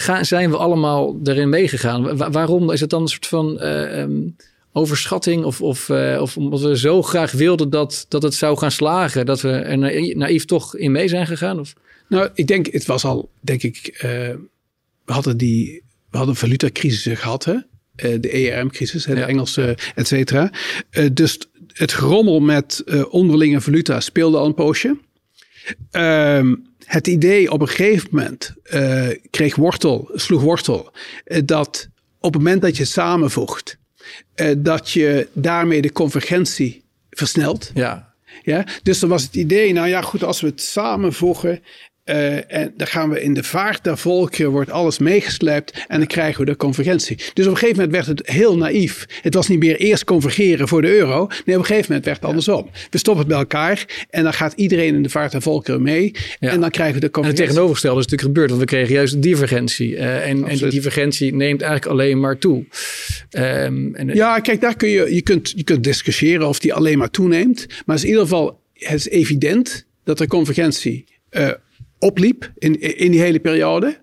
gaan, 0.00 0.24
zijn 0.24 0.50
we 0.50 0.56
allemaal 0.56 1.20
erin 1.24 1.48
meegegaan? 1.48 2.16
waarom 2.16 2.70
is 2.70 2.80
het 2.80 2.90
dan 2.90 3.02
een 3.02 3.08
soort 3.08 3.26
van 3.26 3.58
uh, 3.60 3.98
um, 3.98 4.36
overschatting? 4.72 5.44
Of, 5.44 5.62
of, 5.62 5.88
uh, 5.88 6.18
of 6.20 6.36
omdat 6.36 6.60
we 6.60 6.78
zo 6.78 7.02
graag 7.02 7.32
wilden 7.32 7.70
dat, 7.70 8.06
dat 8.08 8.22
het 8.22 8.34
zou 8.34 8.58
gaan 8.58 8.70
slagen, 8.70 9.26
dat 9.26 9.40
we 9.40 9.50
er 9.50 9.78
naïef 10.16 10.44
toch 10.44 10.76
in 10.76 10.92
mee 10.92 11.08
zijn 11.08 11.26
gegaan? 11.26 11.58
Of? 11.58 11.72
Nou, 12.08 12.28
ik 12.34 12.46
denk, 12.46 12.66
het 12.66 12.86
was 12.86 13.04
al, 13.04 13.30
denk 13.40 13.62
ik, 13.62 13.90
uh, 13.94 14.00
we 15.04 15.12
hadden 15.12 15.36
die, 15.36 15.82
we 16.10 16.16
hadden 16.16 16.34
een 16.34 16.40
valutacrisis 16.40 17.18
gehad, 17.18 17.44
hè? 17.44 17.56
de 18.20 18.30
ERM-crisis, 18.30 19.04
de 19.04 19.22
Engelse, 19.22 19.76
et 19.94 20.06
cetera. 20.06 20.52
dus 21.12 21.38
het 21.72 21.92
grommel 21.92 22.40
met 22.40 22.84
onderlinge 23.10 23.60
valuta 23.60 24.00
speelde 24.00 24.38
al 24.38 24.46
een 24.46 24.54
poosje. 24.54 24.96
Ehm, 25.90 26.54
het 26.90 27.06
idee 27.06 27.50
op 27.50 27.60
een 27.60 27.68
gegeven 27.68 28.08
moment 28.12 28.54
uh, 28.64 29.08
kreeg 29.30 29.56
wortel, 29.56 30.10
sloeg 30.14 30.42
wortel, 30.42 30.92
uh, 31.26 31.40
dat 31.44 31.88
op 32.20 32.32
het 32.32 32.42
moment 32.42 32.62
dat 32.62 32.76
je 32.76 32.84
samenvoegt, 32.84 33.78
uh, 34.36 34.54
dat 34.58 34.90
je 34.90 35.28
daarmee 35.32 35.82
de 35.82 35.92
convergentie 35.92 36.84
versnelt. 37.10 37.70
Ja. 37.74 38.14
Ja, 38.42 38.66
dus 38.82 38.98
dan 38.98 39.08
was 39.08 39.22
het 39.22 39.34
idee, 39.34 39.72
nou 39.72 39.88
ja, 39.88 40.00
goed, 40.00 40.24
als 40.24 40.40
we 40.40 40.46
het 40.46 40.62
samenvoegen, 40.62 41.62
uh, 42.10 42.52
en 42.52 42.72
dan 42.76 42.86
gaan 42.86 43.10
we 43.10 43.22
in 43.22 43.34
de 43.34 43.42
vaart 43.42 43.84
der 43.84 43.98
volkeren, 43.98 44.50
wordt 44.50 44.70
alles 44.70 44.98
meegesleept 44.98 45.84
en 45.88 45.98
dan 45.98 46.06
krijgen 46.06 46.40
we 46.40 46.50
de 46.50 46.56
convergentie. 46.56 47.16
Dus 47.16 47.46
op 47.46 47.52
een 47.52 47.58
gegeven 47.58 47.82
moment 47.82 48.06
werd 48.06 48.18
het 48.18 48.28
heel 48.28 48.56
naïef. 48.56 49.06
Het 49.22 49.34
was 49.34 49.48
niet 49.48 49.58
meer 49.58 49.76
eerst 49.76 50.04
convergeren 50.04 50.68
voor 50.68 50.82
de 50.82 50.88
euro. 50.88 51.26
Nee, 51.44 51.56
op 51.56 51.60
een 51.60 51.66
gegeven 51.66 51.86
moment 51.88 52.04
werd 52.04 52.16
het 52.16 52.26
andersom. 52.26 52.70
We 52.90 52.98
stoppen 52.98 53.22
het 53.22 53.32
bij 53.32 53.40
elkaar 53.40 54.06
en 54.10 54.22
dan 54.22 54.32
gaat 54.32 54.52
iedereen 54.56 54.94
in 54.94 55.02
de 55.02 55.08
vaart 55.08 55.32
der 55.32 55.42
volkeren 55.42 55.82
mee. 55.82 56.14
En 56.38 56.60
dan 56.60 56.70
krijgen 56.70 56.94
we 56.94 57.00
de 57.00 57.10
convergentie. 57.10 57.20
En 57.20 57.28
het 57.28 57.36
tegenovergestelde 57.36 58.00
is 58.00 58.06
natuurlijk 58.06 58.28
gebeurd, 58.28 58.48
want 58.48 58.60
we 58.60 58.76
kregen 58.76 58.94
juist 58.94 59.22
divergentie. 59.22 59.90
Uh, 59.90 60.28
en, 60.28 60.48
en, 60.48 60.56
die 60.56 60.68
divergentie 60.68 61.34
neemt 61.34 61.62
eigenlijk 61.62 61.92
alleen 61.92 62.20
maar 62.20 62.38
toe. 62.38 62.64
Um, 63.30 63.94
en, 63.94 64.08
ja, 64.14 64.40
kijk, 64.40 64.60
daar 64.60 64.76
kun 64.76 64.88
je, 64.88 65.14
je, 65.14 65.22
kunt, 65.22 65.52
je 65.56 65.64
kunt 65.64 65.84
discussiëren 65.84 66.48
of 66.48 66.58
die 66.58 66.74
alleen 66.74 66.98
maar 66.98 67.10
toeneemt. 67.10 67.66
Maar 67.68 67.96
het 67.96 67.96
is 67.96 68.02
in 68.02 68.08
ieder 68.08 68.22
geval, 68.22 68.60
het 68.74 68.98
is 68.98 69.08
evident 69.08 69.86
dat 70.04 70.18
de 70.18 70.26
convergentie 70.26 71.04
uh, 71.30 71.50
opliep 72.00 72.52
in, 72.58 72.80
in 72.80 73.10
die 73.10 73.20
hele 73.20 73.40
periode. 73.40 73.98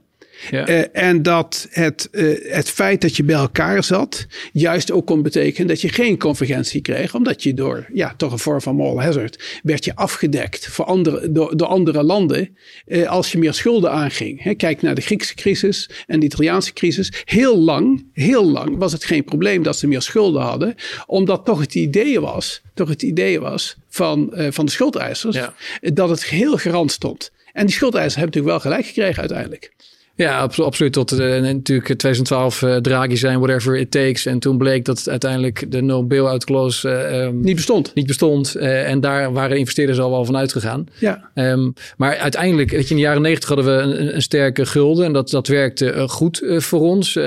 Ja. 0.49 0.69
Uh, 0.69 0.83
en 0.91 1.23
dat 1.23 1.67
het, 1.69 2.07
uh, 2.11 2.51
het 2.53 2.69
feit 2.69 3.01
dat 3.01 3.15
je 3.15 3.23
bij 3.23 3.35
elkaar 3.35 3.83
zat, 3.83 4.25
juist 4.51 4.91
ook 4.91 5.05
kon 5.05 5.21
betekenen 5.21 5.67
dat 5.67 5.81
je 5.81 5.89
geen 5.89 6.17
convergentie 6.17 6.81
kreeg, 6.81 7.15
omdat 7.15 7.43
je 7.43 7.53
door 7.53 7.85
ja, 7.93 8.13
toch 8.17 8.31
een 8.31 8.39
vorm 8.39 8.61
van 8.61 8.75
moral 8.75 9.01
hazard 9.01 9.59
werd 9.63 9.85
je 9.85 9.95
afgedekt 9.95 10.67
voor 10.67 10.85
andere, 10.85 11.31
door, 11.31 11.57
door 11.57 11.67
andere 11.67 12.03
landen 12.03 12.57
uh, 12.87 13.07
als 13.07 13.31
je 13.31 13.37
meer 13.37 13.53
schulden 13.53 13.91
aanging. 13.91 14.43
He, 14.43 14.53
kijk 14.53 14.81
naar 14.81 14.95
de 14.95 15.01
Griekse 15.01 15.35
crisis 15.35 15.89
en 16.07 16.19
de 16.19 16.25
Italiaanse 16.25 16.73
crisis. 16.73 17.11
Heel 17.25 17.57
lang, 17.57 18.05
heel 18.13 18.51
lang 18.51 18.77
was 18.77 18.91
het 18.91 19.03
geen 19.03 19.23
probleem 19.23 19.63
dat 19.63 19.77
ze 19.77 19.87
meer 19.87 20.01
schulden 20.01 20.41
hadden, 20.41 20.75
omdat 21.05 21.45
toch 21.45 21.59
het 21.59 21.75
idee 21.75 22.19
was, 22.19 22.61
toch 22.73 22.89
het 22.89 23.01
idee 23.01 23.39
was 23.39 23.75
van, 23.89 24.33
van 24.49 24.65
de 24.65 24.71
schuldeisers 24.71 25.35
ja. 25.35 25.53
dat 25.79 26.09
het 26.09 26.23
geheel 26.23 26.57
garant 26.57 26.91
stond. 26.91 27.31
En 27.57 27.65
die 27.65 27.75
schuldeisers 27.75 28.15
hebben 28.15 28.33
natuurlijk 28.33 28.63
wel 28.63 28.71
gelijk 28.71 28.87
gekregen 28.87 29.19
uiteindelijk. 29.19 29.71
Ja, 30.17 30.39
absoluut. 30.39 30.93
Tot 30.93 31.11
uh, 31.11 31.19
natuurlijk 31.19 31.85
2012 31.85 32.61
uh, 32.61 32.75
Draghi 32.75 33.17
zijn, 33.17 33.39
whatever 33.39 33.77
it 33.77 33.91
takes. 33.91 34.25
En 34.25 34.39
toen 34.39 34.57
bleek 34.57 34.85
dat 34.85 35.09
uiteindelijk 35.09 35.71
de 35.71 35.81
no 35.81 36.03
bail-out 36.03 36.45
clause 36.45 36.89
um, 36.89 37.41
niet 37.41 37.55
bestond. 37.55 37.91
Niet 37.93 38.07
bestond. 38.07 38.55
En 38.55 39.01
daar 39.01 39.33
waren 39.33 39.57
investeerders 39.57 39.99
al 39.99 40.11
wel 40.11 40.25
van 40.25 40.37
uitgegaan. 40.37 40.85
Ja. 40.99 41.29
Um, 41.35 41.73
maar 41.97 42.17
uiteindelijk, 42.17 42.71
weet 42.71 42.83
je, 42.83 42.89
in 42.89 42.95
de 42.95 43.01
jaren 43.01 43.21
90 43.21 43.49
hadden 43.49 43.65
we 43.65 43.81
een, 43.81 44.15
een 44.15 44.21
sterke 44.21 44.65
gulden. 44.65 45.05
En 45.05 45.13
dat, 45.13 45.29
dat 45.29 45.47
werkte 45.47 46.07
goed 46.07 46.41
voor 46.57 46.81
ons. 46.81 47.19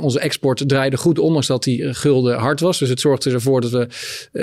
onze 0.00 0.20
export 0.20 0.68
draaide 0.68 0.96
goed, 0.96 1.18
ondanks 1.18 1.46
dat 1.46 1.64
die 1.64 1.94
gulden 1.94 2.38
hard 2.38 2.60
was. 2.60 2.78
Dus 2.78 2.88
het 2.88 3.00
zorgde 3.00 3.30
ervoor 3.30 3.60
dat 3.60 3.70
we 3.70 3.86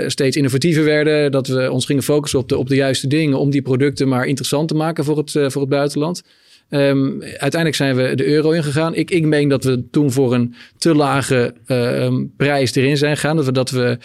steeds 0.07 0.37
innovatiever 0.37 0.83
werden. 0.83 1.31
Dat 1.31 1.47
we 1.47 1.71
ons 1.71 1.85
gingen 1.85 2.03
focussen 2.03 2.39
op 2.39 2.49
de, 2.49 2.57
op 2.57 2.67
de 2.67 2.75
juiste 2.75 3.07
dingen 3.07 3.39
om 3.39 3.49
die 3.49 3.61
producten 3.61 4.07
maar 4.07 4.25
interessant 4.25 4.67
te 4.67 4.75
maken 4.75 5.03
voor 5.03 5.17
het, 5.17 5.31
voor 5.31 5.61
het 5.61 5.69
buitenland. 5.69 6.21
Um, 6.69 7.21
uiteindelijk 7.21 7.75
zijn 7.75 7.95
we 7.95 8.15
de 8.15 8.25
euro 8.25 8.51
ingegaan. 8.51 8.95
Ik, 8.95 9.11
ik 9.11 9.25
meen 9.25 9.49
dat 9.49 9.63
we 9.63 9.89
toen 9.91 10.11
voor 10.11 10.33
een 10.33 10.55
te 10.77 10.95
lage 10.95 11.53
uh, 11.67 12.13
prijs 12.37 12.75
erin 12.75 12.97
zijn 12.97 13.15
gegaan. 13.15 13.35
Dat 13.35 13.45
we, 13.45 13.51
dat 13.51 13.69
we 13.69 13.97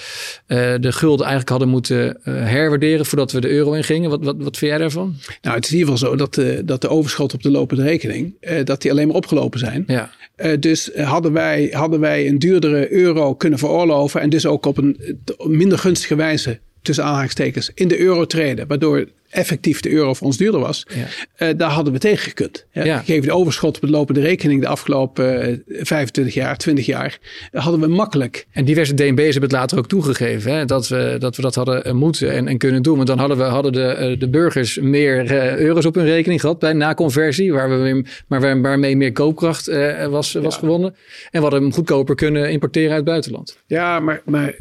uh, 0.48 0.74
de 0.80 0.92
gulden 0.92 1.26
eigenlijk 1.26 1.48
hadden 1.48 1.68
moeten 1.68 2.06
uh, 2.06 2.14
herwaarderen 2.24 3.06
voordat 3.06 3.32
we 3.32 3.40
de 3.40 3.50
euro 3.50 3.72
ingingen. 3.72 4.10
Wat, 4.10 4.24
wat, 4.24 4.36
wat 4.38 4.56
vind 4.56 4.70
jij 4.70 4.80
daarvan? 4.80 5.14
Nou, 5.42 5.56
het 5.56 5.64
is 5.64 5.70
in 5.70 5.78
ieder 5.78 5.92
geval 5.92 6.10
zo 6.10 6.16
dat 6.16 6.34
de, 6.34 6.62
dat 6.64 6.80
de 6.80 6.88
overschot 6.88 7.34
op 7.34 7.42
de 7.42 7.50
lopende 7.50 7.82
rekening, 7.82 8.34
dat 8.64 8.82
die 8.82 8.90
alleen 8.90 9.06
maar 9.06 9.16
opgelopen 9.16 9.58
zijn. 9.58 9.84
Ja. 9.86 10.10
dus 10.58 10.90
hadden 10.94 11.32
wij, 11.32 11.68
hadden 11.72 12.00
wij 12.00 12.28
een 12.28 12.38
duurdere 12.38 12.92
euro 12.92 13.34
kunnen 13.34 13.58
veroorloven 13.58 14.20
en 14.20 14.30
dus 14.30 14.46
ook 14.46 14.66
op 14.66 14.78
een 14.78 15.18
minder 15.46 15.78
gunstige 15.78 16.14
wijze 16.14 16.58
tussen 16.84 17.04
aanhalingstekens 17.04 17.70
in 17.74 17.88
de 17.88 17.98
euro 17.98 18.26
treden, 18.26 18.66
waardoor 18.66 19.06
effectief 19.34 19.80
de 19.80 19.90
euro 19.90 20.14
voor 20.14 20.26
ons 20.26 20.36
duurder 20.36 20.60
was, 20.60 20.86
ja. 20.88 21.48
uh, 21.48 21.58
daar 21.58 21.70
hadden 21.70 21.92
we 21.92 21.98
tegen 21.98 22.24
gekund. 22.24 22.66
Ja, 22.72 22.84
ja. 22.84 22.98
Gegeven 22.98 23.28
de 23.28 23.34
overschot 23.34 23.76
op 23.76 23.80
de 23.80 23.90
lopende 23.90 24.20
rekening 24.20 24.60
de 24.60 24.68
afgelopen 24.68 25.50
uh, 25.50 25.78
25 25.80 26.34
jaar, 26.34 26.56
20 26.56 26.86
jaar, 26.86 27.18
hadden 27.52 27.80
we 27.80 27.86
makkelijk. 27.86 28.46
En 28.52 28.64
diverse 28.64 28.94
DNB's 28.94 29.22
hebben 29.22 29.42
het 29.42 29.52
later 29.52 29.78
ook 29.78 29.86
toegegeven, 29.86 30.52
hè, 30.52 30.64
dat, 30.64 30.88
we, 30.88 31.16
dat 31.18 31.36
we 31.36 31.42
dat 31.42 31.54
hadden 31.54 31.84
eh, 31.84 31.92
moeten 31.92 32.32
en, 32.32 32.48
en 32.48 32.58
kunnen 32.58 32.82
doen. 32.82 32.96
Want 32.96 33.08
dan 33.08 33.18
hadden, 33.18 33.36
we, 33.36 33.42
hadden 33.42 33.72
de, 33.72 34.16
de 34.18 34.28
burgers 34.28 34.78
meer 34.78 35.32
euro's 35.60 35.84
op 35.84 35.94
hun 35.94 36.04
rekening 36.04 36.40
gehad 36.40 36.58
bij 36.58 36.72
na-conversie, 36.72 37.52
waar 37.52 37.70
we 37.70 37.76
weer, 37.76 38.24
maar 38.26 38.60
waarmee 38.62 38.96
meer 38.96 39.12
koopkracht 39.12 39.66
was, 40.08 40.32
was 40.32 40.56
gewonnen. 40.56 40.94
En 41.30 41.30
we 41.30 41.40
hadden 41.40 41.62
hem 41.62 41.72
goedkoper 41.72 42.14
kunnen 42.14 42.50
importeren 42.50 42.88
uit 42.88 42.98
het 42.98 43.08
buitenland. 43.08 43.58
Ja, 43.66 44.00
maar, 44.00 44.22
maar 44.24 44.54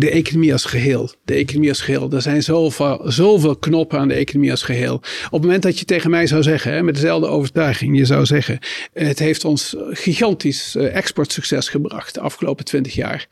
de 0.00 0.10
economie 0.10 0.52
als 0.52 0.64
geheel. 0.64 1.10
De 1.24 1.34
economie 1.34 1.68
als 1.68 1.80
geheel. 1.80 2.10
Er 2.10 2.22
zijn 2.22 2.42
zoveel, 2.42 3.00
zoveel 3.04 3.56
knoppen 3.56 3.98
aan 3.98 4.08
de 4.08 4.14
economie 4.14 4.50
als 4.50 4.62
geheel. 4.62 4.94
Op 4.94 5.32
het 5.32 5.42
moment 5.42 5.62
dat 5.62 5.78
je 5.78 5.84
tegen 5.84 6.10
mij 6.10 6.26
zou 6.26 6.42
zeggen, 6.42 6.72
hè, 6.72 6.82
met 6.82 6.94
dezelfde 6.94 7.26
overtuiging, 7.26 7.98
je 7.98 8.04
zou 8.04 8.26
zeggen, 8.26 8.58
het 8.92 9.18
heeft 9.18 9.44
ons 9.44 9.76
gigantisch 9.90 10.76
uh, 10.76 10.96
exportsucces 10.96 11.68
gebracht 11.68 12.14
de 12.14 12.20
afgelopen 12.20 12.64
twintig 12.64 12.94
jaar. 12.94 13.26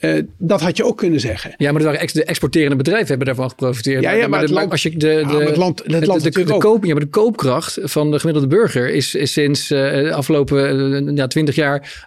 Uh, 0.00 0.22
dat 0.38 0.60
had 0.60 0.76
je 0.76 0.84
ook 0.84 0.96
kunnen 0.96 1.20
zeggen. 1.20 1.54
Ja, 1.56 1.72
maar 1.72 1.82
de, 1.82 2.10
de 2.12 2.24
exporterende 2.24 2.76
bedrijven 2.76 3.08
hebben 3.08 3.26
daarvan 3.26 3.48
geprofiteerd. 3.48 4.02
Ja, 4.02 4.10
ja 4.10 4.28
maar, 4.28 4.52
maar 4.52 4.68
als 4.68 4.82
je 4.82 4.90
de, 4.90 4.98
de, 4.98 5.06
ja, 5.06 5.38
het 5.38 5.56
land, 5.56 5.82
het 5.86 6.06
land 6.06 6.22
de, 6.22 6.30
de, 6.30 6.44
de, 6.44 6.58
koop, 6.58 6.84
ja, 6.84 6.92
maar 6.92 7.02
de 7.02 7.08
koopkracht 7.08 7.78
van 7.82 8.10
de 8.10 8.18
gemiddelde 8.18 8.48
burger 8.48 8.88
is, 8.88 9.14
is 9.14 9.32
sinds 9.32 9.70
uh, 9.70 9.78
de 9.78 10.14
afgelopen 10.14 11.16
ja, 11.16 11.26
twintig 11.26 11.54
jaar 11.54 12.06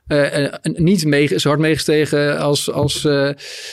niet 0.64 1.06
mee, 1.06 1.40
zo 1.40 1.48
hard 1.48 1.62
meegestegen 1.62 2.40
als, 2.40 2.72
als 2.72 3.08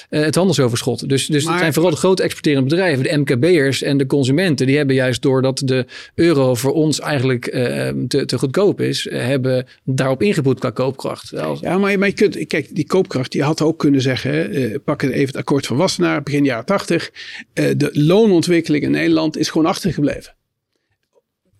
het 0.09 0.35
handelsoverschot. 0.35 1.09
Dus, 1.09 1.27
dus 1.27 1.45
het 1.45 1.59
zijn 1.59 1.73
vooral 1.73 1.91
de 1.91 1.97
grote 1.97 2.23
exporterende 2.23 2.69
bedrijven, 2.69 3.05
de 3.05 3.17
MKB'ers 3.17 3.83
en 3.83 3.97
de 3.97 4.07
consumenten. 4.07 4.67
Die 4.67 4.77
hebben 4.77 4.95
juist 4.95 5.23
doordat 5.23 5.63
de 5.65 5.87
euro 6.15 6.55
voor 6.55 6.73
ons 6.73 7.01
eigenlijk 7.01 7.55
uh, 7.55 7.89
te, 8.09 8.25
te 8.25 8.39
goedkoop 8.39 8.81
is, 8.81 9.07
uh, 9.07 9.19
hebben 9.19 9.67
daarop 9.85 10.23
ingeboet 10.23 10.59
qua 10.59 10.71
koopkracht. 10.71 11.33
Ja, 11.61 11.79
maar, 11.79 11.99
maar 11.99 12.09
je 12.09 12.15
kunt, 12.15 12.47
kijk, 12.47 12.75
die 12.75 12.87
koopkracht, 12.87 13.33
die 13.33 13.43
had 13.43 13.63
ook 13.63 13.79
kunnen 13.79 14.01
zeggen, 14.07 14.59
uh, 14.59 14.77
pak 14.85 15.03
even 15.03 15.27
het 15.27 15.37
akkoord 15.37 15.67
van 15.67 15.77
Wassenaar, 15.77 16.23
begin 16.23 16.45
jaren 16.45 16.65
80. 16.65 17.11
de 17.53 17.91
loonontwikkeling 17.93 18.85
in 18.85 18.91
Nederland 18.91 19.37
is 19.37 19.49
gewoon 19.49 19.67
achtergebleven 19.67 20.35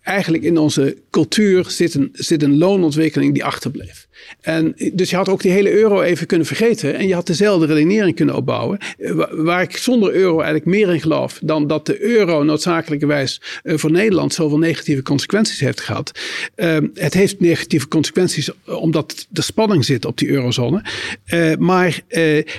eigenlijk 0.07 0.43
in 0.43 0.57
onze 0.57 0.97
cultuur 1.09 1.65
zit 1.69 1.93
een, 1.93 2.09
zit 2.13 2.43
een 2.43 2.57
loonontwikkeling 2.57 3.33
die 3.33 3.45
achterbleef. 3.45 4.07
En 4.41 4.75
dus 4.93 5.09
je 5.09 5.15
had 5.15 5.29
ook 5.29 5.41
die 5.41 5.51
hele 5.51 5.71
euro 5.71 6.01
even 6.01 6.27
kunnen 6.27 6.47
vergeten 6.47 6.95
en 6.95 7.07
je 7.07 7.13
had 7.13 7.27
dezelfde 7.27 7.65
redenering 7.65 8.15
kunnen 8.15 8.35
opbouwen. 8.35 8.77
Eh, 8.97 9.11
waar 9.31 9.61
ik 9.61 9.77
zonder 9.77 10.13
euro 10.13 10.35
eigenlijk 10.35 10.65
meer 10.65 10.93
in 10.93 11.01
geloof 11.01 11.39
dan 11.43 11.67
dat 11.67 11.85
de 11.85 12.01
euro 12.01 12.43
noodzakelijkerwijs 12.43 13.41
eh, 13.63 13.77
voor 13.77 13.91
Nederland 13.91 14.33
zoveel 14.33 14.57
negatieve 14.57 15.01
consequenties 15.01 15.59
heeft 15.59 15.81
gehad. 15.81 16.11
Ehm, 16.55 16.87
het 16.93 17.13
heeft 17.13 17.39
negatieve 17.39 17.87
consequenties 17.87 18.49
omdat 18.65 19.27
de 19.29 19.41
spanning 19.41 19.85
zit 19.85 20.05
op 20.05 20.17
die 20.17 20.29
eurozone. 20.29 20.81
Eh, 21.25 21.55
maar 21.55 22.01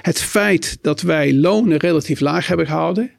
het 0.03 0.21
feit 0.21 0.79
dat 0.81 1.01
wij 1.01 1.35
lonen 1.35 1.79
relatief 1.79 2.21
laag 2.21 2.47
hebben 2.47 2.67
gehouden 2.67 3.18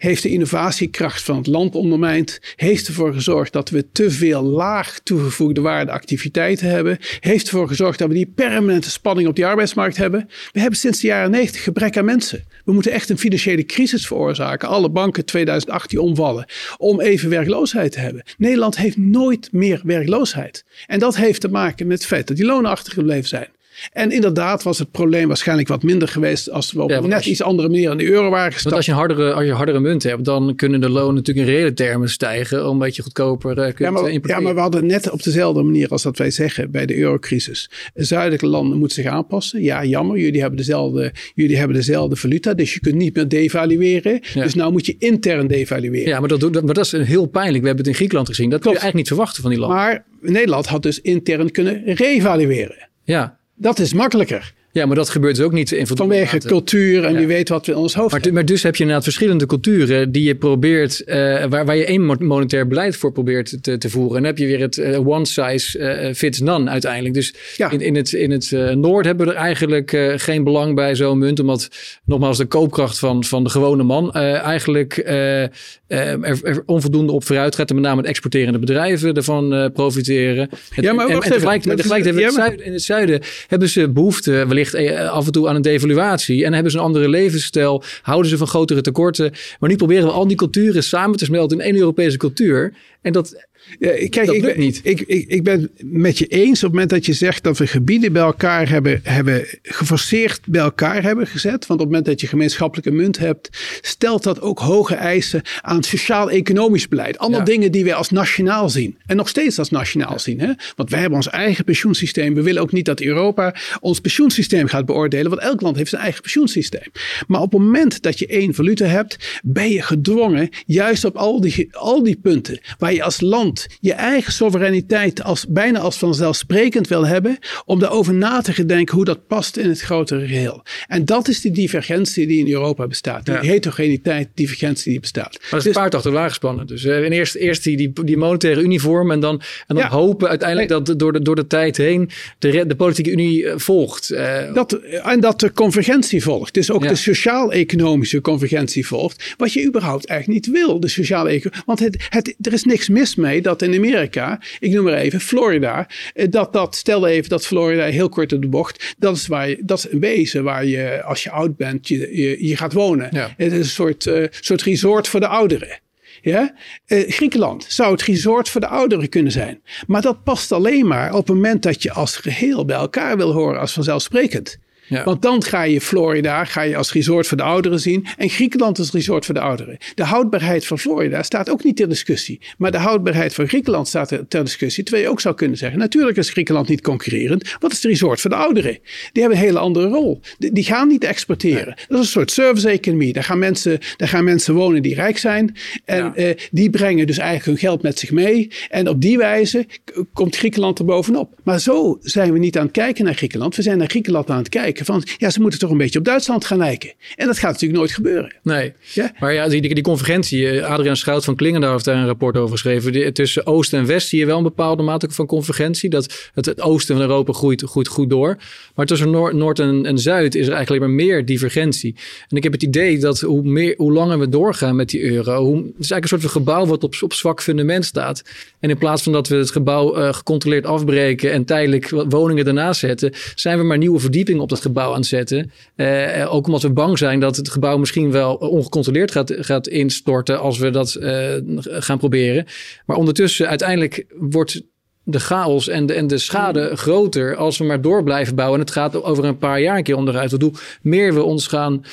heeft 0.00 0.22
de 0.22 0.28
innovatiekracht 0.28 1.22
van 1.22 1.36
het 1.36 1.46
land 1.46 1.74
ondermijnd, 1.74 2.40
heeft 2.56 2.86
ervoor 2.86 3.12
gezorgd 3.12 3.52
dat 3.52 3.70
we 3.70 3.90
te 3.92 4.10
veel 4.10 4.42
laag 4.42 5.00
toegevoegde 5.02 5.60
waarde 5.60 5.90
activiteiten 5.90 6.68
hebben, 6.68 6.98
heeft 7.20 7.46
ervoor 7.46 7.68
gezorgd 7.68 7.98
dat 7.98 8.08
we 8.08 8.14
die 8.14 8.32
permanente 8.34 8.90
spanning 8.90 9.28
op 9.28 9.36
die 9.36 9.46
arbeidsmarkt 9.46 9.96
hebben. 9.96 10.28
We 10.52 10.60
hebben 10.60 10.78
sinds 10.78 11.00
de 11.00 11.06
jaren 11.06 11.30
90 11.30 11.62
gebrek 11.62 11.96
aan 11.96 12.04
mensen. 12.04 12.44
We 12.64 12.72
moeten 12.72 12.92
echt 12.92 13.08
een 13.08 13.18
financiële 13.18 13.64
crisis 13.64 14.06
veroorzaken. 14.06 14.68
Alle 14.68 14.90
banken 14.90 15.24
2018 15.24 15.98
omvallen 15.98 16.46
om 16.76 17.00
even 17.00 17.30
werkloosheid 17.30 17.92
te 17.92 17.98
hebben. 17.98 18.22
Nederland 18.36 18.76
heeft 18.76 18.96
nooit 18.96 19.48
meer 19.52 19.80
werkloosheid. 19.84 20.64
En 20.86 20.98
dat 20.98 21.16
heeft 21.16 21.40
te 21.40 21.48
maken 21.48 21.86
met 21.86 21.98
het 21.98 22.06
feit 22.06 22.26
dat 22.26 22.36
die 22.36 22.46
lonen 22.46 22.70
achtergebleven 22.70 23.28
zijn. 23.28 23.48
En 23.92 24.10
inderdaad 24.10 24.62
was 24.62 24.78
het 24.78 24.90
probleem 24.90 25.28
waarschijnlijk 25.28 25.68
wat 25.68 25.82
minder 25.82 26.08
geweest 26.08 26.50
als 26.50 26.72
we 26.72 26.82
op 26.82 26.90
ja, 26.90 27.00
net 27.00 27.26
iets 27.26 27.42
andere 27.42 27.68
manier 27.68 27.90
aan 27.90 27.96
de 27.96 28.10
euro 28.10 28.30
waren 28.30 28.52
gestapt. 28.52 28.64
Want 28.64 28.76
als 28.76 28.86
je, 28.86 28.92
hardere, 28.92 29.32
als 29.32 29.44
je 29.44 29.52
hardere 29.52 29.80
munt 29.80 30.02
hebt, 30.02 30.24
dan 30.24 30.54
kunnen 30.54 30.80
de 30.80 30.88
lonen 30.88 31.14
natuurlijk 31.14 31.46
in 31.46 31.54
reële 31.54 31.72
termen 31.72 32.08
stijgen, 32.08 32.68
omdat 32.68 32.96
je 32.96 33.02
goedkoper 33.02 33.58
uh, 33.58 33.64
kunt 33.64 33.78
ja, 33.78 33.90
maar, 33.90 34.10
importeren. 34.10 34.36
Ja, 34.36 34.42
maar 34.42 34.54
we 34.54 34.60
hadden 34.60 34.86
net 34.86 35.10
op 35.10 35.22
dezelfde 35.22 35.62
manier 35.62 35.88
als 35.88 36.02
dat 36.02 36.18
wij 36.18 36.30
zeggen 36.30 36.70
bij 36.70 36.86
de 36.86 36.96
eurocrisis. 36.96 37.70
Zuidelijke 37.94 38.46
landen 38.46 38.78
moeten 38.78 39.02
zich 39.02 39.12
aanpassen. 39.12 39.62
Ja, 39.62 39.84
jammer, 39.84 40.18
jullie 40.18 40.40
hebben 40.40 40.58
dezelfde, 40.58 41.12
jullie 41.34 41.56
hebben 41.56 41.76
dezelfde 41.76 42.16
valuta, 42.16 42.54
dus 42.54 42.74
je 42.74 42.80
kunt 42.80 42.94
niet 42.94 43.14
meer 43.14 43.28
devalueren. 43.28 44.20
Dus 44.34 44.54
nou 44.54 44.72
moet 44.72 44.86
je 44.86 44.96
intern 44.98 45.46
devalueren. 45.46 46.08
Ja, 46.08 46.20
maar 46.20 46.28
dat, 46.28 46.62
maar 46.62 46.74
dat 46.74 46.84
is 46.84 46.92
heel 46.92 47.26
pijnlijk. 47.26 47.60
We 47.60 47.66
hebben 47.66 47.84
het 47.84 47.86
in 47.86 47.94
Griekenland 47.94 48.28
gezien. 48.28 48.50
Dat 48.50 48.60
kun 48.60 48.70
je 48.70 48.78
eigenlijk 48.78 49.08
niet 49.08 49.16
verwachten 49.16 49.42
van 49.42 49.50
die 49.50 49.60
landen. 49.60 49.78
Maar 49.78 50.04
Nederland 50.20 50.66
had 50.66 50.82
dus 50.82 51.00
intern 51.00 51.50
kunnen 51.50 51.82
revalueren. 51.84 52.88
Ja, 53.04 53.38
Dat 53.60 53.78
is 53.78 53.92
makkelijker. 53.92 54.54
Ja, 54.72 54.86
maar 54.86 54.96
dat 54.96 55.08
gebeurt 55.08 55.36
dus 55.36 55.44
ook 55.44 55.52
niet 55.52 55.72
in 55.72 55.86
Vanwege 55.86 56.38
cultuur 56.38 57.04
en 57.04 57.12
ja. 57.12 57.18
wie 57.18 57.26
weet 57.26 57.48
wat 57.48 57.66
we 57.66 57.72
in 57.72 57.78
ons 57.78 57.94
hoofd 57.94 58.10
maar, 58.10 58.20
hebben. 58.20 58.34
Maar 58.34 58.44
dus 58.44 58.62
heb 58.62 58.74
je 58.74 58.80
inderdaad 58.80 59.04
verschillende 59.04 59.46
culturen 59.46 60.12
die 60.12 60.22
je 60.22 60.34
probeert, 60.34 61.02
uh, 61.06 61.14
waar, 61.44 61.64
waar 61.64 61.76
je 61.76 61.84
één 61.84 62.16
monetair 62.20 62.66
beleid 62.66 62.96
voor 62.96 63.12
probeert 63.12 63.62
te, 63.62 63.78
te 63.78 63.90
voeren. 63.90 64.16
En 64.16 64.22
dan 64.22 64.30
heb 64.30 64.38
je 64.38 64.46
weer 64.46 64.60
het 64.60 64.76
uh, 64.76 65.06
one 65.08 65.26
size 65.26 65.78
uh, 65.78 66.14
fits 66.14 66.40
none 66.40 66.70
uiteindelijk. 66.70 67.14
Dus 67.14 67.34
ja. 67.56 67.70
in, 67.70 67.80
in 67.80 67.96
het, 67.96 68.12
in 68.12 68.30
het 68.30 68.50
Noord 68.74 69.04
hebben 69.04 69.26
we 69.26 69.32
er 69.32 69.38
eigenlijk 69.38 70.12
geen 70.16 70.44
belang 70.44 70.74
bij 70.74 70.94
zo'n 70.94 71.18
munt. 71.18 71.40
Omdat 71.40 71.68
nogmaals 72.04 72.38
de 72.38 72.46
koopkracht 72.46 72.98
van, 72.98 73.24
van 73.24 73.44
de 73.44 73.50
gewone 73.50 73.82
man 73.82 74.12
eigenlijk 74.12 75.02
er, 75.04 75.50
er, 75.88 76.62
onvoldoende 76.66 77.12
op 77.12 77.24
vooruit 77.24 77.54
gaat. 77.54 77.68
En 77.68 77.74
met 77.74 77.84
name 77.84 78.02
de 78.02 78.08
exporterende 78.08 78.58
bedrijven 78.58 79.14
ervan 79.14 79.70
profiteren. 79.72 80.48
Ja, 80.74 80.92
maar 80.92 81.06
en, 81.06 81.14
en, 81.14 81.22
en 81.22 81.30
tegelijk, 81.30 81.62
tegelijk 81.62 82.04
hebben 82.04 82.34
we 82.34 82.42
het 82.42 82.60
in 82.60 82.72
het 82.72 82.82
zuiden 82.82 83.20
hebben 83.46 83.68
ze 83.68 83.88
behoefte 83.88 84.44
wellicht 84.68 85.08
af 85.10 85.26
en 85.26 85.32
toe 85.32 85.48
aan 85.48 85.54
een 85.54 85.62
devaluatie. 85.62 86.44
En 86.44 86.52
hebben 86.52 86.72
ze 86.72 86.78
een 86.78 86.84
andere 86.84 87.08
levensstijl. 87.08 87.82
Houden 88.02 88.30
ze 88.30 88.36
van 88.36 88.46
grotere 88.46 88.80
tekorten. 88.80 89.32
Maar 89.58 89.70
nu 89.70 89.76
proberen 89.76 90.04
we 90.04 90.12
al 90.12 90.26
die 90.26 90.36
culturen 90.36 90.82
samen 90.82 91.18
te 91.18 91.24
smelten 91.24 91.58
in 91.58 91.64
één 91.64 91.76
Europese 91.76 92.16
cultuur. 92.16 92.72
En 93.02 93.12
dat, 93.12 93.46
Ja, 93.78 93.90
kijk, 94.08 94.26
dat 94.26 94.34
ik, 94.34 94.42
ben, 94.42 94.58
niet. 94.58 94.80
Ik, 94.82 95.00
ik, 95.00 95.28
ik 95.28 95.42
ben 95.42 95.70
met 95.78 96.18
je 96.18 96.26
eens 96.26 96.56
op 96.56 96.62
het 96.62 96.72
moment 96.72 96.90
dat 96.90 97.06
je 97.06 97.12
zegt 97.12 97.42
dat 97.42 97.58
we 97.58 97.66
gebieden 97.66 98.12
bij 98.12 98.22
elkaar 98.22 98.68
hebben, 98.68 99.00
hebben 99.02 99.44
geforceerd 99.62 100.40
bij 100.46 100.60
elkaar 100.60 101.02
hebben 101.02 101.26
gezet. 101.26 101.66
Want 101.66 101.80
op 101.80 101.86
het 101.86 101.86
moment 101.86 102.04
dat 102.04 102.20
je 102.20 102.26
gemeenschappelijke 102.26 102.90
munt 102.90 103.18
hebt, 103.18 103.48
stelt 103.80 104.22
dat 104.22 104.40
ook 104.40 104.58
hoge 104.58 104.94
eisen 104.94 105.42
aan 105.60 105.82
sociaal-economisch 105.82 106.88
beleid. 106.88 107.18
Allemaal 107.18 107.44
dingen 107.44 107.72
die 107.72 107.84
wij 107.84 107.94
als 107.94 108.10
nationaal 108.10 108.68
zien. 108.68 108.98
En 109.06 109.16
nog 109.16 109.28
steeds 109.28 109.58
als 109.58 109.70
nationaal 109.70 110.18
zien. 110.18 110.40
Hè? 110.40 110.52
Want 110.76 110.90
wij 110.90 111.00
hebben 111.00 111.18
ons 111.18 111.28
eigen 111.28 111.64
pensioensysteem. 111.64 112.34
We 112.34 112.42
willen 112.42 112.62
ook 112.62 112.72
niet 112.72 112.84
dat 112.84 113.00
Europa 113.00 113.54
ons 113.80 114.00
pensioensysteem 114.00 114.66
gaat 114.66 114.86
beoordelen. 114.86 115.30
Want 115.30 115.42
elk 115.42 115.60
land 115.60 115.76
heeft 115.76 115.90
zijn 115.90 116.02
eigen 116.02 116.22
pensioensysteem. 116.22 116.90
Maar 117.26 117.40
op 117.40 117.52
het 117.52 117.60
moment 117.60 118.02
dat 118.02 118.18
je 118.18 118.26
één 118.26 118.54
valuta 118.54 118.84
hebt, 118.84 119.40
ben 119.42 119.70
je 119.70 119.82
gedwongen 119.82 120.48
juist 120.66 121.04
op 121.04 121.16
al 121.16 121.40
die, 121.40 121.68
al 121.76 122.02
die 122.02 122.16
punten 122.16 122.60
waar 122.78 122.92
je 122.92 123.02
als 123.02 123.20
land 123.20 123.49
je 123.80 123.92
eigen 123.92 124.32
soevereiniteit 124.32 125.22
als, 125.22 125.46
bijna 125.48 125.78
als 125.78 125.98
vanzelfsprekend 125.98 126.88
wil 126.88 127.06
hebben, 127.06 127.38
om 127.64 127.78
daarover 127.78 128.14
na 128.14 128.40
te 128.40 128.66
denken 128.66 128.94
hoe 128.96 129.04
dat 129.04 129.26
past 129.26 129.56
in 129.56 129.68
het 129.68 129.80
grotere 129.80 130.26
geheel. 130.26 130.62
En 130.86 131.04
dat 131.04 131.28
is 131.28 131.40
die 131.40 131.50
divergentie 131.50 132.26
die 132.26 132.38
in 132.38 132.52
Europa 132.52 132.86
bestaat. 132.86 133.26
Die 133.26 133.34
heterogeniteit, 133.34 134.28
divergentie 134.34 134.90
die 134.90 135.00
bestaat. 135.00 135.38
Maar 135.40 135.48
dat 135.50 135.58
is 135.58 135.64
dus, 135.64 135.74
paard 135.74 135.94
achter 135.94 136.12
wagen 136.12 136.66
Dus 136.66 136.84
uh, 136.84 137.10
eerst, 137.10 137.34
eerst 137.34 137.64
die, 137.64 137.76
die, 137.76 138.04
die 138.04 138.16
monetaire 138.16 138.62
uniform 138.62 139.10
en 139.10 139.20
dan, 139.20 139.42
en 139.66 139.76
dan 139.76 139.86
hopen 139.86 140.28
uiteindelijk 140.28 140.68
dat 140.68 140.98
door 140.98 141.12
de, 141.12 141.22
door 141.22 141.36
de 141.36 141.46
tijd 141.46 141.76
heen 141.76 142.10
de, 142.38 142.66
de 142.66 142.76
politieke 142.76 143.10
unie 143.10 143.48
eh, 143.48 143.58
volgt. 143.58 144.10
Uh, 144.10 144.54
dat, 144.54 144.72
en 144.72 145.20
dat 145.20 145.40
de 145.40 145.52
convergentie 145.52 146.22
volgt. 146.22 146.54
Dus 146.54 146.70
ook 146.70 146.88
de 146.88 146.94
sociaal-economische 146.94 148.20
convergentie 148.20 148.86
volgt. 148.86 149.34
Wat 149.36 149.52
je 149.52 149.64
überhaupt 149.64 150.06
eigenlijk 150.06 150.46
niet 150.46 150.56
wil, 150.56 150.80
de 150.80 150.88
sociale 150.88 151.52
Want 151.66 151.78
het, 151.78 152.06
het, 152.08 152.34
er 152.40 152.52
is 152.52 152.64
niks 152.64 152.88
mis 152.88 153.14
mee 153.14 153.39
dat 153.42 153.62
in 153.62 153.74
Amerika, 153.74 154.40
ik 154.58 154.72
noem 154.72 154.84
maar 154.84 154.94
even 154.94 155.20
Florida, 155.20 155.88
dat, 156.30 156.52
dat 156.52 156.76
stel 156.76 157.06
even 157.06 157.28
dat 157.28 157.46
Florida 157.46 157.84
heel 157.84 158.08
kort 158.08 158.32
op 158.32 158.42
de 158.42 158.48
bocht, 158.48 158.94
dat 158.98 159.16
is, 159.16 159.26
waar 159.26 159.48
je, 159.48 159.58
dat 159.62 159.78
is 159.78 159.92
een 159.92 160.00
wezen 160.00 160.44
waar 160.44 160.64
je 160.64 161.02
als 161.02 161.22
je 161.22 161.30
oud 161.30 161.56
bent, 161.56 161.88
je, 161.88 162.16
je, 162.16 162.46
je 162.46 162.56
gaat 162.56 162.72
wonen. 162.72 163.16
Het 163.16 163.52
is 163.52 163.58
een 163.58 163.64
soort, 163.64 164.06
uh, 164.06 164.26
soort 164.30 164.62
resort 164.62 165.08
voor 165.08 165.20
de 165.20 165.26
ouderen. 165.26 165.80
Ja? 166.22 166.54
Uh, 166.86 167.10
Griekenland 167.10 167.64
zou 167.68 167.92
het 167.92 168.02
resort 168.02 168.48
voor 168.48 168.60
de 168.60 168.66
ouderen 168.66 169.08
kunnen 169.08 169.32
zijn. 169.32 169.62
Maar 169.86 170.02
dat 170.02 170.24
past 170.24 170.52
alleen 170.52 170.86
maar 170.86 171.14
op 171.14 171.26
het 171.26 171.36
moment 171.36 171.62
dat 171.62 171.82
je 171.82 171.92
als 171.92 172.16
geheel 172.16 172.64
bij 172.64 172.76
elkaar 172.76 173.16
wil 173.16 173.32
horen 173.32 173.60
als 173.60 173.72
vanzelfsprekend. 173.72 174.58
Want 175.04 175.22
dan 175.22 175.42
ga 175.42 175.62
je 175.62 175.80
Florida 175.80 176.44
ga 176.44 176.62
je 176.62 176.76
als 176.76 176.92
resort 176.92 177.26
voor 177.26 177.36
de 177.36 177.42
ouderen 177.42 177.80
zien. 177.80 178.06
En 178.16 178.28
Griekenland 178.28 178.78
als 178.78 178.90
resort 178.90 179.24
voor 179.24 179.34
de 179.34 179.40
ouderen. 179.40 179.78
De 179.94 180.04
houdbaarheid 180.04 180.66
van 180.66 180.78
Florida 180.78 181.22
staat 181.22 181.50
ook 181.50 181.64
niet 181.64 181.76
ter 181.76 181.88
discussie. 181.88 182.40
Maar 182.58 182.70
de 182.70 182.78
houdbaarheid 182.78 183.34
van 183.34 183.48
Griekenland 183.48 183.88
staat 183.88 184.08
ter, 184.28 184.44
discussie. 184.44 184.84
Terwijl 184.84 185.04
je 185.04 185.10
ook 185.10 185.20
zou 185.20 185.34
kunnen 185.34 185.56
zeggen. 185.58 185.78
Natuurlijk 185.78 186.16
is 186.16 186.30
Griekenland 186.30 186.68
niet 186.68 186.80
concurrerend. 186.80 187.56
Wat 187.58 187.70
is 187.70 187.76
het 187.76 187.86
resort 187.86 188.20
voor 188.20 188.30
de 188.30 188.36
ouderen? 188.36 188.78
Die 189.12 189.22
hebben 189.22 189.38
een 189.38 189.44
hele 189.44 189.58
andere 189.58 189.88
rol. 189.88 190.20
Die, 190.38 190.64
gaan 190.64 190.88
niet 190.88 191.04
exporteren. 191.04 191.74
Dat 191.88 191.98
is 191.98 191.98
een 191.98 192.04
soort 192.04 192.30
service-economie. 192.30 193.12
Daar, 193.12 193.24
gaan 193.24 193.38
mensen, 193.38 193.78
daar 193.96 194.08
gaan 194.08 194.24
mensen 194.24 194.54
wonen 194.54 194.82
die 194.82 194.94
rijk 194.94 195.18
zijn. 195.18 195.56
En 195.84 196.14
eh, 196.14 196.36
die 196.50 196.70
brengen 196.70 197.06
dus 197.06 197.18
eigenlijk 197.18 197.46
hun 197.46 197.68
geld 197.68 197.82
met 197.82 197.98
zich 197.98 198.10
mee. 198.10 198.50
En 198.68 198.88
op 198.88 199.00
die 199.00 199.18
wijze 199.18 199.66
komt 200.12 200.36
Griekenland 200.36 200.78
er 200.78 200.84
bovenop. 200.84 201.34
Maar 201.42 201.60
zo 201.60 201.98
zijn 202.00 202.32
we 202.32 202.38
niet 202.38 202.58
aan 202.58 202.64
het 202.64 202.72
kijken 202.72 203.04
naar 203.04 203.14
Griekenland. 203.14 203.56
We 203.56 203.62
zijn 203.62 203.78
naar 203.78 203.88
Griekenland 203.88 204.30
aan 204.30 204.38
het 204.38 204.48
kijken 204.48 204.79
van, 204.84 205.02
ja, 205.16 205.30
ze 205.30 205.40
moeten 205.40 205.58
toch 205.58 205.70
een 205.70 205.76
beetje 205.76 205.98
op 205.98 206.04
Duitsland 206.04 206.44
gaan 206.44 206.58
lijken. 206.58 206.92
En 207.16 207.26
dat 207.26 207.38
gaat 207.38 207.52
natuurlijk 207.52 207.78
nooit 207.78 207.92
gebeuren. 207.92 208.34
Nee, 208.42 208.72
ja? 208.92 209.12
maar 209.18 209.32
ja, 209.32 209.48
die, 209.48 209.74
die 209.74 209.82
convergentie, 209.82 210.50
eh, 210.50 210.70
Adriaan 210.70 210.96
Schout 210.96 211.24
van 211.24 211.36
Klingendaal 211.36 211.72
heeft 211.72 211.84
daar 211.84 211.96
een 211.96 212.06
rapport 212.06 212.36
over 212.36 212.50
geschreven. 212.50 213.12
tussen 213.12 213.46
Oost 213.46 213.72
en 213.72 213.86
West 213.86 214.08
zie 214.08 214.18
je 214.18 214.26
wel 214.26 214.36
een 214.36 214.42
bepaalde 214.42 214.82
mate 214.82 215.10
van 215.10 215.26
convergentie. 215.26 215.90
Dat 215.90 216.30
het, 216.34 216.46
het 216.46 216.60
oosten 216.60 216.96
van 216.96 217.04
Europa 217.04 217.32
groeit, 217.32 217.62
groeit 217.62 217.88
goed 217.88 218.10
door. 218.10 218.36
Maar 218.74 218.86
tussen 218.86 219.10
Noord, 219.10 219.34
Noord 219.34 219.58
en, 219.58 219.86
en, 219.86 219.98
Zuid 219.98 220.34
is 220.34 220.46
er 220.46 220.52
eigenlijk 220.52 220.68
alleen 220.82 220.96
maar 220.96 221.06
meer 221.06 221.24
divergentie. 221.24 221.94
En 222.28 222.36
ik 222.36 222.42
heb 222.42 222.52
het 222.52 222.62
idee 222.62 222.98
dat 222.98 223.20
hoe, 223.20 223.42
meer, 223.42 223.74
hoe 223.76 223.92
langer 223.92 224.18
we 224.18 224.28
doorgaan 224.28 224.76
met 224.76 224.88
die 224.88 225.02
euro, 225.02 225.44
hoe, 225.44 225.56
het 225.56 225.64
is 225.64 225.90
eigenlijk 225.90 226.02
een 226.02 226.08
soort 226.08 226.22
van 226.22 226.30
gebouw 226.30 226.66
wat 226.66 226.84
op, 226.84 226.94
op 227.00 227.14
zwak 227.14 227.42
fundament 227.42 227.84
staat. 227.84 228.22
En 228.60 228.70
in 228.70 228.78
plaats 228.78 229.02
van 229.02 229.12
dat 229.12 229.28
we 229.28 229.36
het 229.36 229.50
gebouw 229.50 229.98
uh, 229.98 230.12
gecontroleerd 230.12 230.66
afbreken 230.66 231.32
en 231.32 231.44
tijdelijk 231.44 231.90
woningen 232.08 232.46
ernaast 232.46 232.80
zetten, 232.80 233.12
zijn 233.34 233.58
we 233.58 233.64
maar 233.64 233.78
nieuwe 233.78 233.98
verdiepingen 233.98 234.42
op 234.42 234.48
dat 234.48 234.60
gebouw 234.60 234.69
aan 234.78 234.94
het 234.94 235.06
zetten. 235.06 235.50
Uh, 235.76 236.34
ook 236.34 236.46
omdat 236.46 236.62
we 236.62 236.70
bang 236.70 236.98
zijn 236.98 237.20
dat 237.20 237.36
het 237.36 237.50
gebouw 237.50 237.78
misschien 237.78 238.10
wel 238.10 238.34
ongecontroleerd 238.34 239.10
gaat, 239.10 239.34
gaat 239.38 239.66
instorten 239.66 240.40
als 240.40 240.58
we 240.58 240.70
dat 240.70 240.96
uh, 241.00 241.34
gaan 241.64 241.98
proberen. 241.98 242.46
Maar 242.86 242.96
ondertussen, 242.96 243.48
uiteindelijk 243.48 244.04
wordt 244.18 244.62
de 245.02 245.20
chaos 245.20 245.68
en 245.68 245.86
de, 245.86 245.92
en 245.92 246.06
de 246.06 246.18
schade 246.18 246.76
groter 246.76 247.36
als 247.36 247.58
we 247.58 247.64
maar 247.64 247.80
door 247.80 248.02
blijven 248.02 248.34
bouwen. 248.34 248.58
En 248.58 248.64
het 248.64 248.74
gaat 248.74 249.02
over 249.02 249.24
een 249.24 249.38
paar 249.38 249.60
jaar 249.60 249.76
een 249.76 249.82
keer 249.82 249.96
onderuit. 249.96 250.30
Hoe 250.30 250.52
meer 250.82 251.14
we 251.14 251.22
ons 251.22 251.46
gaan. 251.46 251.84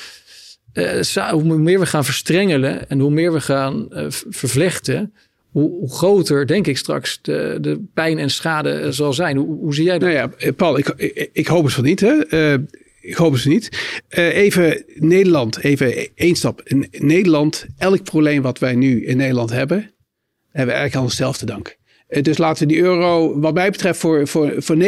Uh, 0.72 1.30
hoe 1.30 1.58
meer 1.58 1.78
we 1.78 1.86
gaan 1.86 2.04
verstrengelen 2.04 2.88
en 2.88 2.98
hoe 2.98 3.10
meer 3.10 3.32
we 3.32 3.40
gaan 3.40 3.86
vervlechten, 4.28 5.12
hoe, 5.60 5.90
groter, 5.90 6.46
denk 6.46 6.66
ik, 6.66 6.76
straks 6.76 7.18
de, 7.22 7.58
de 7.60 7.84
pijn 7.94 8.18
en 8.18 8.30
schade 8.30 8.92
zal 8.92 9.12
zijn. 9.12 9.36
Hoe, 9.36 9.58
hoe 9.58 9.74
zie 9.74 9.84
jij 9.84 9.98
dat? 9.98 10.12
Nou 10.12 10.30
ja, 10.38 10.52
Paul, 10.52 10.78
ik, 10.78 10.88
ik, 11.32 11.46
hoop 11.46 11.64
het 11.64 11.72
van 11.72 11.84
niet. 11.84 12.00
Hè? 12.00 12.32
Uh, 12.54 12.58
ik 13.00 13.14
hoop 13.14 13.32
het 13.32 13.44
niet. 13.44 13.68
Even 14.08 14.84
Nederland, 14.94 15.58
even 15.58 16.08
één 16.14 16.36
stap. 16.36 16.62
In 16.64 16.88
Nederland, 16.90 17.66
elk 17.78 18.02
probleem 18.02 18.42
wat 18.42 18.58
wij 18.58 18.74
nu 18.74 19.06
in 19.06 19.16
Nederland 19.16 19.50
hebben, 19.50 19.76
hebben 19.78 20.74
we 20.74 20.80
eigenlijk 20.80 20.94
aan 20.94 21.02
onszelf 21.02 21.36
te 21.36 21.46
danken. 21.46 21.77
Uh, 22.08 22.22
dus 22.22 22.38
laten 22.38 22.68
die 22.68 22.80
euro, 22.80 23.40
wat 23.40 23.54
mij 23.54 23.70
betreft, 23.70 23.98
voor, 23.98 24.28
voor, 24.28 24.52
voor 24.56 24.76
99% 24.76 24.80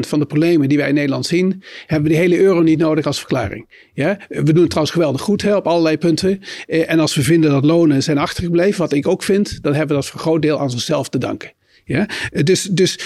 van 0.00 0.18
de 0.18 0.26
problemen 0.26 0.68
die 0.68 0.78
wij 0.78 0.88
in 0.88 0.94
Nederland 0.94 1.26
zien, 1.26 1.62
hebben 1.86 2.08
we 2.10 2.16
die 2.16 2.22
hele 2.22 2.38
euro 2.38 2.60
niet 2.60 2.78
nodig 2.78 3.06
als 3.06 3.18
verklaring. 3.18 3.88
Ja? 3.94 4.18
We 4.28 4.42
doen 4.42 4.60
het 4.60 4.68
trouwens 4.70 4.94
geweldig 4.94 5.20
goed 5.20 5.54
op 5.54 5.66
allerlei 5.66 5.98
punten. 5.98 6.40
Uh, 6.66 6.90
en 6.90 7.00
als 7.00 7.14
we 7.14 7.22
vinden 7.22 7.50
dat 7.50 7.64
lonen 7.64 8.02
zijn 8.02 8.18
achtergebleven, 8.18 8.80
wat 8.80 8.92
ik 8.92 9.08
ook 9.08 9.22
vind, 9.22 9.62
dan 9.62 9.74
hebben 9.74 9.96
we 9.96 10.02
dat 10.02 10.10
voor 10.10 10.20
een 10.20 10.26
groot 10.26 10.42
deel 10.42 10.58
aan 10.58 10.70
onszelf 10.70 11.08
te 11.08 11.18
danken. 11.18 11.52
Ja? 11.90 12.08
Dus, 12.44 12.62
dus 12.62 12.98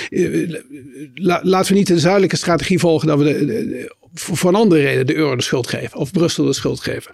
laten 1.43 1.73
we 1.73 1.79
niet 1.79 1.91
een 1.91 1.99
zuidelijke 1.99 2.37
strategie 2.37 2.79
volgen 2.79 3.09
dat 3.09 3.19
we 3.19 3.25
de, 3.25 3.93
voor 4.15 4.49
een 4.49 4.55
andere 4.55 4.83
reden 4.83 5.07
de 5.07 5.15
euro 5.15 5.37
de 5.37 5.43
schuld 5.43 5.67
geven. 5.67 5.99
Of 5.99 6.11
Brussel 6.11 6.45
de 6.45 6.53
schuld 6.53 6.81
geven. 6.81 7.13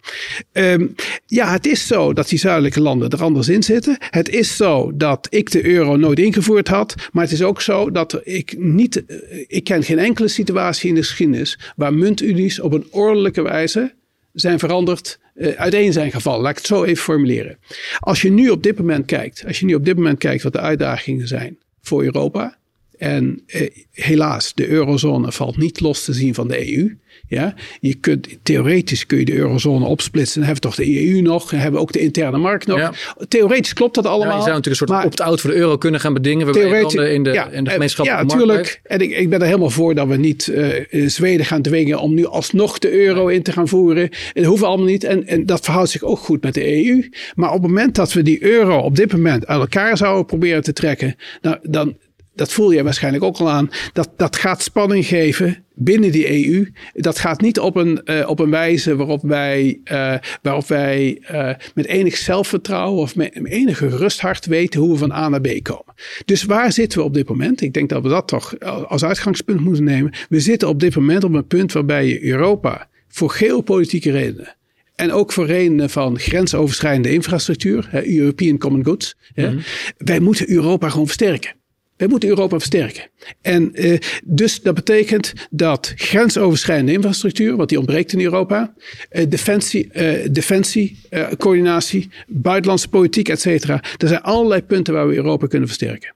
Um, 0.52 0.94
ja, 1.26 1.52
het 1.52 1.66
is 1.66 1.86
zo 1.86 2.12
dat 2.12 2.28
die 2.28 2.38
zuidelijke 2.38 2.80
landen 2.80 3.10
er 3.10 3.22
anders 3.22 3.48
in 3.48 3.62
zitten. 3.62 3.96
Het 3.98 4.28
is 4.28 4.56
zo 4.56 4.92
dat 4.94 5.26
ik 5.30 5.50
de 5.50 5.64
euro 5.64 5.96
nooit 5.96 6.18
ingevoerd 6.18 6.68
had. 6.68 6.94
Maar 7.12 7.22
het 7.24 7.32
is 7.32 7.42
ook 7.42 7.62
zo 7.62 7.90
dat 7.90 8.20
ik 8.22 8.54
niet. 8.58 9.04
Eh, 9.04 9.16
ik 9.46 9.64
ken 9.64 9.82
geen 9.82 9.98
enkele 9.98 10.28
situatie 10.28 10.88
in 10.88 10.94
de 10.94 11.02
geschiedenis. 11.02 11.58
waar 11.76 11.94
muntunies 11.94 12.60
op 12.60 12.72
een 12.72 12.86
ordelijke 12.90 13.42
wijze 13.42 13.94
zijn 14.32 14.58
veranderd. 14.58 15.18
Uh, 15.41 15.49
uiteen 15.49 15.93
zijn 15.93 16.11
gevallen. 16.11 16.41
Laat 16.41 16.51
ik 16.51 16.57
het 16.57 16.66
zo 16.66 16.84
even 16.84 17.03
formuleren. 17.03 17.59
Als 17.99 18.22
je 18.22 18.30
nu 18.30 18.51
op 18.51 18.62
dit 18.62 18.78
moment 18.78 19.07
kijkt. 19.07 19.45
Als 19.47 19.61
je 19.61 19.66
nu 19.66 19.74
op 19.74 19.84
dit 19.84 19.97
moment 19.97 20.18
kijkt 20.18 20.43
wat 20.43 20.53
de 20.53 20.61
uitdagingen 20.61 21.28
zijn 21.28 21.59
voor 21.80 22.05
Europa 22.05 22.59
en 22.99 23.43
eh, 23.47 23.70
helaas, 23.93 24.55
de 24.55 24.68
eurozone 24.68 25.32
valt 25.32 25.57
niet 25.57 25.80
los 25.80 26.05
te 26.05 26.12
zien 26.12 26.34
van 26.34 26.49
de 26.49 26.76
EU. 26.76 26.97
Ja? 27.31 27.55
Je 27.81 27.95
kunt, 27.95 28.28
theoretisch 28.43 29.07
kun 29.07 29.18
je 29.18 29.24
de 29.24 29.35
eurozone 29.35 29.85
opsplitsen. 29.85 30.41
Dan 30.41 30.49
hebben 30.49 30.70
we 30.70 30.76
toch 30.76 30.87
de 30.87 31.09
EU 31.09 31.20
nog. 31.20 31.51
Dan 31.51 31.59
hebben 31.59 31.81
we 31.81 31.87
ook 31.87 31.93
de 31.93 32.01
interne 32.01 32.39
markt 32.39 32.66
nog. 32.66 32.93
Theoretisch 33.28 33.72
klopt 33.72 33.95
dat 33.95 34.07
allemaal. 34.07 34.33
Ja, 34.33 34.37
je 34.37 34.43
zou 34.43 34.55
natuurlijk 34.55 34.81
een 34.81 34.89
soort 34.89 35.05
opt-out 35.05 35.41
voor 35.41 35.51
de 35.51 35.57
euro 35.57 35.76
kunnen 35.76 36.01
gaan 36.01 36.12
bedingen. 36.12 36.53
Theoretisch, 36.53 36.95
in 36.95 37.22
de, 37.22 37.33
ja, 37.33 37.49
in 37.49 37.64
de 37.64 37.70
gemeenschappelijke 37.70 38.33
ja, 38.33 38.37
natuurlijk. 38.37 38.81
En 38.85 39.01
ik, 39.01 39.11
ik 39.11 39.31
ben 39.31 39.41
er 39.41 39.47
helemaal 39.47 39.70
voor 39.70 39.95
dat 39.95 40.09
we 40.09 40.16
niet 40.16 40.47
uh, 40.47 41.09
Zweden 41.09 41.47
gaan 41.47 41.62
dwingen 41.62 41.99
om 41.99 42.14
nu 42.14 42.26
alsnog 42.26 42.78
de 42.78 42.93
euro 42.93 43.26
in 43.26 43.43
te 43.43 43.53
gaan 43.53 43.68
voeren. 43.68 44.11
Dat 44.33 44.45
hoeven 44.45 44.66
allemaal 44.66 44.87
niet. 44.87 45.05
En, 45.05 45.26
en 45.26 45.47
dat 45.47 45.64
verhoudt 45.64 45.91
zich 45.91 46.03
ook 46.03 46.18
goed 46.18 46.43
met 46.43 46.55
de 46.55 46.85
EU. 46.85 47.09
Maar 47.35 47.49
op 47.49 47.62
het 47.62 47.70
moment 47.70 47.95
dat 47.95 48.12
we 48.12 48.22
die 48.22 48.45
euro 48.45 48.78
op 48.78 48.97
dit 48.97 49.12
moment 49.12 49.47
uit 49.47 49.61
elkaar 49.61 49.97
zouden 49.97 50.26
proberen 50.26 50.62
te 50.62 50.72
trekken. 50.72 51.16
Nou, 51.41 51.59
dan, 51.62 51.97
dat 52.41 52.53
voel 52.53 52.70
je 52.70 52.82
waarschijnlijk 52.82 53.24
ook 53.24 53.36
al 53.36 53.51
aan, 53.51 53.70
dat, 53.93 54.11
dat 54.16 54.36
gaat 54.36 54.62
spanning 54.62 55.07
geven 55.07 55.64
binnen 55.74 56.12
die 56.12 56.47
EU. 56.47 56.70
Dat 56.93 57.18
gaat 57.18 57.41
niet 57.41 57.59
op 57.59 57.76
een, 57.76 58.01
uh, 58.05 58.28
op 58.28 58.38
een 58.38 58.51
wijze 58.51 58.97
waarop 58.97 59.22
wij, 59.22 59.80
uh, 59.93 60.14
waarop 60.43 60.66
wij 60.66 61.22
uh, 61.32 61.51
met 61.74 61.86
enig 61.86 62.16
zelfvertrouwen 62.16 63.03
of 63.03 63.16
met 63.16 63.47
enige 63.47 63.88
rusthart 63.88 64.47
weten 64.47 64.80
hoe 64.80 64.91
we 64.91 64.97
van 64.97 65.12
A 65.12 65.28
naar 65.28 65.41
B 65.41 65.62
komen. 65.62 65.95
Dus 66.24 66.43
waar 66.43 66.72
zitten 66.72 66.99
we 66.99 67.05
op 67.05 67.14
dit 67.14 67.28
moment? 67.28 67.61
Ik 67.61 67.72
denk 67.72 67.88
dat 67.88 68.03
we 68.03 68.09
dat 68.09 68.28
toch 68.28 68.61
als 68.88 69.05
uitgangspunt 69.05 69.61
moeten 69.61 69.84
nemen. 69.84 70.12
We 70.28 70.41
zitten 70.41 70.68
op 70.68 70.80
dit 70.80 70.97
moment 70.97 71.24
op 71.24 71.34
een 71.34 71.47
punt 71.47 71.72
waarbij 71.72 72.07
je 72.07 72.24
Europa 72.24 72.88
voor 73.09 73.30
geopolitieke 73.30 74.11
redenen 74.11 74.57
en 74.95 75.12
ook 75.12 75.32
voor 75.32 75.47
redenen 75.47 75.91
van 75.91 76.18
grensoverschrijdende 76.18 77.12
infrastructuur, 77.12 77.88
European 77.93 78.59
Common 78.59 78.84
Goods. 78.84 79.16
Mm 79.34 79.45
-hmm. 79.45 79.61
Wij 79.97 80.20
moeten 80.20 80.51
Europa 80.51 80.88
gewoon 80.88 81.07
versterken. 81.07 81.59
Wij 82.01 82.09
moeten 82.09 82.28
Europa 82.28 82.59
versterken. 82.59 83.11
En 83.42 83.70
uh, 83.72 83.98
dus 84.24 84.61
dat 84.62 84.74
betekent 84.74 85.32
dat 85.51 85.92
grensoverschrijdende 85.96 86.92
infrastructuur, 86.92 87.57
wat 87.57 87.68
die 87.68 87.78
ontbreekt 87.78 88.12
in 88.12 88.20
Europa, 88.20 88.74
uh, 89.12 89.24
defensie, 89.28 89.88
uh, 89.92 90.26
defensie 90.30 90.98
coördinatie, 91.38 92.11
buitenlandse 92.26 92.88
politiek, 92.88 93.28
et 93.28 93.40
cetera. 93.40 93.82
Er 93.96 94.09
zijn 94.09 94.22
allerlei 94.22 94.62
punten 94.62 94.94
waar 94.94 95.09
we 95.09 95.14
Europa 95.14 95.46
kunnen 95.46 95.68
versterken. 95.68 96.14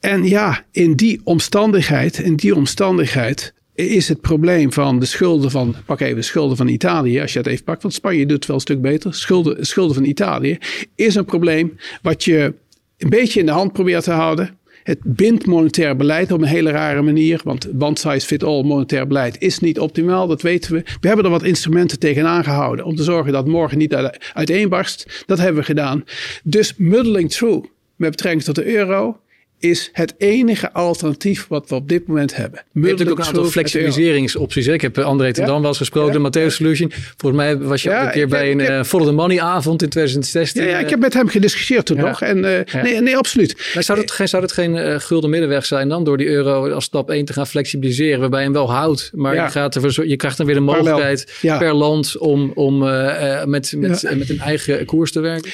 En 0.00 0.24
ja, 0.24 0.64
in 0.70 0.94
die 0.94 1.20
omstandigheid, 1.24 2.18
in 2.18 2.36
die 2.36 2.54
omstandigheid 2.54 3.54
is 3.74 4.08
het 4.08 4.20
probleem 4.20 4.72
van 4.72 4.98
de 4.98 5.06
schulden 5.06 5.50
van, 5.50 5.74
pak 5.86 6.00
even 6.00 6.16
de 6.16 6.22
schulden 6.22 6.56
van 6.56 6.68
Italië, 6.68 7.20
als 7.20 7.32
je 7.32 7.38
het 7.38 7.48
even 7.48 7.64
pakt, 7.64 7.82
want 7.82 7.94
Spanje 7.94 8.26
doet 8.26 8.36
het 8.36 8.46
wel 8.46 8.56
een 8.56 8.62
stuk 8.62 8.80
beter. 8.80 9.14
Schulden, 9.14 9.66
schulden 9.66 9.94
van 9.94 10.04
Italië 10.04 10.58
is 10.94 11.14
een 11.14 11.24
probleem 11.24 11.76
wat 12.02 12.24
je 12.24 12.54
een 12.98 13.08
beetje 13.08 13.40
in 13.40 13.46
de 13.46 13.52
hand 13.52 13.72
probeert 13.72 14.04
te 14.04 14.10
houden. 14.10 14.58
Het 14.82 14.98
bindt 15.02 15.46
monetair 15.46 15.96
beleid 15.96 16.32
op 16.32 16.40
een 16.40 16.46
hele 16.46 16.70
rare 16.70 17.02
manier. 17.02 17.40
Want 17.44 17.68
one 17.78 17.98
size 17.98 18.26
fit 18.26 18.44
all 18.44 18.62
monetair 18.62 19.06
beleid 19.06 19.36
is 19.38 19.58
niet 19.58 19.78
optimaal. 19.78 20.26
Dat 20.26 20.42
weten 20.42 20.72
we. 20.72 20.82
We 21.00 21.06
hebben 21.06 21.24
er 21.24 21.30
wat 21.30 21.42
instrumenten 21.42 21.98
tegenaan 21.98 22.44
gehouden. 22.44 22.84
Om 22.84 22.96
te 22.96 23.02
zorgen 23.02 23.32
dat 23.32 23.46
morgen 23.46 23.78
niet 23.78 23.94
uiteenbarst. 24.32 25.24
Dat 25.26 25.38
hebben 25.38 25.60
we 25.60 25.66
gedaan. 25.66 26.04
Dus 26.42 26.74
muddling 26.76 27.30
through 27.30 27.66
met 27.96 28.10
betrekking 28.10 28.44
tot 28.44 28.54
de 28.54 28.74
euro 28.74 29.20
is 29.60 29.90
het 29.92 30.14
enige 30.18 30.72
alternatief 30.72 31.46
wat 31.48 31.68
we 31.68 31.74
op 31.74 31.88
dit 31.88 32.06
moment 32.06 32.36
hebben. 32.36 32.60
Je 32.72 32.80
hebt 32.80 32.90
natuurlijk 32.90 33.10
ook 33.10 33.18
een 33.18 33.24
aantal 33.24 33.50
flexibiliseringsopties. 33.50 34.66
Ik 34.66 34.80
heb 34.80 34.98
André 34.98 35.32
ten 35.32 35.46
ja? 35.46 35.60
Wel 35.60 35.66
eens 35.66 35.76
gesproken, 35.76 36.22
de 36.22 36.30
Matthäus 36.30 36.54
Solution. 36.54 36.92
Volgens 37.16 37.42
mij 37.42 37.58
was 37.58 37.82
je 37.82 37.90
ook 37.90 38.02
een 38.02 38.10
keer 38.10 38.28
bij 38.28 38.50
een 38.50 38.58
uh, 38.58 38.82
Follow 38.82 39.06
the 39.06 39.12
Money 39.12 39.40
avond 39.40 39.82
in 39.82 39.88
2016. 39.88 40.64
Ja, 40.64 40.78
ik 40.78 40.90
heb 40.90 40.98
met 40.98 41.14
hem 41.14 41.28
gediscussieerd 41.28 41.86
toen 41.86 41.96
nog. 41.96 42.22
En, 42.22 42.36
uh, 42.36 42.82
nee, 42.82 43.00
nee, 43.00 43.16
absoluut. 43.16 43.70
Maar 43.74 43.82
zou 43.82 44.00
het, 44.00 44.10
geen, 44.10 44.28
zou 44.28 44.42
het 44.42 44.52
geen 44.52 44.74
uh, 44.74 44.98
gulden 44.98 45.30
middenweg 45.30 45.66
zijn 45.66 45.88
dan 45.88 46.04
door 46.04 46.16
die 46.16 46.28
euro 46.28 46.70
als 46.70 46.84
stap 46.84 47.10
1 47.10 47.24
te 47.24 47.32
gaan 47.32 47.46
flexibiliseren, 47.46 48.20
waarbij 48.20 48.38
je 48.38 48.44
hem 48.44 48.54
wel 48.54 48.72
houdt, 48.72 49.10
maar 49.14 49.34
je, 49.34 49.50
gaat 49.50 49.74
ervoor, 49.74 50.06
je 50.06 50.16
krijgt 50.16 50.36
dan 50.36 50.46
weer 50.46 50.54
de 50.54 50.60
mogelijkheid 50.60 51.38
per 51.40 51.74
land 51.74 52.18
om, 52.18 52.52
om 52.54 52.78
met, 52.78 53.74
met, 53.76 53.76
met 53.76 54.30
een 54.30 54.40
eigen 54.40 54.84
koers 54.84 55.12
te 55.12 55.20
werken? 55.20 55.50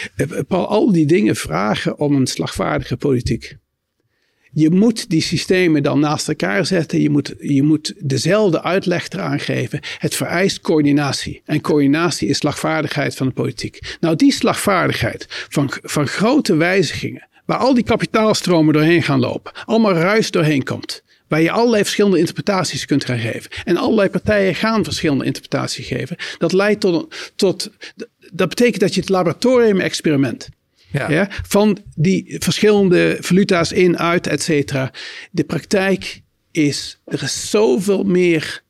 Paul, 0.48 0.68
al 0.68 0.92
die 0.92 1.06
dingen 1.06 1.36
vragen 1.36 1.98
om 1.98 2.16
een 2.16 2.26
slagvaardige 2.26 2.96
politiek. 2.96 3.56
Je 4.58 4.70
moet 4.70 5.10
die 5.10 5.20
systemen 5.20 5.82
dan 5.82 6.00
naast 6.00 6.28
elkaar 6.28 6.66
zetten. 6.66 7.00
Je 7.00 7.10
moet, 7.10 7.34
je 7.38 7.62
moet 7.62 7.94
dezelfde 7.98 8.62
uitleg 8.62 9.08
eraan 9.08 9.40
geven. 9.40 9.80
Het 9.98 10.14
vereist 10.14 10.60
coördinatie. 10.60 11.42
En 11.44 11.60
coördinatie 11.60 12.28
is 12.28 12.38
slagvaardigheid 12.38 13.14
van 13.14 13.26
de 13.26 13.32
politiek. 13.32 13.96
Nou, 14.00 14.16
die 14.16 14.32
slagvaardigheid 14.32 15.26
van, 15.28 15.70
van 15.82 16.06
grote 16.06 16.56
wijzigingen. 16.56 17.28
Waar 17.44 17.58
al 17.58 17.74
die 17.74 17.84
kapitaalstromen 17.84 18.74
doorheen 18.74 19.02
gaan 19.02 19.20
lopen. 19.20 19.52
Allemaal 19.64 19.92
ruis 19.92 20.30
doorheen 20.30 20.64
komt. 20.64 21.02
Waar 21.28 21.42
je 21.42 21.50
allerlei 21.50 21.82
verschillende 21.82 22.18
interpretaties 22.18 22.86
kunt 22.86 23.04
gaan 23.04 23.18
geven. 23.18 23.50
En 23.64 23.76
allerlei 23.76 24.08
partijen 24.08 24.54
gaan 24.54 24.84
verschillende 24.84 25.24
interpretaties 25.24 25.86
geven. 25.86 26.16
Dat 26.38 26.52
leidt 26.52 26.80
tot, 26.80 27.32
tot 27.34 27.70
dat 28.32 28.48
betekent 28.48 28.80
dat 28.80 28.94
je 28.94 29.00
het 29.00 29.08
laboratorium-experiment 29.08 30.48
ja. 31.08 31.28
Van 31.46 31.78
die 31.94 32.36
verschillende 32.38 33.16
valuta's 33.20 33.72
in, 33.72 33.98
uit, 33.98 34.26
et 34.26 34.42
cetera. 34.42 34.92
De 35.30 35.44
praktijk 35.44 36.22
is, 36.50 37.00
er 37.04 37.22
is 37.22 37.50
zoveel 37.50 38.02
meer 38.04 38.62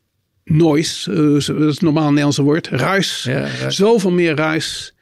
noise, 0.45 1.11
uh, 1.11 1.33
dat 1.33 1.37
is 1.37 1.47
het 1.47 1.81
normaal 1.81 2.09
Nederlandse 2.09 2.43
woord, 2.43 2.69
ruis. 2.69 3.23
Ja, 3.23 3.71
Zoveel 3.71 4.11
meer 4.11 4.35
ruis. 4.35 4.95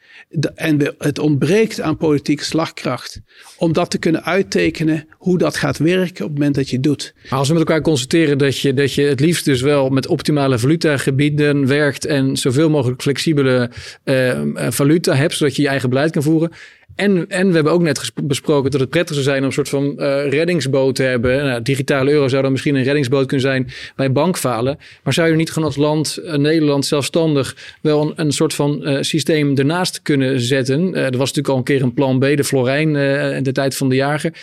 En 0.55 0.95
het 0.97 1.19
ontbreekt 1.19 1.81
aan 1.81 1.97
politieke 1.97 2.43
slagkracht 2.43 3.21
om 3.57 3.73
dat 3.73 3.91
te 3.91 3.97
kunnen 3.97 4.23
uittekenen 4.23 5.07
hoe 5.17 5.37
dat 5.37 5.57
gaat 5.57 5.77
werken 5.77 6.23
op 6.25 6.29
het 6.29 6.39
moment 6.39 6.55
dat 6.55 6.69
je 6.69 6.75
het 6.75 6.83
doet. 6.83 7.13
Maar 7.29 7.39
als 7.39 7.47
we 7.47 7.53
met 7.53 7.67
elkaar 7.67 7.81
constateren 7.81 8.37
dat 8.37 8.59
je, 8.59 8.73
dat 8.73 8.93
je 8.93 9.01
het 9.01 9.19
liefst 9.19 9.45
dus 9.45 9.61
wel 9.61 9.89
met 9.89 10.07
optimale 10.07 10.59
valutagebieden 10.59 11.67
werkt 11.67 12.05
en 12.05 12.37
zoveel 12.37 12.69
mogelijk 12.69 13.01
flexibele 13.01 13.69
uh, 14.05 14.41
valuta 14.69 15.15
hebt, 15.15 15.33
zodat 15.33 15.55
je 15.55 15.61
je 15.61 15.67
eigen 15.67 15.89
beleid 15.89 16.11
kan 16.11 16.23
voeren, 16.23 16.51
en, 16.95 17.25
en 17.29 17.47
we 17.47 17.53
hebben 17.53 17.73
ook 17.73 17.81
net 17.81 18.11
besproken 18.23 18.71
dat 18.71 18.79
het 18.79 18.89
prettig 18.89 19.13
zou 19.15 19.27
zijn 19.27 19.39
om 19.39 19.45
een 19.45 19.51
soort 19.51 19.69
van 19.69 19.83
uh, 19.97 20.29
reddingsboot 20.29 20.95
te 20.95 21.03
hebben. 21.03 21.45
Nou, 21.45 21.61
digitale 21.61 22.11
euro 22.11 22.27
zou 22.27 22.41
dan 22.41 22.51
misschien 22.51 22.75
een 22.75 22.83
reddingsboot 22.83 23.25
kunnen 23.25 23.45
zijn 23.45 23.67
bij 23.95 24.11
bankfalen. 24.11 24.77
Maar 25.03 25.13
zou 25.13 25.29
je 25.29 25.35
niet 25.35 25.51
gewoon 25.51 25.67
als 25.67 25.77
land, 25.77 26.19
uh, 26.23 26.33
Nederland, 26.33 26.85
zelfstandig 26.85 27.77
wel 27.81 28.13
een, 28.15 28.31
soort 28.31 28.53
van 28.53 28.81
uh, 28.81 28.97
systeem 29.01 29.57
ernaast 29.57 30.01
kunnen 30.01 30.39
zetten? 30.39 30.95
er 30.95 31.17
was 31.17 31.33
natuurlijk 31.33 31.47
al 31.47 31.57
een 31.57 31.63
keer 31.63 31.81
een 31.81 31.93
plan 31.93 32.19
B, 32.19 32.21
de 32.21 32.43
Florijn, 32.43 32.95
in 33.35 33.43
de 33.43 33.51
tijd 33.51 33.75
van 33.75 33.89
de 33.89 33.95
jager. 33.95 34.33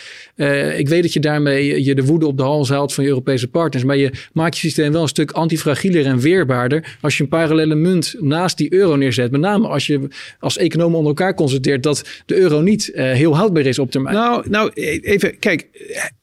ik 0.77 0.89
weet 0.89 1.01
dat 1.01 1.13
je 1.13 1.19
daarmee 1.19 1.83
je 1.83 1.95
de 1.95 2.05
woede 2.05 2.27
op 2.27 2.37
de 2.37 2.43
hals 2.43 2.69
haalt 2.69 2.93
van 2.93 3.03
je 3.03 3.09
Europese 3.09 3.47
partners. 3.47 3.83
Maar 3.83 3.97
je 3.97 4.11
maakt 4.33 4.55
je 4.55 4.61
systeem 4.61 4.91
wel 4.91 5.01
een 5.01 5.07
stuk 5.07 5.31
antifragieler 5.31 6.05
en 6.05 6.19
weerbaarder 6.19 6.97
als 7.01 7.17
je 7.17 7.23
een 7.23 7.29
parallele 7.29 7.75
munt 7.75 8.15
naast 8.19 8.57
die 8.57 8.73
euro 8.73 8.95
neerzet. 8.95 9.31
Met 9.31 9.41
name 9.41 9.67
als 9.67 9.87
je 9.87 10.07
als 10.39 10.57
economen 10.57 10.97
onder 10.97 11.15
elkaar 11.15 11.33
constateert 11.33 11.83
dat 11.83 12.03
de 12.25 12.35
euro 12.35 12.42
niet 12.49 12.91
uh, 12.93 13.11
heel 13.11 13.35
houdbaar 13.35 13.65
is 13.65 13.79
op 13.79 13.91
termijn. 13.91 14.15
Nou, 14.15 14.49
nou, 14.49 14.71
even, 14.73 15.39
kijk, 15.39 15.67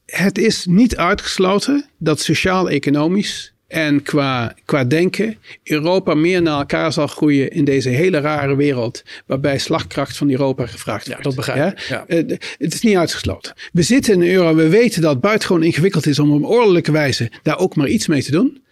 het 0.05 0.37
is 0.37 0.65
niet 0.65 0.97
uitgesloten 0.97 1.85
dat 1.97 2.19
sociaal-economisch 2.19 3.53
en 3.71 4.03
qua, 4.03 4.55
qua 4.65 4.83
denken 4.83 5.37
Europa 5.63 6.13
meer 6.13 6.41
naar 6.41 6.57
elkaar 6.57 6.93
zal 6.93 7.07
groeien 7.07 7.51
in 7.51 7.65
deze 7.65 7.89
hele 7.89 8.19
rare 8.19 8.55
wereld 8.55 9.03
waarbij 9.25 9.57
slagkracht 9.57 10.17
van 10.17 10.29
Europa 10.29 10.65
gevraagd 10.65 11.07
wordt. 11.07 11.23
Ja, 11.23 11.29
dat 11.29 11.35
begrijp 11.35 11.73
ik. 11.73 11.79
Ja? 11.79 12.05
Uh, 12.07 12.37
het 12.57 12.73
is 12.73 12.81
niet 12.81 12.95
uitgesloten. 12.95 13.53
We 13.73 13.81
zitten 13.81 14.13
in 14.13 14.19
de 14.19 14.31
euro, 14.31 14.55
we 14.55 14.69
weten 14.69 15.01
dat 15.01 15.11
het 15.11 15.21
buitengewoon 15.21 15.63
ingewikkeld 15.63 16.05
is 16.05 16.19
om 16.19 16.31
op 16.31 16.43
ordelijke 16.43 16.91
wijze 16.91 17.31
daar 17.43 17.57
ook 17.57 17.75
maar 17.75 17.87
iets 17.87 18.07
mee 18.07 18.23
te 18.23 18.31
doen. 18.31 18.63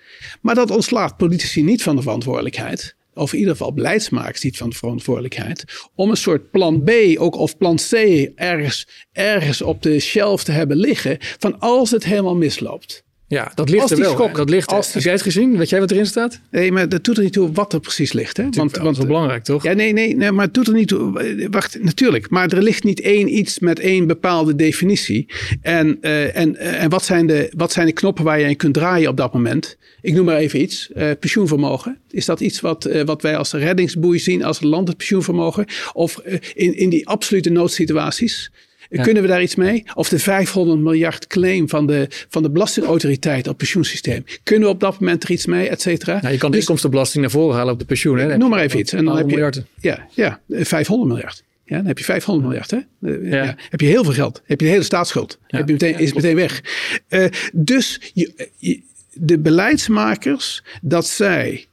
Maar 0.42 0.56
dat 0.56 0.72
ontslaat 0.72 1.18
politici 1.18 1.64
niet 1.64 1.84
van 1.84 1.96
de 1.96 2.02
verantwoordelijkheid 2.02 2.96
of 3.20 3.34
in 3.34 3.40
ieder 3.40 3.56
geval 3.56 3.74
beleidsmakers 3.74 4.44
niet 4.44 4.58
van 4.58 4.70
de 4.70 4.76
verantwoordelijkheid, 4.76 5.66
om 5.96 6.10
een 6.10 6.18
soort 6.18 6.52
plan 6.52 6.84
B 6.84 6.92
ook 7.18 7.36
of 7.36 7.58
plan 7.58 7.76
C 7.76 7.94
ergens, 8.36 8.88
ergens 9.12 9.62
op 9.62 9.82
de 9.82 10.00
shelf 10.00 10.44
te 10.44 10.52
hebben 10.52 10.78
liggen 10.78 11.18
van 11.20 11.60
als 11.60 11.92
het 11.92 12.04
helemaal 12.04 12.36
misloopt. 12.36 13.04
Ja, 13.30 13.52
dat 13.56 13.70
ligt 13.70 13.92
er 13.92 13.98
wel. 13.98 14.12
Schok, 14.12 14.36
dat 14.36 14.50
ligt 14.50 14.72
als 14.72 14.94
Heb 14.94 15.04
jij 15.04 15.14
het 15.14 15.22
gezien? 15.22 15.58
Weet 15.58 15.70
jij 15.70 15.80
wat 15.80 15.92
erin 15.92 16.06
staat? 16.06 16.40
Nee, 16.52 16.72
maar 16.72 16.90
dat 16.90 17.04
doet 17.04 17.18
er 17.18 17.24
niet 17.24 17.34
toe 17.34 17.52
wat 17.52 17.74
er 17.74 17.80
precies 17.80 18.14
ligt. 18.14 18.38
Hè? 18.38 18.44
Want, 18.50 18.78
want, 18.78 18.98
wel 18.98 19.06
belangrijk, 19.06 19.44
toch? 19.44 19.64
Ja, 19.64 19.74
nee, 19.74 19.94
nee, 19.94 20.16
nee, 20.16 20.32
maar 20.32 20.46
het 20.46 20.54
doet 20.54 20.68
er 20.68 20.74
niet 20.74 20.88
toe. 20.88 21.48
Wacht, 21.52 21.84
natuurlijk. 21.84 22.30
Maar 22.30 22.50
er 22.50 22.64
ligt 22.64 22.84
niet 22.84 23.02
één 23.02 23.38
iets 23.38 23.60
met 23.60 23.80
één 23.80 24.08
bepaalde 24.08 24.56
definitie. 24.56 25.30
En, 25.62 25.98
uh, 26.02 26.38
en, 26.38 26.56
uh, 26.56 26.84
en 26.84 26.90
wat, 26.90 27.06
zijn 27.06 27.28
de, 27.28 27.52
wat 27.56 27.72
zijn 27.72 27.86
de 27.86 27.94
knoppen 27.94 28.24
waar 28.24 28.40
je 28.40 28.48
in 28.48 28.56
kunt 28.56 28.74
draaien 28.74 29.10
op 29.10 29.18
dat 29.18 29.34
moment? 29.34 29.78
Ik 30.02 30.14
noem 30.14 30.26
maar 30.26 30.38
even 30.38 30.62
iets. 30.62 30.90
Uh, 30.96 31.12
pensioenvermogen. 31.20 31.98
Is 32.10 32.26
dat 32.26 32.40
iets 32.40 32.62
wat, 32.62 32.90
wat 33.06 33.22
wij 33.22 33.38
als 33.38 33.54
reddingsboei 33.54 34.20
zien 34.20 34.44
als 34.44 34.62
land, 34.62 34.88
het 34.88 34.98
pensioenvermogen? 34.98 35.66
Of 35.94 36.22
in, 36.54 36.78
in 36.78 36.90
die 36.90 37.08
absolute 37.08 37.50
noodsituaties? 37.50 38.52
Kunnen 38.90 39.22
we 39.22 39.28
daar 39.28 39.42
iets 39.42 39.56
mee? 39.56 39.84
Of 39.94 40.10
de 40.10 40.20
500 40.20 40.80
miljard 40.80 41.28
claim 41.28 41.70
van 41.70 41.88
de, 41.88 42.08
van 42.30 42.44
de 42.44 42.50
belastingautoriteit 42.50 43.40
op 43.40 43.46
het 43.46 43.58
pensioensysteem. 43.58 44.24
Kunnen 44.44 44.68
we 44.68 44.74
op 44.74 44.80
dat 44.80 45.00
moment 45.00 45.24
er 45.24 45.32
iets 45.32 45.46
mee, 45.46 45.70
et 45.70 45.82
cetera? 45.82 46.20
Nou, 46.22 46.34
je 46.34 46.40
kan 46.40 46.50
de 46.50 46.56
dus, 46.56 46.66
inkomstenbelasting 46.66 47.22
naar 47.22 47.32
voren 47.32 47.56
halen 47.56 47.74
op 47.74 47.80
de 47.80 47.86
pensioen. 47.86 48.18
Hè? 48.18 48.38
Noem 48.38 48.50
maar 48.50 48.62
even 48.62 48.80
iets. 48.80 48.94
En 48.94 49.06
dan 49.06 49.18
heb 49.18 49.30
je, 49.30 49.64
ja, 49.82 50.08
ja, 50.14 50.40
500 50.50 51.10
miljard. 51.12 51.44
Ja, 51.66 51.76
dan 51.76 51.86
heb 51.86 51.98
je 51.98 52.04
500 52.04 52.48
miljard. 52.48 52.72
Hè? 52.72 52.78
Eh, 52.78 53.32
ja. 53.32 53.44
ja. 53.44 53.56
Heb 53.70 53.82
je 53.82 53.88
heel 53.88 54.04
veel 54.04 54.14
geld. 54.14 54.42
Heb 54.46 54.60
je 54.60 54.66
de 54.66 54.72
hele 54.72 54.84
staatsschuld. 54.84 55.40
Heb 55.48 55.68
je 55.68 55.74
meteen, 55.74 56.00
is 56.00 56.14
meteen 56.14 56.36
weg. 56.36 56.62
Uh, 57.10 57.26
dus 57.54 58.12
je, 58.14 58.50
je, 58.58 58.82
de 59.14 59.40
beleidsmakers, 59.40 60.64
dat 60.82 61.08
zij 61.08 61.69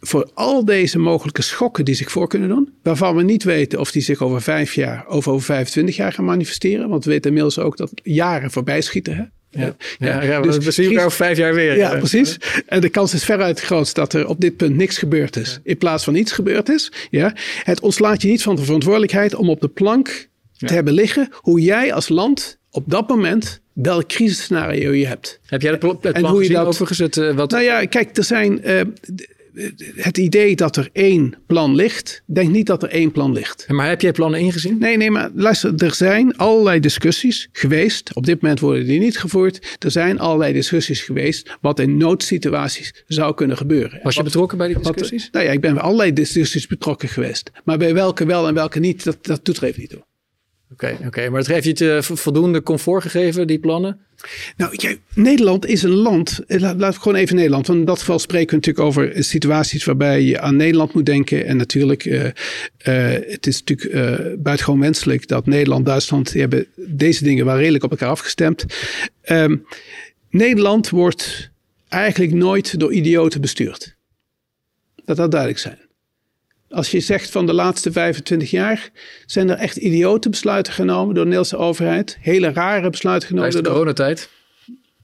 voor 0.00 0.30
al 0.34 0.64
deze 0.64 0.98
mogelijke 0.98 1.42
schokken 1.42 1.84
die 1.84 1.94
zich 1.94 2.10
voor 2.10 2.28
kunnen 2.28 2.48
doen, 2.48 2.72
waarvan 2.82 3.16
we 3.16 3.22
niet 3.22 3.44
weten 3.44 3.80
of 3.80 3.90
die 3.92 4.02
zich 4.02 4.22
over 4.22 4.42
vijf 4.42 4.74
jaar 4.74 5.08
of 5.08 5.28
over 5.28 5.44
25 5.44 5.96
jaar 5.96 6.12
gaan 6.12 6.24
manifesteren, 6.24 6.88
want 6.88 7.04
we 7.04 7.10
weten 7.10 7.26
inmiddels 7.26 7.58
ook 7.58 7.76
dat 7.76 7.90
jaren 8.02 8.50
voorbij 8.50 8.80
schieten. 8.80 9.16
Hè? 9.16 9.22
Ja, 9.50 9.76
ja, 9.98 10.22
ja 10.22 10.40
dus 10.40 10.56
we 10.58 10.70
zien 10.70 10.88
elkaar 10.88 11.04
over 11.04 11.16
vijf 11.16 11.38
jaar 11.38 11.54
weer. 11.54 11.76
Ja, 11.76 11.96
precies. 11.96 12.36
En 12.66 12.80
de 12.80 12.88
kans 12.88 13.14
is 13.14 13.24
veruit 13.24 13.60
groot 13.60 13.94
dat 13.94 14.12
er 14.12 14.26
op 14.26 14.40
dit 14.40 14.56
punt 14.56 14.76
niks 14.76 14.98
gebeurd 14.98 15.36
is. 15.36 15.60
In 15.62 15.78
plaats 15.78 16.04
van 16.04 16.14
iets 16.14 16.32
gebeurd 16.32 16.68
is. 16.68 16.92
Ja, 17.10 17.34
het 17.64 17.80
ontslaat 17.80 18.22
je 18.22 18.28
niet 18.28 18.42
van 18.42 18.56
de 18.56 18.62
verantwoordelijkheid 18.62 19.34
om 19.34 19.50
op 19.50 19.60
de 19.60 19.68
plank 19.68 20.28
te 20.56 20.74
hebben 20.74 20.92
liggen 20.92 21.28
hoe 21.34 21.60
jij 21.60 21.92
als 21.92 22.08
land 22.08 22.58
op 22.70 22.84
dat 22.86 23.08
moment 23.08 23.60
welk 23.72 24.06
crisisscenario 24.06 24.92
je 24.92 25.06
hebt. 25.06 25.40
Heb 25.46 25.62
jij 25.62 25.70
het, 25.70 25.80
plan 25.80 26.02
en 26.02 26.24
hoe 26.24 26.42
je 26.42 26.48
dat, 26.48 26.66
overigens? 26.66 26.98
Het, 26.98 27.16
uh, 27.16 27.34
wat... 27.34 27.50
Nou 27.50 27.62
ja, 27.62 27.84
kijk, 27.84 28.16
er 28.16 28.24
zijn... 28.24 28.60
Uh, 28.64 28.80
het 29.96 30.18
idee 30.18 30.56
dat 30.56 30.76
er 30.76 30.88
één 30.92 31.34
plan 31.46 31.74
ligt, 31.74 32.22
denk 32.26 32.50
niet 32.50 32.66
dat 32.66 32.82
er 32.82 32.88
één 32.88 33.12
plan 33.12 33.32
ligt. 33.32 33.64
Maar 33.68 33.88
heb 33.88 34.00
jij 34.00 34.12
plannen 34.12 34.40
ingezien? 34.40 34.78
Nee, 34.78 34.96
nee, 34.96 35.10
maar 35.10 35.30
luister, 35.34 35.74
er 35.74 35.94
zijn 35.94 36.36
allerlei 36.36 36.80
discussies 36.80 37.48
geweest. 37.52 38.14
Op 38.14 38.26
dit 38.26 38.40
moment 38.42 38.60
worden 38.60 38.86
die 38.86 39.00
niet 39.00 39.18
gevoerd. 39.18 39.76
Er 39.78 39.90
zijn 39.90 40.18
allerlei 40.18 40.52
discussies 40.52 41.00
geweest 41.02 41.56
wat 41.60 41.78
in 41.78 41.96
noodsituaties 41.96 43.04
zou 43.06 43.34
kunnen 43.34 43.56
gebeuren. 43.56 44.00
Was 44.02 44.14
je 44.14 44.22
betrokken 44.22 44.58
bij 44.58 44.66
die 44.66 44.78
discussies? 44.78 45.28
nou 45.32 45.44
ja, 45.44 45.50
ik 45.50 45.60
ben 45.60 45.74
bij 45.74 45.82
allerlei 45.82 46.12
discussies 46.12 46.66
betrokken 46.66 47.08
geweest. 47.08 47.50
Maar 47.64 47.78
bij 47.78 47.94
welke 47.94 48.26
wel 48.26 48.48
en 48.48 48.54
welke 48.54 48.78
niet, 48.78 49.04
dat, 49.04 49.26
dat 49.26 49.44
doet 49.44 49.56
er 49.56 49.62
even 49.62 49.80
niet 49.80 49.90
toe. 49.90 50.08
Oké, 50.72 50.96
oké, 51.06 51.28
maar 51.28 51.38
het 51.38 51.48
heeft 51.48 51.78
je 51.78 51.84
het 51.84 52.06
voldoende 52.06 52.62
comfort 52.62 53.02
gegeven, 53.02 53.46
die 53.46 53.58
plannen? 53.58 53.98
Nou, 54.56 54.72
ja, 54.76 54.94
Nederland 55.14 55.66
is 55.66 55.82
een 55.82 55.90
land. 55.90 56.40
Eh, 56.46 56.60
laat, 56.60 56.80
laat 56.80 56.96
gewoon 56.96 57.18
even 57.18 57.36
Nederland. 57.36 57.66
Want 57.66 57.78
in 57.78 57.84
dat 57.84 57.98
geval 57.98 58.18
spreken 58.18 58.48
we 58.48 58.54
natuurlijk 58.54 58.86
over 58.86 59.24
situaties 59.24 59.84
waarbij 59.84 60.22
je 60.22 60.40
aan 60.40 60.56
Nederland 60.56 60.92
moet 60.92 61.06
denken. 61.06 61.46
En 61.46 61.56
natuurlijk, 61.56 62.04
uh, 62.04 62.22
het 63.26 63.46
is 63.46 63.62
natuurlijk 63.64 63.94
uh, 63.94 64.34
buitengewoon 64.38 64.80
wenselijk 64.80 65.28
dat 65.28 65.46
Nederland, 65.46 65.86
Duitsland, 65.86 66.32
die 66.32 66.40
hebben 66.40 66.66
deze 66.76 67.24
dingen 67.24 67.44
wel 67.44 67.58
redelijk 67.58 67.84
op 67.84 67.90
elkaar 67.90 68.08
afgestemd. 68.08 68.64
Um, 69.24 69.66
Nederland 70.30 70.90
wordt 70.90 71.50
eigenlijk 71.88 72.32
nooit 72.32 72.80
door 72.80 72.92
idioten 72.92 73.40
bestuurd. 73.40 73.96
Dat 75.04 75.16
dat 75.16 75.30
duidelijk 75.30 75.60
zijn. 75.60 75.78
Als 76.70 76.90
je 76.90 77.00
zegt 77.00 77.30
van 77.30 77.46
de 77.46 77.52
laatste 77.52 77.92
25 77.92 78.50
jaar 78.50 78.90
zijn 79.26 79.48
er 79.48 79.56
echt 79.56 79.76
idiote 79.76 80.28
besluiten 80.28 80.72
genomen 80.72 81.14
door 81.14 81.24
de 81.24 81.30
Nederlandse 81.30 81.56
overheid. 81.56 82.18
Hele 82.20 82.52
rare 82.52 82.90
besluiten 82.90 83.28
genomen. 83.28 83.50
Tijdens 83.50 83.72
de 83.72 83.76
coronatijd? 83.76 84.28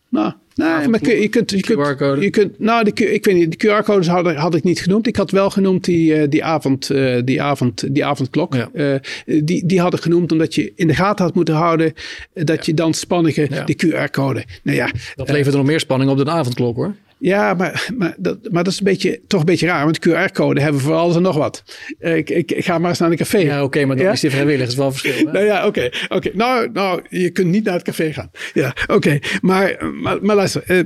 Nou, 0.08 0.32
nee, 0.54 0.88
maar 0.88 1.00
je 1.08 1.28
kunt... 1.28 1.50
Je 1.50 1.60
kunt, 1.60 2.22
je 2.22 2.30
kunt 2.30 2.58
nou, 2.58 2.84
de, 2.84 3.12
ik 3.12 3.24
weet 3.24 3.34
niet, 3.34 3.60
de 3.60 3.66
QR-codes 3.66 4.06
had, 4.06 4.34
had, 4.34 4.54
ik 4.54 4.62
niet 4.62 4.80
genoemd. 4.80 5.06
Ik 5.06 5.16
had 5.16 5.30
wel 5.30 5.50
genoemd 5.50 5.84
die, 5.84 6.16
uh, 6.16 6.28
die, 6.28 6.44
avond, 6.44 6.90
uh, 6.90 7.20
die, 7.24 7.42
avond, 7.42 7.94
die 7.94 8.04
avondklok. 8.04 8.54
Ja. 8.54 8.70
Uh, 8.72 8.96
die, 9.42 9.66
die 9.66 9.80
had 9.80 9.94
ik 9.94 10.00
genoemd 10.00 10.32
omdat 10.32 10.54
je 10.54 10.72
in 10.76 10.86
de 10.86 10.94
gaten 10.94 11.24
had 11.24 11.34
moeten 11.34 11.54
houden... 11.54 11.92
dat 12.34 12.56
ja. 12.56 12.62
je 12.64 12.74
dan 12.74 12.94
spannige, 12.94 13.46
ja. 13.50 13.64
die 13.64 13.86
QR-code... 13.86 14.44
Nou 14.62 14.76
ja, 14.76 14.90
dat 15.14 15.30
levert 15.30 15.52
er 15.52 15.60
nog 15.60 15.66
meer 15.66 15.80
spanning 15.80 16.10
op 16.10 16.16
dan 16.16 16.26
de 16.26 16.32
avondklok 16.32 16.76
hoor. 16.76 16.94
Ja, 17.18 17.54
maar, 17.54 17.88
maar, 17.96 18.14
dat, 18.18 18.38
maar 18.50 18.64
dat 18.64 18.72
is 18.72 18.78
een 18.78 18.84
beetje, 18.84 19.20
toch 19.26 19.40
een 19.40 19.46
beetje 19.46 19.66
raar. 19.66 19.84
Want 19.84 20.08
QR-code 20.08 20.60
hebben 20.60 20.80
we 20.80 20.86
voor 20.86 20.96
alles 20.96 21.16
en 21.16 21.22
nog 21.22 21.36
wat. 21.36 21.64
Ik, 21.98 22.30
ik, 22.30 22.52
ik 22.52 22.64
ga 22.64 22.78
maar 22.78 22.90
eens 22.90 22.98
naar 22.98 23.10
een 23.10 23.16
café. 23.16 23.38
Ja, 23.38 23.64
oké, 23.64 23.84
maar 23.84 23.98
ja? 23.98 24.12
is 24.12 24.20
die 24.20 24.30
vrijwillig. 24.30 24.68
is 24.68 24.74
wel 24.74 24.92
verschil. 24.92 25.32
nou 25.32 25.44
ja, 25.44 25.66
oké. 25.66 25.90
oké. 26.08 26.30
Nou, 26.34 26.70
nou, 26.72 27.02
je 27.08 27.30
kunt 27.30 27.50
niet 27.50 27.64
naar 27.64 27.74
het 27.74 27.82
café 27.82 28.12
gaan. 28.12 28.30
Ja, 28.54 28.74
oké. 28.86 29.18
Maar, 29.40 29.90
maar, 30.02 30.18
maar 30.22 30.36
luister, 30.36 30.62
eh, 30.66 30.78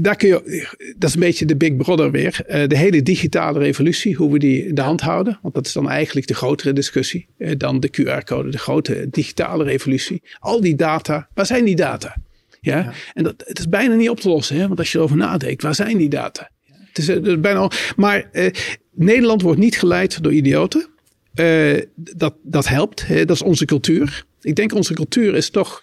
daar 0.00 0.16
kun 0.16 0.28
je, 0.28 0.66
dat 0.96 1.08
is 1.08 1.14
een 1.14 1.20
beetje 1.20 1.44
de 1.44 1.56
big 1.56 1.76
brother 1.76 2.10
weer. 2.10 2.40
Uh, 2.48 2.66
de 2.66 2.76
hele 2.76 3.02
digitale 3.02 3.58
revolutie, 3.58 4.14
hoe 4.14 4.32
we 4.32 4.38
die 4.38 4.66
in 4.66 4.74
de 4.74 4.80
hand 4.80 5.00
houden. 5.00 5.38
Want 5.42 5.54
dat 5.54 5.66
is 5.66 5.72
dan 5.72 5.90
eigenlijk 5.90 6.26
de 6.26 6.34
grotere 6.34 6.72
discussie. 6.72 7.26
Dan 7.56 7.80
de 7.80 7.90
QR-code, 7.90 8.50
de 8.50 8.58
grote 8.58 9.06
digitale 9.10 9.64
revolutie. 9.64 10.22
Al 10.38 10.60
die 10.60 10.74
data, 10.74 11.28
waar 11.34 11.46
zijn 11.46 11.64
die 11.64 11.76
data? 11.76 12.16
Ja? 12.60 12.92
En 13.14 13.22
dat, 13.22 13.34
het 13.46 13.58
is 13.58 13.68
bijna 13.68 13.94
niet 13.94 14.10
op 14.10 14.20
te 14.20 14.28
lossen, 14.28 14.56
hè? 14.56 14.66
want 14.66 14.78
als 14.78 14.92
je 14.92 14.98
erover 14.98 15.16
nadenkt, 15.16 15.62
waar 15.62 15.74
zijn 15.74 15.96
die 15.96 16.08
data? 16.08 16.50
Het 16.64 16.98
is, 16.98 17.06
het 17.06 17.26
is 17.26 17.40
bijna 17.40 17.58
al, 17.58 17.70
maar 17.96 18.28
eh, 18.32 18.52
Nederland 18.94 19.42
wordt 19.42 19.60
niet 19.60 19.78
geleid 19.78 20.22
door 20.22 20.32
idioten. 20.32 20.88
Uh, 21.34 21.80
dat, 21.94 22.34
dat 22.42 22.68
helpt, 22.68 23.06
hè? 23.06 23.24
dat 23.24 23.36
is 23.36 23.42
onze 23.42 23.64
cultuur. 23.64 24.24
Ik 24.40 24.54
denk 24.54 24.74
onze 24.74 24.94
cultuur 24.94 25.34
is 25.34 25.50
toch 25.50 25.82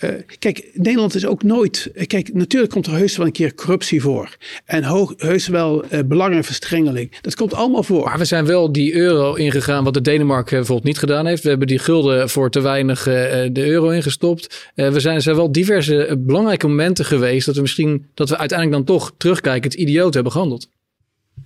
uh, 0.00 0.10
kijk, 0.38 0.70
Nederland 0.72 1.14
is 1.14 1.26
ook 1.26 1.42
nooit. 1.42 1.90
Kijk, 2.06 2.34
natuurlijk 2.34 2.72
komt 2.72 2.86
er 2.86 2.92
heus 2.92 3.16
wel 3.16 3.26
een 3.26 3.32
keer 3.32 3.54
corruptie 3.54 4.00
voor. 4.00 4.36
En 4.64 4.84
heus 5.16 5.48
wel 5.48 5.84
uh, 5.84 6.00
belangenverstrengeling. 6.04 7.20
Dat 7.20 7.34
komt 7.34 7.54
allemaal 7.54 7.82
voor. 7.82 8.04
Maar 8.04 8.18
we 8.18 8.24
zijn 8.24 8.46
wel 8.46 8.72
die 8.72 8.94
euro 8.94 9.34
ingegaan, 9.34 9.84
wat 9.84 9.94
de 9.94 10.00
Denemarken 10.00 10.56
bijvoorbeeld 10.56 10.86
niet 10.86 10.98
gedaan 10.98 11.26
heeft. 11.26 11.42
We 11.42 11.48
hebben 11.48 11.66
die 11.66 11.78
gulden 11.78 12.28
voor 12.28 12.50
te 12.50 12.60
weinig 12.60 13.02
de 13.02 13.66
euro 13.66 13.88
ingestopt. 13.88 14.70
we 14.74 15.00
zijn, 15.00 15.22
zijn 15.22 15.36
wel 15.36 15.52
diverse 15.52 16.16
belangrijke 16.18 16.66
momenten 16.66 17.04
geweest 17.04 17.46
dat 17.46 17.54
we 17.54 17.60
misschien 17.60 18.06
dat 18.14 18.28
we 18.28 18.38
uiteindelijk 18.38 18.86
dan 18.86 18.96
toch 18.96 19.14
terugkijken, 19.16 19.70
het 19.70 19.80
idioot 19.80 20.14
hebben 20.14 20.32
gehandeld. 20.32 20.68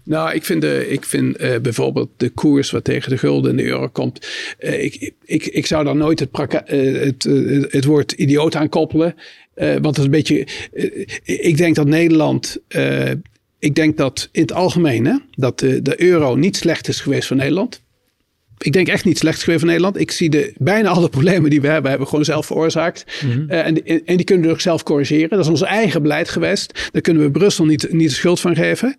Nou, 0.04 0.34
ik 0.34 0.44
vind, 0.44 0.64
ik 0.64 1.04
vind 1.04 1.40
uh, 1.40 1.58
bijvoorbeeld 1.58 2.10
de 2.16 2.28
koers 2.28 2.70
wat 2.70 2.84
tegen 2.84 3.10
de 3.10 3.18
gulden 3.18 3.50
en 3.50 3.56
de 3.56 3.64
euro 3.64 3.88
komt. 3.88 4.28
Uh, 4.60 4.84
ik, 4.84 5.12
ik, 5.24 5.46
ik 5.46 5.66
zou 5.66 5.84
daar 5.84 5.96
nooit 5.96 6.20
het, 6.20 6.28
uh, 6.34 7.00
het, 7.00 7.22
het 7.72 7.84
woord 7.84 8.12
idioot 8.12 8.54
aan 8.54 8.68
koppelen. 8.68 9.14
want 9.54 9.82
dat 9.82 9.98
is 9.98 10.04
een 10.04 10.10
beetje. 10.10 10.46
ik 11.24 11.56
denk 11.56 11.74
dat 11.74 11.86
Nederland. 11.86 12.58
ik 13.58 13.74
denk 13.74 13.96
dat 13.96 14.28
in 14.32 14.42
het 14.42 14.52
algemeen 14.52 15.04
hè, 15.04 15.16
dat 15.30 15.58
de, 15.58 15.82
de 15.82 16.02
euro 16.02 16.34
niet 16.34 16.56
slecht 16.56 16.88
is 16.88 17.00
geweest 17.00 17.26
voor 17.26 17.36
Nederland 17.36 17.80
ik 18.62 18.72
denk 18.72 18.88
echt 18.88 19.04
niet 19.04 19.18
slecht 19.18 19.42
geweest 19.42 19.58
van 19.58 19.68
Nederland. 19.68 20.00
Ik 20.00 20.10
zie 20.10 20.30
de, 20.30 20.52
bijna 20.56 20.88
alle 20.88 21.08
problemen 21.08 21.50
die 21.50 21.60
we 21.60 21.66
hebben, 21.66 21.88
hebben 21.90 22.06
we 22.06 22.10
gewoon 22.10 22.24
zelf 22.24 22.46
veroorzaakt. 22.46 23.04
Mm 23.24 23.30
-hmm. 23.30 23.46
uh, 23.50 23.66
en, 23.66 23.84
en, 24.04 24.16
die 24.16 24.24
kunnen 24.24 24.46
we 24.46 24.52
ook 24.52 24.60
zelf 24.60 24.82
corrigeren. 24.82 25.28
Dat 25.28 25.38
is 25.38 25.48
ons 25.48 25.62
eigen 25.62 26.02
beleid 26.02 26.28
geweest. 26.28 26.88
Daar 26.92 27.02
kunnen 27.02 27.22
we 27.22 27.30
Brussel 27.30 27.64
niet, 27.64 27.92
niet 27.92 28.08
de 28.08 28.14
schuld 28.14 28.40
van 28.40 28.54
geven. 28.54 28.96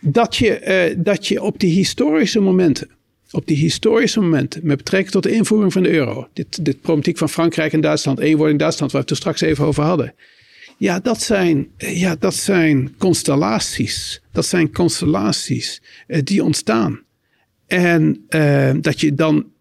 Dat 0.00 0.36
je, 0.36 0.88
uh, 0.90 1.04
dat 1.04 1.26
je 1.26 1.42
op 1.42 1.60
die 1.60 1.72
historische 1.72 2.40
momenten, 2.40 2.88
op 3.30 3.46
die 3.46 3.56
historische 3.56 4.20
momenten, 4.20 4.60
met 4.64 4.76
betrekking 4.76 5.12
tot 5.12 5.22
de 5.22 5.32
invoering 5.32 5.72
van 5.72 5.82
de 5.82 5.90
euro, 5.90 6.28
dit, 6.32 6.64
dit 6.64 6.80
problematiek 6.80 7.18
van 7.18 7.28
Frankrijk 7.28 7.72
en 7.72 7.80
Duitsland, 7.80 8.18
eenwording 8.18 8.58
Duitsland, 8.58 8.92
waar 8.92 9.00
we 9.00 9.06
het 9.06 9.16
er 9.16 9.22
straks 9.22 9.40
even 9.40 9.64
over 9.64 9.82
hadden. 9.82 10.14
Ja, 10.76 11.00
dat 11.00 11.22
zijn, 11.22 11.68
ja, 11.76 12.16
dat 12.18 12.34
zijn 12.34 12.94
constellaties. 12.98 14.22
Dat 14.32 14.46
zijn 14.46 14.72
constellaties 14.72 15.82
uh, 16.06 16.20
die 16.24 16.44
ontstaan. 16.44 17.02
En 17.66 18.24
uh, 18.28 18.70
dat 18.80 19.00
je 19.00 19.14
dan 19.14 19.52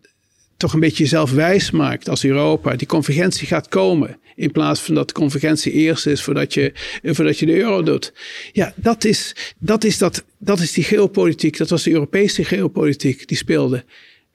toch 0.58 0.74
een 0.74 0.80
beetje 0.80 1.04
jezelf 1.04 1.32
wijs 1.32 1.72
maakt 1.72 2.10
als 2.10 2.26
Europa. 2.26 2.76
Die 2.76 2.88
convergentie 2.88 3.48
gaat 3.48 3.68
komen. 3.68 4.18
In 4.36 4.52
plaats 4.52 4.82
van 4.82 4.96
dat 4.96 5.08
de 5.08 5.14
convergentie 5.14 5.72
eerst 5.72 6.06
is 6.06 6.24
voordat 6.24 6.54
je, 6.54 6.72
voordat 7.04 7.40
je 7.40 7.46
de 7.46 7.58
euro 7.58 7.84
doet. 7.84 8.14
Ja, 8.52 8.74
dat 8.76 9.04
is, 9.04 9.36
dat, 9.60 9.84
is 9.84 9.98
dat, 9.98 10.24
dat 10.38 10.60
is 10.60 10.72
die 10.72 10.84
geopolitiek. 10.84 11.58
Dat 11.58 11.70
was 11.70 11.84
de 11.84 11.92
Europese 11.92 12.44
geopolitiek 12.44 13.28
die 13.28 13.38
speelde. 13.38 13.84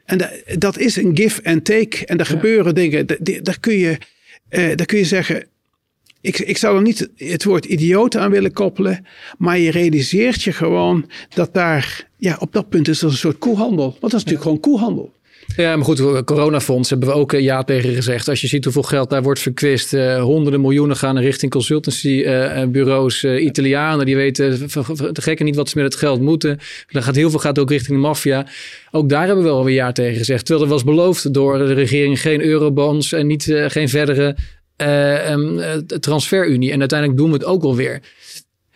En 0.04 0.18
dat, 0.18 0.30
dat 0.58 0.78
is 0.78 0.96
een 0.96 1.16
give 1.16 1.44
and 1.44 1.64
take. 1.64 2.06
En 2.06 2.16
daar 2.16 2.28
ja. 2.28 2.34
gebeuren 2.34 2.74
dingen. 2.74 3.06
Daar 3.42 3.60
kun 3.60 3.78
je, 3.78 3.98
uh, 4.50 4.76
daar 4.76 4.86
kun 4.86 4.98
je 4.98 5.04
zeggen. 5.04 5.46
Ik, 6.20 6.38
ik 6.38 6.56
zou 6.56 6.76
er 6.76 6.82
niet 6.82 7.08
het 7.16 7.44
woord 7.44 7.64
idioot 7.64 8.16
aan 8.16 8.30
willen 8.30 8.52
koppelen. 8.52 9.06
Maar 9.38 9.58
je 9.58 9.70
realiseert 9.70 10.42
je 10.42 10.52
gewoon 10.52 11.10
dat 11.34 11.54
daar 11.54 12.07
ja, 12.18 12.36
op 12.40 12.52
dat 12.52 12.68
punt 12.68 12.88
is 12.88 12.98
dat 12.98 13.10
een 13.10 13.16
soort 13.16 13.38
koehandel. 13.38 13.84
Want 13.84 14.00
dat 14.00 14.12
is 14.12 14.24
natuurlijk 14.24 14.42
gewoon 14.42 14.60
koehandel. 14.60 15.12
Ja, 15.56 15.76
maar 15.76 15.84
goed, 15.84 16.24
coronafonds 16.24 16.90
hebben 16.90 17.08
we 17.08 17.14
ook 17.14 17.32
eh, 17.32 17.40
ja 17.40 17.62
tegen 17.62 17.94
gezegd. 17.94 18.28
Als 18.28 18.40
je 18.40 18.46
ziet 18.46 18.64
hoeveel 18.64 18.82
geld 18.82 19.10
daar 19.10 19.22
wordt 19.22 19.40
verkwist. 19.40 19.94
Uh, 19.94 20.22
honderden 20.22 20.60
miljoenen 20.60 20.96
gaan 20.96 21.18
richting 21.18 21.50
consultancybureaus. 21.50 23.22
Uh, 23.22 23.44
Italianen 23.44 24.06
die 24.06 24.16
weten 24.16 24.68
de 25.12 25.22
gekken 25.22 25.44
niet 25.44 25.56
wat 25.56 25.68
ze 25.68 25.76
met 25.78 25.84
het 25.84 25.96
geld 25.96 26.20
moeten. 26.20 26.58
Dan 26.90 27.02
gaat 27.02 27.14
heel 27.14 27.30
veel 27.30 27.38
gaat 27.38 27.58
ook 27.58 27.70
richting 27.70 27.96
de 27.96 28.02
maffia. 28.06 28.46
Ook 28.90 29.08
daar 29.08 29.26
hebben 29.26 29.44
we 29.44 29.50
wel 29.50 29.64
weer 29.64 29.74
ja 29.74 29.92
tegen 29.92 30.16
gezegd. 30.16 30.46
Terwijl 30.46 30.66
er 30.66 30.72
was 30.72 30.84
beloofd 30.84 31.34
door 31.34 31.58
de 31.58 31.72
regering 31.72 32.20
geen 32.20 32.40
eurobonds 32.40 33.12
en 33.12 33.26
niet, 33.26 33.54
geen 33.66 33.88
verdere 33.88 34.36
um, 35.30 35.60
transferunie. 36.00 36.72
En 36.72 36.80
uiteindelijk 36.80 37.18
doen 37.18 37.30
we 37.30 37.36
het 37.36 37.44
ook 37.44 37.62
alweer. 37.62 38.00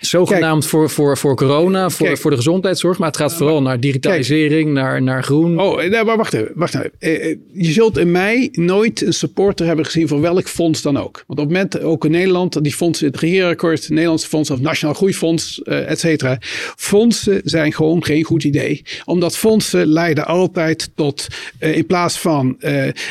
Zogenaamd 0.06 0.66
voor, 0.66 0.90
voor, 0.90 1.18
voor 1.18 1.36
corona, 1.36 1.90
voor, 1.90 2.06
kijk, 2.06 2.18
voor 2.18 2.30
de 2.30 2.36
gezondheidszorg. 2.36 2.98
Maar 2.98 3.08
het 3.08 3.16
gaat 3.16 3.34
vooral 3.34 3.62
naar 3.62 3.80
digitalisering, 3.80 4.62
kijk, 4.62 4.74
naar, 4.74 5.02
naar 5.02 5.24
groen. 5.24 5.60
Oh, 5.60 5.76
nee, 5.76 6.04
maar 6.04 6.16
wacht 6.16 6.32
even. 6.32 6.50
Wacht 6.54 6.74
even. 6.74 6.90
Eh, 6.98 7.30
eh, 7.30 7.36
je 7.52 7.72
zult 7.72 7.98
in 7.98 8.10
mij 8.10 8.48
nooit 8.52 9.02
een 9.02 9.12
supporter 9.12 9.66
hebben 9.66 9.84
gezien 9.84 10.08
voor 10.08 10.20
welk 10.20 10.48
fonds 10.48 10.82
dan 10.82 10.96
ook. 10.96 11.24
Want 11.26 11.40
op 11.40 11.46
het 11.46 11.54
moment, 11.54 11.80
ook 11.82 12.04
in 12.04 12.10
Nederland, 12.10 12.64
die 12.64 12.72
fondsen, 12.72 13.06
het 13.06 13.16
regeerakkoord, 13.16 13.80
het 13.80 13.88
Nederlandse 13.88 14.28
Fonds 14.28 14.50
of 14.50 14.60
Nationaal 14.60 14.94
Groeifonds, 14.94 15.60
uh, 15.64 15.90
et 15.90 16.00
cetera. 16.00 16.38
Fondsen 16.76 17.40
zijn 17.44 17.72
gewoon 17.72 18.04
geen 18.04 18.24
goed 18.24 18.44
idee. 18.44 18.82
Omdat 19.04 19.36
fondsen 19.36 19.86
leiden 19.86 20.26
altijd 20.26 20.90
tot, 20.94 21.26
uh, 21.60 21.76
in, 21.76 21.86
plaats 21.86 22.18
van, 22.18 22.60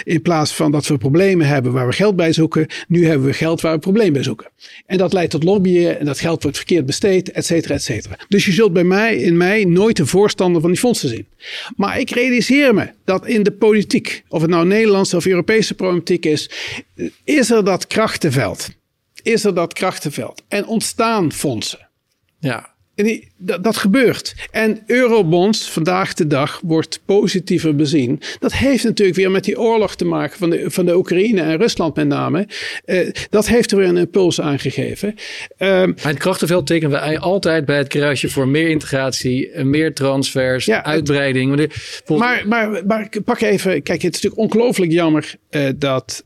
in 0.03 0.21
plaats 0.21 0.53
van 0.53 0.71
dat 0.71 0.87
we 0.87 0.97
problemen 0.97 1.47
hebben 1.47 1.71
waar 1.71 1.87
we 1.87 1.93
geld 1.93 2.15
bij 2.15 2.33
zoeken, 2.33 2.67
nu 2.87 3.05
hebben 3.05 3.27
we 3.27 3.33
geld 3.33 3.61
waar 3.61 3.73
we 3.73 3.79
problemen 3.79 4.13
bij 4.13 4.23
zoeken. 4.23 4.49
En 4.85 4.97
dat 4.97 5.13
leidt 5.13 5.31
tot 5.31 5.43
lobbyen 5.43 5.99
en 5.99 6.05
dat 6.05 6.19
geld 6.19 6.41
wordt 6.43 6.57
verkeerd 6.57 6.80
besteed, 6.83 7.31
et 7.31 7.45
cetera, 7.45 7.73
et 7.73 7.83
cetera. 7.83 8.17
Dus 8.27 8.45
je 8.45 8.51
zult 8.51 8.73
bij 8.73 8.83
mij, 8.83 9.15
in 9.15 9.37
mij 9.37 9.65
nooit 9.65 9.99
een 9.99 10.07
voorstander 10.07 10.61
van 10.61 10.69
die 10.69 10.79
fondsen 10.79 11.09
zien. 11.09 11.27
Maar 11.75 11.99
ik 11.99 12.09
realiseer 12.09 12.73
me 12.73 12.89
dat 13.05 13.27
in 13.27 13.43
de 13.43 13.51
politiek, 13.51 14.23
of 14.27 14.41
het 14.41 14.49
nou 14.49 14.65
Nederlandse 14.65 15.15
of 15.15 15.25
Europese 15.25 15.75
politiek 15.75 16.25
is, 16.25 16.49
is 17.23 17.51
er 17.51 17.63
dat 17.63 17.87
krachtenveld. 17.87 18.69
Is 19.21 19.43
er 19.43 19.53
dat 19.53 19.73
krachtenveld. 19.73 20.43
En 20.47 20.65
ontstaan 20.65 21.31
fondsen. 21.31 21.89
Ja. 22.39 22.69
En 22.95 23.05
die, 23.05 23.30
dat, 23.41 23.63
dat, 23.63 23.77
gebeurt. 23.77 24.35
En 24.51 24.83
eurobonds 24.85 25.69
vandaag 25.69 26.13
de 26.13 26.27
dag 26.27 26.59
wordt 26.63 26.99
positiever 27.05 27.75
bezien. 27.75 28.19
Dat 28.39 28.53
heeft 28.53 28.83
natuurlijk 28.83 29.17
weer 29.17 29.31
met 29.31 29.43
die 29.43 29.59
oorlog 29.59 29.95
te 29.95 30.05
maken 30.05 30.37
van 30.37 30.49
de, 30.49 30.71
van 30.71 30.85
de 30.85 30.95
Oekraïne 30.95 31.41
en 31.41 31.57
Rusland 31.57 31.95
met 31.95 32.07
name. 32.07 32.47
Uh, 32.85 33.09
dat 33.29 33.47
heeft 33.47 33.71
er 33.71 33.77
weer 33.77 33.87
een 33.87 33.97
impuls 33.97 34.41
aangegeven. 34.41 35.15
Uh, 35.57 35.67
maar 35.67 35.95
het 35.95 36.17
krachtenveld 36.17 36.67
tekenen 36.67 36.91
wij 36.91 37.19
altijd 37.19 37.65
bij 37.65 37.77
het 37.77 37.87
kruisje 37.87 38.29
voor 38.29 38.47
meer 38.47 38.69
integratie, 38.69 39.63
meer 39.63 39.93
transfers, 39.93 40.65
ja, 40.65 40.83
uitbreiding. 40.83 41.69
Maar, 42.07 42.43
maar, 42.47 42.85
maar 42.85 43.09
pak 43.25 43.41
even, 43.41 43.83
kijk, 43.83 44.01
het 44.01 44.15
is 44.15 44.21
natuurlijk 44.21 44.53
ongelooflijk 44.53 44.91
jammer 44.91 45.35
uh, 45.51 45.69
dat, 45.75 46.23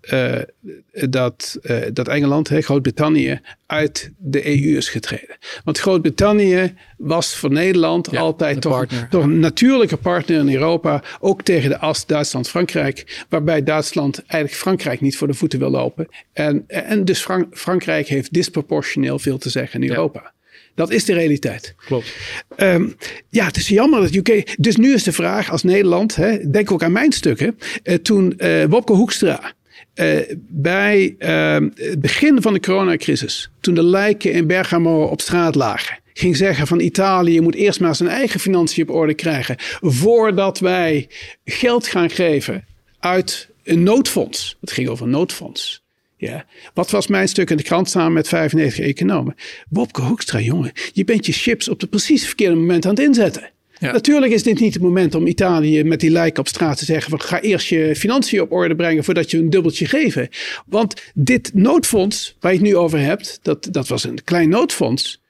dat, 0.91 1.59
dat 1.93 2.07
Engeland, 2.07 2.49
Groot-Brittannië, 2.49 3.41
uit 3.65 4.11
de 4.17 4.45
EU 4.45 4.77
is 4.77 4.89
getreden. 4.89 5.37
Want 5.63 5.79
Groot-Brittannië 5.79 6.73
was 7.05 7.35
voor 7.35 7.51
Nederland 7.51 8.17
altijd 8.17 8.61
toch, 8.61 8.85
toch, 9.09 9.23
een 9.23 9.39
natuurlijke 9.39 9.97
partner 9.97 10.39
in 10.39 10.53
Europa. 10.53 11.03
Ook 11.19 11.41
tegen 11.41 11.69
de 11.69 11.79
as 11.79 12.05
Duitsland-Frankrijk. 12.05 13.25
Waarbij 13.29 13.63
Duitsland 13.63 14.23
eigenlijk 14.27 14.61
Frankrijk 14.61 15.01
niet 15.01 15.17
voor 15.17 15.27
de 15.27 15.33
voeten 15.33 15.59
wil 15.59 15.69
lopen. 15.69 16.07
En, 16.33 16.63
en 16.67 17.05
dus 17.05 17.27
Frankrijk 17.51 18.07
heeft 18.07 18.33
disproportioneel 18.33 19.19
veel 19.19 19.37
te 19.37 19.49
zeggen 19.49 19.81
in 19.81 19.89
Europa. 19.89 20.33
Dat 20.75 20.91
is 20.91 21.05
de 21.05 21.13
realiteit. 21.13 21.75
Klopt. 21.85 22.15
Um, 22.57 22.95
ja, 23.29 23.45
het 23.45 23.57
is 23.57 23.67
jammer 23.67 24.01
dat 24.01 24.15
UK. 24.15 24.55
Dus 24.59 24.75
nu 24.75 24.93
is 24.93 25.03
de 25.03 25.11
vraag 25.11 25.51
als 25.51 25.63
Nederland, 25.63 26.15
hè, 26.15 26.49
denk 26.49 26.71
ook 26.71 26.83
aan 26.83 26.91
mijn 26.91 27.11
stukken. 27.11 27.57
Uh, 27.83 27.95
toen 27.95 28.33
uh, 28.37 28.63
Wopke 28.63 28.93
Hoekstra 28.93 29.53
uh, 29.95 30.19
bij 30.49 31.15
ehm, 31.17 31.69
het 31.75 32.01
begin 32.01 32.41
van 32.41 32.53
de 32.53 32.59
coronacrisis, 32.59 33.49
toen 33.59 33.73
de 33.73 33.83
lijken 33.83 34.31
in 34.31 34.47
Bergamo 34.47 35.03
op 35.03 35.21
straat 35.21 35.55
lagen, 35.55 35.99
ging 36.17 36.35
zeggen 36.35 36.67
van 36.67 36.79
Italië 36.79 37.41
moet 37.41 37.55
eerst 37.55 37.79
maar 37.79 37.95
zijn 37.95 38.09
eigen 38.09 38.39
financiën 38.39 38.89
op 38.89 38.95
orde 38.95 39.13
krijgen 39.13 39.55
voordat 39.81 40.59
wij 40.59 41.07
geld 41.45 41.87
gaan 41.87 42.09
geven 42.09 42.65
uit 42.99 43.49
een 43.63 43.83
noodfonds. 43.83 44.57
Het 44.61 44.71
ging 44.71 44.87
over 44.87 45.05
een 45.05 45.11
noodfonds. 45.11 45.83
Ja. 46.17 46.45
Wat 46.73 46.91
was 46.91 47.07
mijn 47.07 47.27
stuk 47.27 47.49
in 47.49 47.57
de 47.57 47.63
krant 47.63 47.89
samen 47.89 48.13
met 48.13 48.27
95 48.27 48.85
economen? 48.85 49.35
Wopke 49.69 50.01
Hoekstra, 50.01 50.39
jongen, 50.39 50.71
je 50.93 51.03
bent 51.03 51.25
je 51.25 51.31
chips 51.31 51.69
op 51.69 51.81
het 51.81 51.89
precies 51.89 52.25
verkeerde 52.25 52.55
moment 52.55 52.85
aan 52.85 52.91
het 52.91 52.99
inzetten. 52.99 53.49
Natuurlijk 53.79 54.31
is 54.31 54.43
dit 54.43 54.59
niet 54.59 54.73
het 54.73 54.83
moment 54.83 55.15
om 55.15 55.27
Italië 55.27 55.83
met 55.83 55.99
die 55.99 56.09
lijken 56.09 56.39
op 56.39 56.47
straat 56.47 56.77
te 56.77 56.85
zeggen: 56.85 57.09
van, 57.09 57.21
ga 57.21 57.41
eerst 57.41 57.67
je 57.67 57.95
financiën 57.95 58.41
op 58.41 58.51
orde 58.51 58.75
brengen 58.75 59.03
voordat 59.03 59.31
je 59.31 59.37
een 59.37 59.49
dubbeltje 59.49 59.85
geven. 59.85 60.29
Want 60.65 61.01
dit 61.13 61.51
noodfonds 61.53 62.35
waar 62.39 62.51
je 62.51 62.57
het 62.57 62.67
nu 62.67 62.75
over 62.75 62.99
hebt, 62.99 63.39
dat, 63.41 63.67
dat 63.71 63.87
was 63.87 64.03
een 64.03 64.23
klein 64.23 64.49
noodfonds. 64.49 65.23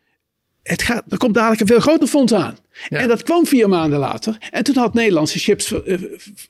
Het 0.68 0.82
gaat, 0.82 1.04
er 1.10 1.18
komt 1.18 1.34
dadelijk 1.34 1.62
een 1.62 1.68
veel 1.68 1.80
groter 1.80 2.08
fonds 2.08 2.34
aan. 2.34 2.58
En 2.90 3.08
dat 3.08 3.24
kwam 3.24 3.46
vier 3.46 3.70
maanden 3.70 4.00
later. 4.00 4.38
En 4.52 4.64
toen 4.64 4.76
had 4.76 4.94
Nederlandse 4.94 5.40
chips 5.40 5.72
uh, 5.72 5.80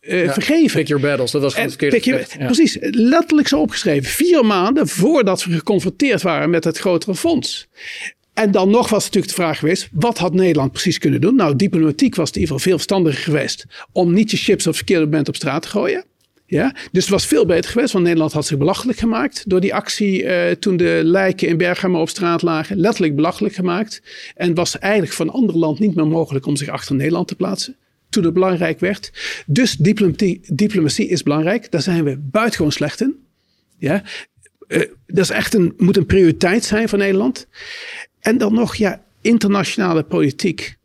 uh, 0.02 0.32
vergeven. 0.32 0.80
Pick 0.80 0.88
your 0.88 1.04
battles, 1.04 1.32
dat 1.32 1.42
was 1.42 1.56
het 1.56 1.76
verkeerde. 1.78 2.26
Precies, 2.38 2.78
letterlijk 2.82 3.48
zo 3.48 3.60
opgeschreven. 3.60 4.10
Vier 4.10 4.46
maanden 4.46 4.88
voordat 4.88 5.44
we 5.44 5.54
geconfronteerd 5.54 6.22
waren 6.22 6.50
met 6.50 6.64
het 6.64 6.78
grotere 6.78 7.16
fonds. 7.16 7.68
En 8.34 8.52
dan 8.52 8.70
nog 8.70 8.90
was 8.90 9.04
natuurlijk 9.04 9.36
de 9.36 9.42
vraag 9.42 9.60
geweest, 9.60 9.90
wat 9.92 10.18
had 10.18 10.34
Nederland 10.34 10.72
precies 10.72 10.98
kunnen 10.98 11.22
doen? 11.22 11.36
Nou, 11.36 11.56
diplomatiek 11.56 12.16
was 12.16 12.28
het 12.28 12.36
in 12.36 12.42
ieder 12.42 12.56
geval 12.56 12.72
veel 12.72 12.82
verstandiger 12.82 13.24
geweest 13.24 13.66
om 13.92 14.14
niet 14.14 14.32
je 14.32 14.38
chips 14.38 14.62
op 14.62 14.68
het 14.68 14.76
verkeerde 14.76 15.06
moment 15.06 15.28
op 15.28 15.36
straat 15.36 15.62
te 15.62 15.68
gooien. 15.68 16.06
Ja? 16.46 16.76
Dus 16.92 17.04
het 17.04 17.12
was 17.12 17.26
veel 17.26 17.46
beter 17.46 17.72
geweest, 17.72 17.94
want 17.94 18.04
Nederland 18.06 18.34
had 18.34 18.46
zich 18.46 18.58
belachelijk 18.58 18.98
gemaakt 18.98 19.44
door 19.50 19.62
die 19.62 19.74
actie 19.74 20.24
uh, 20.24 20.52
toen 20.52 20.78
de 20.78 21.02
lijken 21.04 21.48
in 21.48 21.58
Bergamo 21.58 22.02
op 22.02 22.10
straat 22.10 22.42
lagen. 22.42 22.78
Letterlijk 22.78 23.16
belachelijk 23.16 23.56
gemaakt. 23.56 24.02
En 24.36 24.54
was 24.54 24.80
eigenlijk 24.80 25.14
van 25.14 25.28
een 25.28 25.34
ander 25.34 25.58
land 25.58 25.80
niet 25.80 25.96
meer 25.96 26.08
mogelijk 26.08 26.46
om 26.46 26.56
zich 26.56 26.68
achter 26.68 26.96
Nederland 26.96 27.28
te 27.28 27.36
plaatsen. 27.36 27.76
Toen 28.10 28.24
het 28.24 28.34
belangrijk 28.34 28.80
werd. 28.80 29.12
Dus 29.46 29.76
diplomatie, 29.76 30.42
diplomatie 30.54 31.08
is 31.08 31.24
belangrijk. 31.24 31.72
Daar 31.72 31.82
zijn 31.82 32.04
we 32.04 32.18
buitengewoon 32.18 32.72
slecht 32.72 33.02
in. 33.02 33.16
Ja? 33.78 34.04
Uh, 34.68 34.80
dat 35.08 35.24
is 35.24 35.30
echt 35.30 35.54
een, 35.54 35.74
moet 35.78 35.98
een 35.98 36.06
prioriteit 36.06 36.64
zijn 36.64 36.90
voor 36.90 36.98
Nederland. 36.98 37.48
En 38.20 38.38
dan 38.38 38.54
nog, 38.54 38.76
ja, 38.76 39.04
internationale 39.22 40.04
politiek 40.04 40.78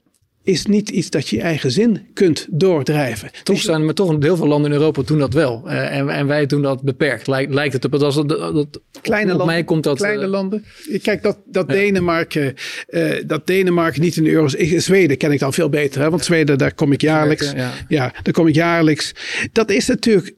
is 0.51 0.67
niet 0.67 0.89
iets 0.89 1.11
dat 1.11 1.29
je 1.29 1.37
je 1.37 1.43
eigen 1.43 1.71
zin 1.71 2.07
kunt 2.15 2.47
doordrijven. 2.51 3.31
Toch 3.43 3.57
dus, 3.57 3.65
zijn 3.65 3.89
er 3.89 3.95
toch 3.95 4.17
heel 4.21 4.37
veel 4.37 4.47
landen 4.47 4.71
in 4.71 4.77
Europa 4.77 5.03
doen 5.03 5.19
dat 5.19 5.33
wel. 5.33 5.63
Uh, 5.67 5.97
en, 5.97 6.09
en, 6.09 6.27
wij 6.27 6.47
doen 6.47 6.63
dat 6.63 6.83
beperkt. 6.83 7.27
Lijkt, 7.27 7.55
lijkt 7.55 7.73
het 7.73 7.85
op. 7.85 7.95
Als 7.95 8.15
dat, 8.15 8.29
dat, 8.29 8.81
kleine 9.03 9.29
landen, 9.29 9.47
mij 9.47 9.65
komt 9.65 9.85
dat. 9.85 9.97
Kleine 9.97 10.23
uh, 10.23 10.29
landen. 10.29 10.65
Kijk, 11.03 11.23
dat, 11.23 11.39
dat, 11.47 11.65
ja. 11.69 11.75
Denemarken, 11.75 12.55
uh, 12.89 13.13
dat 13.27 13.47
Denemarken 13.47 14.01
niet 14.01 14.17
in 14.17 14.25
de 14.25 14.31
euro. 14.31 14.49
Zweden 14.79 15.17
ken 15.17 15.33
ik 15.33 15.39
dan 15.39 15.53
veel 15.53 15.69
beter. 15.69 16.01
Hè? 16.01 16.11
Want 16.11 16.25
Zweden, 16.25 16.59
daar 16.59 16.75
kom 16.75 16.93
ik 16.93 17.01
jaarlijks. 17.01 17.53
Ja. 17.53 17.73
ja, 17.89 18.13
daar 18.23 18.33
kom 18.33 18.47
ik 18.47 18.55
jaarlijks. 18.55 19.13
Dat 19.53 19.71
is 19.71 19.87
natuurlijk 19.87 20.35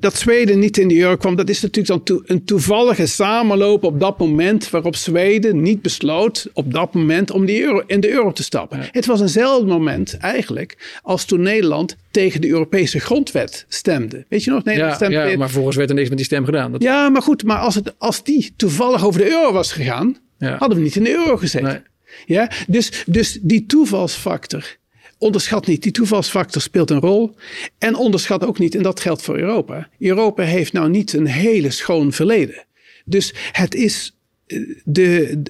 dat 0.00 0.16
Zweden 0.16 0.58
niet 0.58 0.78
in 0.78 0.88
de 0.88 0.98
euro 0.98 1.16
kwam, 1.16 1.36
dat 1.36 1.48
is 1.48 1.60
natuurlijk 1.60 2.06
dan 2.06 2.22
een 2.24 2.44
toevallige 2.44 3.06
samenloop 3.06 3.84
op 3.84 4.00
dat 4.00 4.18
moment 4.18 4.70
waarop 4.70 4.96
Zweden 4.96 5.62
niet 5.62 5.82
besloot 5.82 6.50
op 6.52 6.72
dat 6.72 6.94
moment 6.94 7.30
om 7.30 7.46
die 7.46 7.62
euro, 7.62 7.82
in 7.86 8.00
de 8.00 8.10
euro 8.10 8.32
te 8.32 8.42
stappen. 8.42 8.88
Het 8.90 9.06
was 9.06 9.20
eenzelfde 9.20 9.66
moment 9.66 10.16
eigenlijk 10.16 11.00
als 11.02 11.24
toen 11.24 11.40
Nederland 11.40 11.96
tegen 12.10 12.40
de 12.40 12.48
Europese 12.48 12.98
grondwet 12.98 13.64
stemde. 13.68 14.24
Weet 14.28 14.44
je 14.44 14.50
nog? 14.50 14.64
Nederland 14.64 14.90
ja, 14.90 15.06
stemde 15.06 15.30
ja, 15.30 15.38
maar 15.38 15.50
volgens 15.50 15.76
werd 15.76 15.88
er 15.88 15.94
niks 15.94 16.08
met 16.08 16.18
die 16.18 16.26
stem 16.26 16.44
gedaan. 16.44 16.72
Dat... 16.72 16.82
Ja, 16.82 17.08
maar 17.08 17.22
goed, 17.22 17.44
maar 17.44 17.58
als, 17.58 17.74
het, 17.74 17.94
als 17.98 18.22
die 18.22 18.52
toevallig 18.56 19.04
over 19.04 19.20
de 19.20 19.30
euro 19.30 19.52
was 19.52 19.72
gegaan, 19.72 20.16
hadden 20.38 20.78
we 20.78 20.82
niet 20.82 20.96
in 20.96 21.04
de 21.04 21.14
euro 21.14 21.36
gezeten. 21.36 21.68
Nee. 21.68 21.80
Ja, 22.26 22.50
dus, 22.66 23.04
dus 23.06 23.38
die 23.42 23.66
toevalsfactor 23.66 24.78
onderschat 25.20 25.66
niet, 25.66 25.82
die 25.82 25.92
toevalsfactor 25.92 26.62
speelt 26.62 26.90
een 26.90 27.00
rol. 27.00 27.34
En 27.78 27.94
onderschat 27.94 28.44
ook 28.44 28.58
niet, 28.58 28.74
en 28.74 28.82
dat 28.82 29.00
geldt 29.00 29.22
voor 29.22 29.38
Europa. 29.38 29.88
Europa 29.98 30.42
heeft 30.42 30.72
nou 30.72 30.90
niet 30.90 31.12
een 31.12 31.26
hele 31.26 31.70
schoon 31.70 32.12
verleden. 32.12 32.64
Dus 33.04 33.34
het 33.52 33.74
is 33.74 34.16
eh, 34.46 34.58
de, 34.84 35.42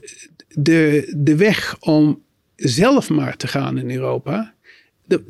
de, 0.48 1.12
de 1.16 1.36
weg 1.36 1.76
om 1.80 2.22
zelf 2.56 3.08
maar 3.08 3.36
te 3.36 3.46
gaan 3.46 3.78
in 3.78 3.90
Europa. 3.90 4.54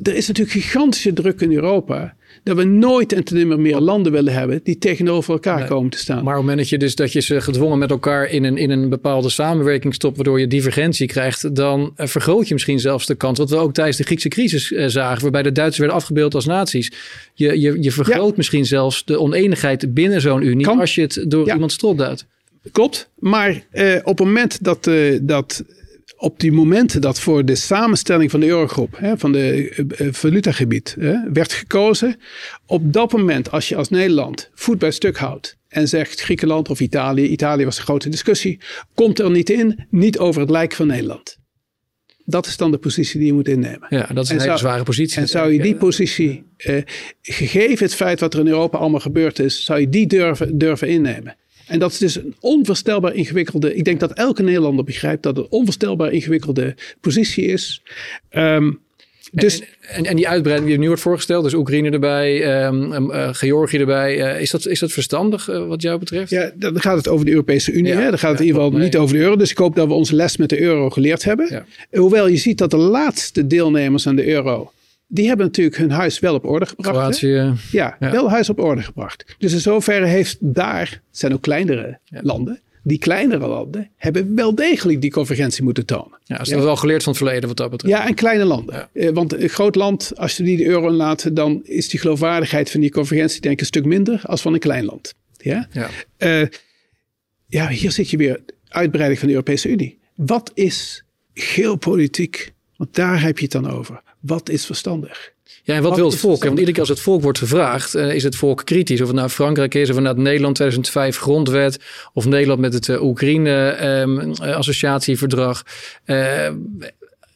Er 0.01 0.15
is 0.15 0.27
natuurlijk 0.27 0.57
gigantische 0.57 1.13
druk 1.13 1.41
in 1.41 1.53
Europa 1.53 2.15
dat 2.43 2.57
we 2.57 2.63
nooit 2.63 3.13
en 3.13 3.23
ten 3.23 3.35
nimmer 3.35 3.59
meer 3.59 3.79
landen 3.79 4.11
willen 4.11 4.33
hebben 4.33 4.59
die 4.63 4.77
tegenover 4.77 5.33
elkaar 5.33 5.67
komen 5.67 5.89
te 5.89 5.97
staan. 5.97 6.23
Maar 6.23 6.37
op 6.37 6.39
het 6.39 6.39
moment 6.39 6.57
dat 6.57 6.69
je 6.69 6.77
dus 6.77 6.95
dat 6.95 7.11
je 7.11 7.21
ze 7.21 7.41
gedwongen 7.41 7.79
met 7.79 7.89
elkaar 7.89 8.29
in 8.29 8.43
een, 8.43 8.57
in 8.57 8.69
een 8.69 8.89
bepaalde 8.89 9.29
samenwerking 9.29 9.93
stopt, 9.93 10.15
waardoor 10.15 10.39
je 10.39 10.47
divergentie 10.47 11.07
krijgt, 11.07 11.55
dan 11.55 11.93
uh, 11.97 12.07
vergroot 12.07 12.47
je 12.47 12.53
misschien 12.53 12.79
zelfs 12.79 13.05
de 13.05 13.15
kans. 13.15 13.37
Wat 13.37 13.49
we 13.49 13.55
ook 13.55 13.73
tijdens 13.73 13.97
de 13.97 14.03
Griekse 14.03 14.29
crisis 14.29 14.71
uh, 14.71 14.87
zagen, 14.87 15.21
waarbij 15.21 15.43
de 15.43 15.51
Duitsers 15.51 15.79
werden 15.79 15.97
afgebeeld 15.97 16.35
als 16.35 16.45
naties. 16.45 16.91
Je, 17.33 17.59
je, 17.59 17.81
je 17.83 17.91
vergroot 17.91 18.37
misschien 18.37 18.65
zelfs 18.65 19.05
de 19.05 19.19
oneenigheid 19.19 19.93
binnen 19.93 20.21
zo'n 20.21 20.43
unie 20.43 20.67
als 20.67 20.95
je 20.95 21.01
het 21.01 21.25
door 21.27 21.51
iemand 21.51 21.71
strot 21.71 21.97
duidt. 21.97 22.25
Klopt, 22.71 23.09
maar 23.19 23.63
uh, 23.73 23.95
op 24.03 24.17
het 24.17 24.27
moment 24.27 24.63
dat, 24.63 24.89
dat 25.21 25.63
op 26.21 26.39
die 26.39 26.51
momenten 26.51 27.01
dat 27.01 27.19
voor 27.19 27.45
de 27.45 27.55
samenstelling 27.55 28.31
van 28.31 28.39
de 28.39 28.45
eurogroep, 28.47 28.97
hè, 28.97 29.17
van 29.17 29.31
de 29.31 29.73
uh, 29.97 30.07
valutagebied, 30.11 30.95
hè, 30.99 31.31
werd 31.33 31.53
gekozen. 31.53 32.15
Op 32.65 32.93
dat 32.93 33.11
moment, 33.11 33.51
als 33.51 33.69
je 33.69 33.75
als 33.75 33.89
Nederland 33.89 34.49
voet 34.53 34.79
bij 34.79 34.91
stuk 34.91 35.17
houdt 35.17 35.57
en 35.67 35.87
zegt 35.87 36.21
Griekenland 36.21 36.69
of 36.69 36.79
Italië, 36.79 37.27
Italië 37.27 37.65
was 37.65 37.77
een 37.77 37.83
grote 37.83 38.09
discussie, 38.09 38.59
komt 38.93 39.19
er 39.19 39.31
niet 39.31 39.49
in, 39.49 39.87
niet 39.89 40.19
over 40.19 40.41
het 40.41 40.49
lijk 40.49 40.73
van 40.73 40.87
Nederland. 40.87 41.39
Dat 42.25 42.45
is 42.45 42.57
dan 42.57 42.71
de 42.71 42.77
positie 42.77 43.17
die 43.17 43.27
je 43.27 43.33
moet 43.33 43.47
innemen. 43.47 43.87
Ja, 43.89 44.07
dat 44.13 44.23
is 44.23 44.29
een 44.29 44.41
hele 44.41 44.57
zware 44.57 44.83
positie. 44.83 45.21
En 45.21 45.27
zou 45.27 45.53
je 45.53 45.61
die 45.61 45.75
positie, 45.75 46.43
eh, 46.57 46.81
gegeven 47.21 47.85
het 47.85 47.95
feit 47.95 48.19
wat 48.19 48.33
er 48.33 48.39
in 48.39 48.47
Europa 48.47 48.77
allemaal 48.77 48.99
gebeurd 48.99 49.39
is, 49.39 49.63
zou 49.63 49.79
je 49.79 49.89
die 49.89 50.07
durven, 50.07 50.57
durven 50.57 50.87
innemen? 50.87 51.35
En 51.71 51.79
dat 51.79 51.91
is 51.91 51.97
dus 51.97 52.15
een 52.15 52.35
onvoorstelbaar 52.39 53.13
ingewikkelde. 53.13 53.75
Ik 53.75 53.83
denk 53.83 53.99
dat 53.99 54.13
elke 54.13 54.43
Nederlander 54.43 54.85
begrijpt 54.85 55.23
dat 55.23 55.35
het 55.35 55.45
een 55.45 55.51
onvoorstelbaar 55.51 56.11
ingewikkelde 56.11 56.75
positie 56.99 57.45
is. 57.45 57.81
Um, 58.31 58.79
dus, 59.31 59.61
en, 59.81 60.05
en, 60.05 60.15
die 60.15 60.27
uitbreiding 60.27 60.69
die 60.69 60.79
nu 60.79 60.87
wordt 60.87 61.01
voorgesteld, 61.01 61.43
dus 61.43 61.53
Oekraïne 61.53 61.89
erbij, 61.89 62.65
um, 62.65 62.93
uh, 62.93 63.29
Georgië 63.31 63.77
erbij, 63.77 64.17
uh, 64.17 64.41
is, 64.41 64.51
dat, 64.51 64.67
is 64.67 64.79
dat 64.79 64.91
verstandig 64.91 65.49
uh, 65.49 65.67
wat 65.67 65.81
jou 65.81 65.99
betreft? 65.99 66.29
Ja, 66.29 66.51
dan 66.55 66.81
gaat 66.81 66.97
het 66.97 67.07
over 67.07 67.25
de 67.25 67.31
Europese 67.31 67.71
Unie. 67.71 67.91
Ja, 67.91 67.99
hè? 67.99 68.09
Dan 68.09 68.19
gaat 68.19 68.31
het 68.31 68.39
in 68.39 68.45
ieder 68.45 68.61
geval 68.61 68.79
niet 68.79 68.97
over 68.97 69.15
de 69.15 69.21
euro. 69.21 69.35
Dus 69.35 69.51
ik 69.51 69.57
hoop 69.57 69.75
dat 69.75 69.87
we 69.87 69.93
onze 69.93 70.15
les 70.15 70.37
met 70.37 70.49
de 70.49 70.61
euro 70.61 70.89
geleerd 70.89 71.23
hebben. 71.23 71.47
Ja. 71.49 71.65
Hoewel 71.99 72.27
je 72.27 72.37
ziet 72.37 72.57
dat 72.57 72.71
de 72.71 72.77
laatste 72.77 73.47
deelnemers 73.47 74.07
aan 74.07 74.15
de 74.15 74.27
euro 74.27 74.71
die 75.13 75.27
hebben 75.27 75.45
natuurlijk 75.45 75.77
hun 75.77 75.91
huis 75.91 76.19
wel 76.19 76.33
op 76.33 76.45
orde 76.45 76.65
gebracht. 76.65 76.97
Kroatië. 76.97 77.53
Ja, 77.71 77.97
wel 77.99 78.29
huis 78.29 78.49
op 78.49 78.59
orde 78.59 78.81
gebracht. 78.81 79.35
Dus 79.37 79.53
in 79.53 79.59
zoverre 79.59 80.05
heeft 80.05 80.37
daar, 80.39 80.89
het 80.89 81.17
zijn 81.17 81.33
ook 81.33 81.41
kleinere 81.41 81.99
landen, 82.09 82.61
die 82.83 82.97
kleinere 82.97 83.47
landen 83.47 83.89
hebben 83.95 84.35
wel 84.35 84.55
degelijk 84.55 85.01
die 85.01 85.11
convergentie 85.11 85.63
moeten 85.63 85.85
tonen. 85.85 86.19
Ja, 86.23 86.43
ze 86.43 86.55
ja. 86.55 86.61
wel 86.61 86.75
geleerd 86.75 87.03
van 87.03 87.13
het 87.13 87.21
verleden 87.21 87.47
wat 87.47 87.57
dat 87.57 87.69
betreft. 87.69 87.93
Ja, 87.93 88.07
en 88.07 88.13
kleine 88.13 88.45
landen. 88.45 88.75
Ja. 88.75 88.89
Eh, 88.93 89.09
want 89.09 89.33
een 89.33 89.49
groot 89.49 89.75
land, 89.75 90.11
als 90.15 90.37
je 90.37 90.43
die 90.43 90.57
de 90.57 90.65
euro 90.65 90.91
laat, 90.91 91.35
dan 91.35 91.61
is 91.63 91.89
die 91.89 91.99
geloofwaardigheid 91.99 92.71
van 92.71 92.79
die 92.79 92.91
convergentie 92.91 93.41
denk 93.41 93.53
ik 93.53 93.59
een 93.59 93.65
stuk 93.65 93.85
minder 93.85 94.21
als 94.23 94.41
van 94.41 94.53
een 94.53 94.59
klein 94.59 94.85
land. 94.85 95.13
Ja, 95.37 95.67
ja. 95.71 95.89
Uh, 96.17 96.47
ja 97.47 97.67
hier 97.67 97.91
zit 97.91 98.09
je 98.09 98.17
weer 98.17 98.39
uitbreiding 98.67 99.19
van 99.19 99.27
de 99.27 99.33
Europese 99.33 99.69
Unie. 99.69 99.99
Wat 100.15 100.51
is 100.53 101.03
geopolitiek? 101.33 102.53
Want 102.77 102.95
daar 102.95 103.21
heb 103.21 103.37
je 103.37 103.43
het 103.43 103.53
dan 103.53 103.69
over 103.69 104.01
wat 104.21 104.49
is 104.49 104.65
verstandig? 104.65 105.31
Ja, 105.63 105.75
en 105.75 105.81
wat, 105.81 105.95
wil 105.95 106.09
het 106.09 106.19
volk? 106.19 106.43
Want 106.43 106.59
iedere 106.59 106.71
keer 106.71 106.79
als 106.79 106.89
het 106.89 106.99
volk 106.99 107.21
wordt 107.21 107.37
gevraagd, 107.37 107.95
uh, 107.95 108.13
is 108.13 108.23
het 108.23 108.35
volk 108.35 108.65
kritisch. 108.65 109.01
Of 109.01 109.07
het 109.07 109.15
nou 109.15 109.29
Frankrijk 109.29 109.75
is, 109.75 109.89
of 109.89 109.95
het 109.95 110.03
nou 110.03 110.21
Nederland 110.21 110.55
2005 110.55 111.17
grondwet, 111.17 111.79
of 112.13 112.25
Nederland 112.25 112.59
met 112.59 112.73
het 112.73 112.87
uh, 112.87 113.03
Oekraïne-associatieverdrag. 113.03 115.63
Ehm, 116.05 116.55
eh, 116.79 116.89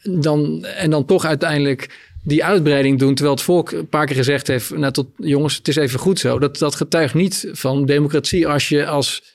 dan, 0.04 0.66
en 0.66 0.90
dan 0.90 1.06
toch 1.06 1.26
uiteindelijk 1.26 1.90
die 2.24 2.44
uitbreiding 2.44 3.00
doen, 3.00 3.14
terwijl 3.14 3.36
het 3.36 3.46
volk 3.46 3.72
een 3.72 3.90
paar 3.90 4.06
keer 4.06 4.16
gezegd 4.16 4.48
heeft, 4.48 4.78
nou 4.78 4.92
tot 4.92 5.08
jongens, 5.18 5.56
het 5.56 5.68
is 5.68 5.76
even 5.76 6.00
goed 6.00 6.20
zo. 6.20 6.40
Dat, 6.40 6.58
dat 6.58 6.76
getuigt 6.76 7.14
niet 7.14 7.50
van 7.52 7.86
democratie 7.86 8.48
als 8.48 8.70
je 8.70 8.86
als 8.86 9.35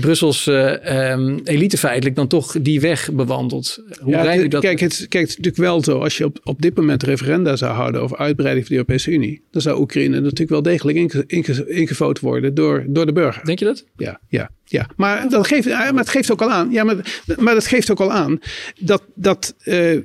Brussels 0.00 0.46
um, 0.46 1.40
elite 1.44 1.78
feitelijk 1.78 2.16
dan 2.16 2.26
toch 2.26 2.56
die 2.60 2.80
weg 2.80 3.12
bewandelt. 3.12 3.82
Hoe 4.00 4.12
ja, 4.12 4.36
u 4.36 4.48
dat? 4.48 4.62
Kijk, 4.62 4.80
het, 4.80 5.06
kijk, 5.08 5.26
natuurlijk 5.26 5.56
wel 5.56 5.84
zo. 5.84 5.98
Als 5.98 6.18
je 6.18 6.24
op, 6.24 6.40
op 6.44 6.62
dit 6.62 6.76
moment 6.76 7.02
referenda 7.02 7.56
zou 7.56 7.74
houden 7.74 8.00
over 8.00 8.16
uitbreiding 8.16 8.66
van 8.66 8.76
de 8.76 8.82
Europese 8.82 9.10
Unie, 9.10 9.42
dan 9.50 9.62
zou 9.62 9.80
Oekraïne 9.80 10.20
natuurlijk 10.20 10.50
wel 10.50 10.62
degelijk 10.62 10.96
inge, 11.26 12.16
worden 12.20 12.54
door, 12.54 12.84
door 12.88 13.06
de 13.06 13.12
burger. 13.12 13.44
Denk 13.44 13.58
je 13.58 13.64
dat? 13.64 13.84
Ja, 13.96 14.20
ja. 14.28 14.50
Ja, 14.64 14.88
maar, 14.96 15.28
dat 15.28 15.46
geeft, 15.46 15.68
maar 15.68 15.94
het 15.94 16.08
geeft 16.08 16.32
ook 16.32 16.42
al 16.42 16.50
aan. 16.50 16.70
Ja, 16.70 16.84
maar, 16.84 17.22
maar 17.36 17.54
dat 17.54 17.66
geeft 17.66 17.90
ook 17.90 18.00
al 18.00 18.12
aan 18.12 18.38
dat, 18.80 19.02
dat 19.14 19.54
uh, 19.64 20.00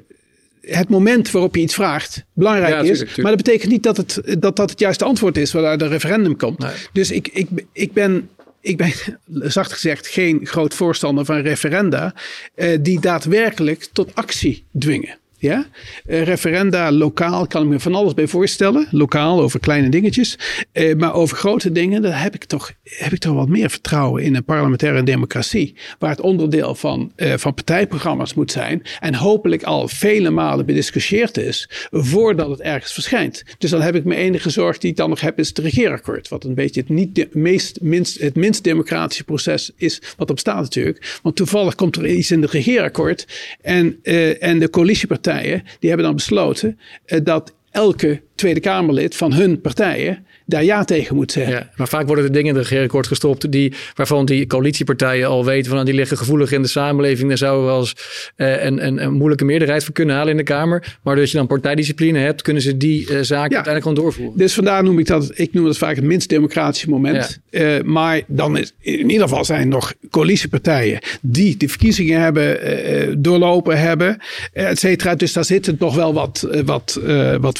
het 0.61 0.89
moment 0.89 1.31
waarop 1.31 1.55
je 1.55 1.61
iets 1.61 1.73
vraagt 1.73 2.25
belangrijk 2.33 2.83
is. 2.83 3.15
Maar 3.15 3.35
dat 3.35 3.43
betekent 3.43 3.71
niet 3.71 3.83
dat 3.83 3.97
het, 3.97 4.21
dat, 4.39 4.55
dat 4.55 4.69
het 4.69 4.79
juiste 4.79 5.03
antwoord 5.03 5.37
is 5.37 5.51
waar 5.51 5.77
de 5.77 5.87
referendum 5.87 6.37
komt. 6.37 6.65
Dus 6.93 7.11
ik, 7.11 7.27
ik, 7.27 7.47
ik 7.71 7.93
ben 7.93 8.29
ik 8.63 8.77
ben 8.77 8.93
zacht 9.27 9.73
gezegd 9.73 10.07
geen 10.07 10.45
groot 10.47 10.73
voorstander 10.73 11.25
van 11.25 11.41
referenda 11.41 12.13
eh, 12.55 12.77
die 12.81 12.99
daadwerkelijk 12.99 13.87
tot 13.93 14.15
actie 14.15 14.63
dwingen. 14.79 15.17
Ja? 15.43 15.65
Uh, 16.07 16.23
referenda 16.23 16.91
lokaal 16.91 17.47
kan 17.47 17.63
ik 17.63 17.67
me 17.67 17.79
van 17.79 17.95
alles 17.95 18.13
bij 18.13 18.27
voorstellen. 18.27 18.87
Lokaal 18.91 19.41
over 19.41 19.59
kleine 19.59 19.89
dingetjes. 19.89 20.37
Uh, 20.73 20.95
maar 20.95 21.13
over 21.13 21.37
grote 21.37 21.71
dingen, 21.71 22.01
daar 22.01 22.21
heb 22.21 22.35
ik, 22.35 22.43
toch, 22.43 22.71
heb 22.83 23.11
ik 23.11 23.19
toch 23.19 23.33
wat 23.33 23.47
meer 23.47 23.69
vertrouwen 23.69 24.23
in 24.23 24.35
een 24.35 24.43
parlementaire 24.43 25.03
democratie. 25.03 25.75
Waar 25.99 26.09
het 26.09 26.21
onderdeel 26.21 26.75
van, 26.75 27.11
uh, 27.15 27.33
van 27.33 27.53
partijprogramma's 27.53 28.33
moet 28.33 28.51
zijn. 28.51 28.81
En 28.99 29.15
hopelijk 29.15 29.63
al 29.63 29.87
vele 29.87 30.29
malen 30.29 30.65
bediscussieerd 30.65 31.37
is. 31.37 31.69
Voordat 31.91 32.49
het 32.49 32.61
ergens 32.61 32.93
verschijnt. 32.93 33.43
Dus 33.57 33.69
dan 33.69 33.81
heb 33.81 33.95
ik 33.95 34.03
mijn 34.03 34.19
enige 34.19 34.49
zorg 34.49 34.77
die 34.77 34.91
ik 34.91 34.97
dan 34.97 35.09
nog 35.09 35.21
heb, 35.21 35.39
is 35.39 35.47
het 35.47 35.57
regeerakkoord. 35.57 36.27
Wat 36.27 36.43
een 36.43 36.55
beetje 36.55 36.81
het, 36.81 36.89
niet 36.89 37.33
meest, 37.33 37.81
minst, 37.81 38.19
het 38.19 38.35
minst 38.35 38.63
democratische 38.63 39.23
proces 39.23 39.71
is 39.75 40.01
wat 40.17 40.27
er 40.27 40.33
bestaat 40.33 40.61
natuurlijk. 40.61 41.19
Want 41.21 41.35
toevallig 41.35 41.75
komt 41.75 41.95
er 41.95 42.07
iets 42.07 42.31
in 42.31 42.41
het 42.41 42.51
regeerakkoord. 42.51 43.27
En, 43.61 43.99
en 44.39 44.59
de 44.59 44.69
coalitiepartij 44.69 45.31
die 45.79 45.89
hebben 45.89 46.05
dan 46.05 46.15
besloten 46.15 46.79
eh, 47.05 47.19
dat 47.23 47.55
elke 47.71 48.21
Tweede 48.35 48.59
Kamerlid 48.59 49.15
van 49.15 49.33
hun 49.33 49.61
partijen 49.61 50.25
daar 50.45 50.63
ja 50.63 50.83
tegen 50.83 51.15
moet 51.15 51.31
zeggen. 51.31 51.53
Ja, 51.53 51.69
maar 51.75 51.87
vaak 51.87 52.07
worden 52.07 52.25
de 52.25 52.31
dingen 52.31 52.49
in 52.49 52.55
het 52.55 52.67
regeerakkoord 52.67 53.07
gestopt 53.07 53.51
die, 53.51 53.73
waarvan 53.95 54.25
die 54.25 54.47
coalitiepartijen 54.47 55.27
al 55.27 55.45
weten 55.45 55.65
van 55.65 55.73
nou, 55.73 55.85
die 55.85 55.95
liggen 55.95 56.17
gevoelig 56.17 56.51
in 56.51 56.61
de 56.61 56.67
samenleving. 56.67 57.27
Daar 57.27 57.37
zouden 57.37 57.65
we 57.65 57.71
wel 57.71 57.79
eens 57.79 57.95
uh, 58.37 58.63
een, 58.63 58.85
een, 58.85 59.03
een, 59.03 59.13
moeilijke 59.13 59.45
meerderheid 59.45 59.83
voor 59.83 59.93
kunnen 59.93 60.15
halen 60.15 60.31
in 60.31 60.37
de 60.37 60.43
Kamer. 60.43 60.97
Maar 61.03 61.19
als 61.19 61.31
je 61.31 61.37
dan 61.37 61.47
partijdiscipline 61.47 62.19
hebt, 62.19 62.41
kunnen 62.41 62.61
ze 62.61 62.77
die 62.77 63.01
uh, 63.01 63.07
zaken 63.07 63.55
uiteindelijk 63.55 63.83
gewoon 63.83 64.03
doorvoeren. 64.03 64.37
Dus 64.37 64.53
vandaar 64.53 64.83
noem 64.83 64.99
ik 64.99 65.05
dat, 65.05 65.31
ik 65.33 65.53
noem 65.53 65.65
dat 65.65 65.77
vaak 65.77 65.95
het 65.95 66.05
minst 66.05 66.29
democratische 66.29 66.89
moment. 66.89 67.41
Ja. 67.49 67.77
Uh, 67.77 67.83
maar 67.83 68.21
dan 68.27 68.57
is 68.57 68.73
in 68.79 69.09
ieder 69.09 69.27
geval 69.27 69.45
zijn 69.45 69.67
nog 69.67 69.93
coalitiepartijen 70.09 70.99
die 71.21 71.57
de 71.57 71.69
verkiezingen 71.69 72.21
hebben 72.21 73.21
doorlopen 73.21 73.79
hebben, 73.79 74.17
et 74.53 74.79
cetera. 74.79 75.15
Dus 75.15 75.33
daar 75.33 75.45
zitten 75.45 75.77
toch 75.77 75.95
wel 75.95 76.13
wat, 76.13 76.47
wat, 76.65 76.99
wat 77.41 77.59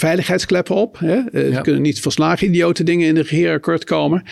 op. 0.70 0.99
Hè? 0.99 1.16
Ja. 1.16 1.55
Ze 1.55 1.59
kunnen 1.61 1.82
niet 1.82 1.99
verslagen 1.99 2.47
idioot 2.47 2.86
dingen 2.86 3.07
in 3.07 3.16
de 3.16 3.22
regeerakkoord 3.22 3.84
komen. 3.84 4.24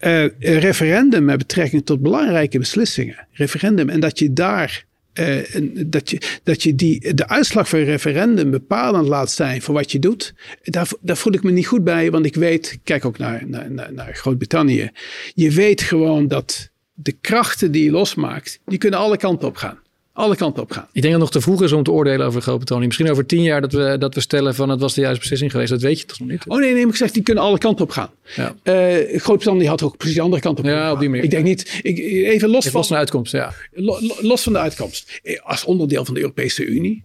Uh, 0.00 0.24
referendum 0.38 1.24
met 1.24 1.38
betrekking 1.38 1.84
tot 1.84 2.02
belangrijke 2.02 2.58
beslissingen. 2.58 3.26
Referendum. 3.32 3.88
En 3.88 4.00
dat 4.00 4.18
je 4.18 4.32
daar 4.32 4.84
uh, 5.14 5.36
dat 5.86 6.10
je, 6.10 6.20
dat 6.42 6.62
je 6.62 6.74
die, 6.74 7.14
de 7.14 7.28
uitslag 7.28 7.68
van 7.68 7.78
een 7.78 7.84
referendum 7.84 8.50
bepalend 8.50 9.08
laat 9.08 9.30
zijn 9.30 9.62
voor 9.62 9.74
wat 9.74 9.92
je 9.92 9.98
doet, 9.98 10.34
daar, 10.62 10.88
daar 11.00 11.16
voel 11.16 11.32
ik 11.32 11.42
me 11.42 11.50
niet 11.50 11.66
goed 11.66 11.84
bij. 11.84 12.10
Want 12.10 12.26
ik 12.26 12.34
weet, 12.34 12.78
kijk 12.84 13.04
ook 13.04 13.18
naar, 13.18 13.42
naar, 13.46 13.92
naar 13.92 14.14
Groot-Brittannië. 14.14 14.90
Je 15.34 15.50
weet 15.50 15.80
gewoon 15.80 16.28
dat 16.28 16.70
de 16.94 17.12
krachten 17.20 17.72
die 17.72 17.84
je 17.84 17.90
losmaakt, 17.90 18.60
die 18.64 18.78
kunnen 18.78 18.98
alle 18.98 19.16
kanten 19.16 19.48
op 19.48 19.56
gaan 19.56 19.78
alle 20.12 20.36
kanten 20.36 20.62
op 20.62 20.70
gaan. 20.70 20.88
Ik 20.92 21.02
denk 21.02 21.02
dat 21.02 21.12
het 21.12 21.20
nog 21.20 21.30
te 21.30 21.40
vroeg 21.40 21.62
is 21.62 21.72
om 21.72 21.82
te 21.82 21.90
oordelen 21.90 22.26
over 22.26 22.42
Groot-Brittannië. 22.42 22.86
Misschien 22.86 23.10
over 23.10 23.26
tien 23.26 23.42
jaar 23.42 23.60
dat 23.60 23.72
we, 23.72 23.96
dat 23.98 24.14
we 24.14 24.20
stellen 24.20 24.54
van 24.54 24.68
het 24.68 24.80
was 24.80 24.94
de 24.94 25.00
juiste 25.00 25.20
beslissing 25.20 25.50
geweest. 25.50 25.70
Dat 25.70 25.80
weet 25.80 26.00
je 26.00 26.06
toch 26.06 26.18
nog 26.18 26.28
niet? 26.28 26.44
Oh 26.46 26.58
nee, 26.58 26.72
nee, 26.72 26.82
maar 26.82 26.90
ik 26.90 26.96
zeg 26.96 27.10
die 27.10 27.22
kunnen 27.22 27.44
alle 27.44 27.58
kanten 27.58 27.84
op 27.84 27.90
gaan. 27.90 28.10
Ja. 28.36 28.54
Uh, 28.64 29.20
Groot-Brittannië 29.20 29.66
had 29.66 29.82
ook 29.82 29.96
precies 29.96 30.16
de 30.16 30.22
andere 30.22 30.42
kant 30.42 30.58
op. 30.58 30.64
Ja, 30.64 30.92
op 30.92 30.98
die 30.98 31.08
manier. 31.08 31.24
Ik 31.24 31.30
denk 31.30 31.44
niet, 31.44 31.80
ik, 31.82 31.98
even 31.98 32.48
los 32.48 32.68
van, 32.68 32.84
de 32.88 32.94
uitkomst, 32.94 33.32
ja. 33.32 33.52
los 34.20 34.42
van 34.42 34.52
de 34.52 34.58
uitkomst. 34.58 35.20
Als 35.42 35.64
onderdeel 35.64 36.04
van 36.04 36.14
de 36.14 36.20
Europese 36.20 36.64
Unie. 36.64 37.00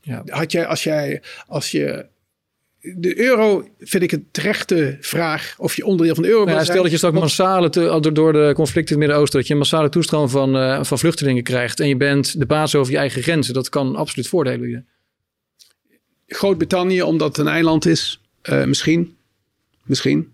Ja. 0.00 0.22
Had 0.26 0.52
jij, 0.52 0.66
als 0.66 0.82
jij, 0.82 1.22
als 1.46 1.70
je 1.70 2.06
de 2.82 3.18
euro 3.18 3.68
vind 3.78 4.02
ik 4.02 4.12
een 4.12 4.28
terechte 4.30 4.96
vraag 5.00 5.54
of 5.58 5.76
je 5.76 5.84
onderdeel 5.84 6.14
van 6.14 6.22
de 6.22 6.28
euro 6.28 6.44
ja, 6.46 6.52
zijn. 6.52 6.64
Stel 6.64 6.82
dat 6.82 6.90
je 6.90 6.96
straks 6.96 7.18
massale, 7.18 7.70
te, 7.70 8.10
door 8.12 8.32
de 8.32 8.52
conflicten 8.54 8.94
in 8.94 9.00
het 9.00 9.08
Midden-Oosten, 9.08 9.38
dat 9.38 9.46
je 9.46 9.52
een 9.52 9.58
massale 9.58 9.88
toestroom 9.88 10.28
van, 10.28 10.56
uh, 10.56 10.84
van 10.84 10.98
vluchtelingen 10.98 11.42
krijgt 11.42 11.80
en 11.80 11.88
je 11.88 11.96
bent 11.96 12.38
de 12.38 12.46
baas 12.46 12.74
over 12.74 12.92
je 12.92 12.98
eigen 12.98 13.22
grenzen. 13.22 13.54
Dat 13.54 13.68
kan 13.68 13.96
absoluut 13.96 14.28
voordelen 14.28 14.60
bieden. 14.60 14.86
Groot-Brittannië, 16.26 17.02
omdat 17.02 17.28
het 17.28 17.46
een 17.46 17.52
eiland 17.52 17.86
is, 17.86 18.20
uh, 18.42 18.64
misschien. 18.64 19.16
Misschien. 19.84 20.32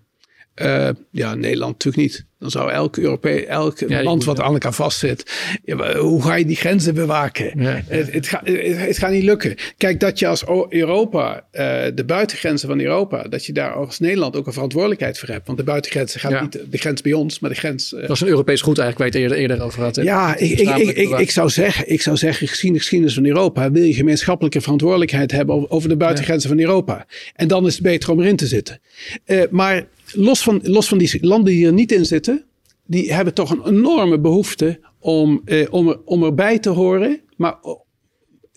Uh, 0.62 0.88
ja, 1.10 1.34
Nederland 1.34 1.72
natuurlijk 1.72 1.96
niet. 1.96 2.26
Dan 2.38 2.50
zou 2.50 2.70
elk, 2.70 2.96
Europee, 2.96 3.46
elk 3.46 3.80
land 3.88 4.24
wat 4.24 4.40
aan 4.40 4.52
elkaar 4.52 4.72
vastzit. 4.72 5.32
Ja, 5.64 5.96
hoe 5.96 6.22
ga 6.22 6.34
je 6.34 6.44
die 6.44 6.56
grenzen 6.56 6.94
bewaken? 6.94 7.60
Het, 7.60 8.12
het, 8.12 8.26
gaat, 8.26 8.46
het, 8.46 8.98
gaat 8.98 9.10
niet 9.10 9.22
lukken. 9.22 9.54
Kijk, 9.76 10.00
dat 10.00 10.18
je 10.18 10.26
als 10.26 10.44
Europa, 10.68 11.34
uh, 11.34 11.40
de 11.94 12.04
buitengrenzen 12.06 12.68
van 12.68 12.80
Europa, 12.80 13.22
dat 13.22 13.46
je 13.46 13.52
daar 13.52 13.72
als 13.72 13.98
Nederland 13.98 14.36
ook 14.36 14.46
een 14.46 14.52
verantwoordelijkheid 14.52 15.18
voor 15.18 15.28
hebt. 15.28 15.46
Want 15.46 15.58
de 15.58 15.64
buitengrenzen 15.64 16.20
gaat 16.20 16.40
niet 16.40 16.60
de 16.70 16.78
grens 16.78 17.02
bij 17.02 17.12
ons, 17.12 17.38
maar 17.38 17.50
de 17.50 17.56
grens. 17.56 17.92
Uh, 17.92 18.00
dat 18.00 18.10
is 18.10 18.20
een 18.20 18.28
Europees 18.28 18.60
goed 18.60 18.78
eigenlijk, 18.78 18.98
waar 18.98 19.22
je 19.22 19.28
het 19.28 19.38
eerder, 19.38 19.52
eerder 19.52 19.66
over 19.66 19.82
had. 19.82 19.96
Hè? 19.96 20.02
Ja, 20.02 20.36
ik, 20.36 20.58
ik, 20.58 20.76
ik, 20.76 20.96
ik, 20.96 21.18
ik, 21.18 21.30
zou 21.30 21.48
zeggen, 21.48 21.90
ik 21.92 22.02
zou 22.02 22.16
zeggen, 22.16 22.48
gezien 22.48 22.72
de 22.72 22.78
geschiedenis 22.78 23.14
van 23.14 23.26
Europa, 23.26 23.70
wil 23.70 23.82
je 23.82 23.94
gemeenschappelijke 23.94 24.60
verantwoordelijkheid 24.60 25.32
hebben 25.32 25.70
over 25.70 25.88
de 25.88 25.96
buitengrenzen 25.96 26.48
van 26.48 26.58
Europa. 26.58 27.06
En 27.34 27.48
dan 27.48 27.66
is 27.66 27.74
het 27.74 27.82
beter 27.82 28.10
om 28.10 28.20
erin 28.20 28.36
te 28.36 28.46
zitten. 28.46 28.80
Uh, 29.26 29.42
maar 29.50 29.86
los 30.12 30.42
van, 30.42 30.60
los 30.62 30.88
van 30.88 30.98
die 30.98 31.18
landen 31.20 31.52
die 31.52 31.66
er 31.66 31.72
niet 31.72 31.92
in 31.92 32.04
zitten, 32.04 32.44
die 32.86 33.12
hebben 33.12 33.34
toch 33.34 33.50
een 33.50 33.66
enorme 33.66 34.18
behoefte 34.18 34.80
om, 34.98 35.42
eh, 35.44 35.66
om, 35.70 35.88
er, 35.88 36.00
om 36.04 36.24
erbij 36.24 36.58
te 36.58 36.70
horen. 36.70 37.20
Maar 37.36 37.56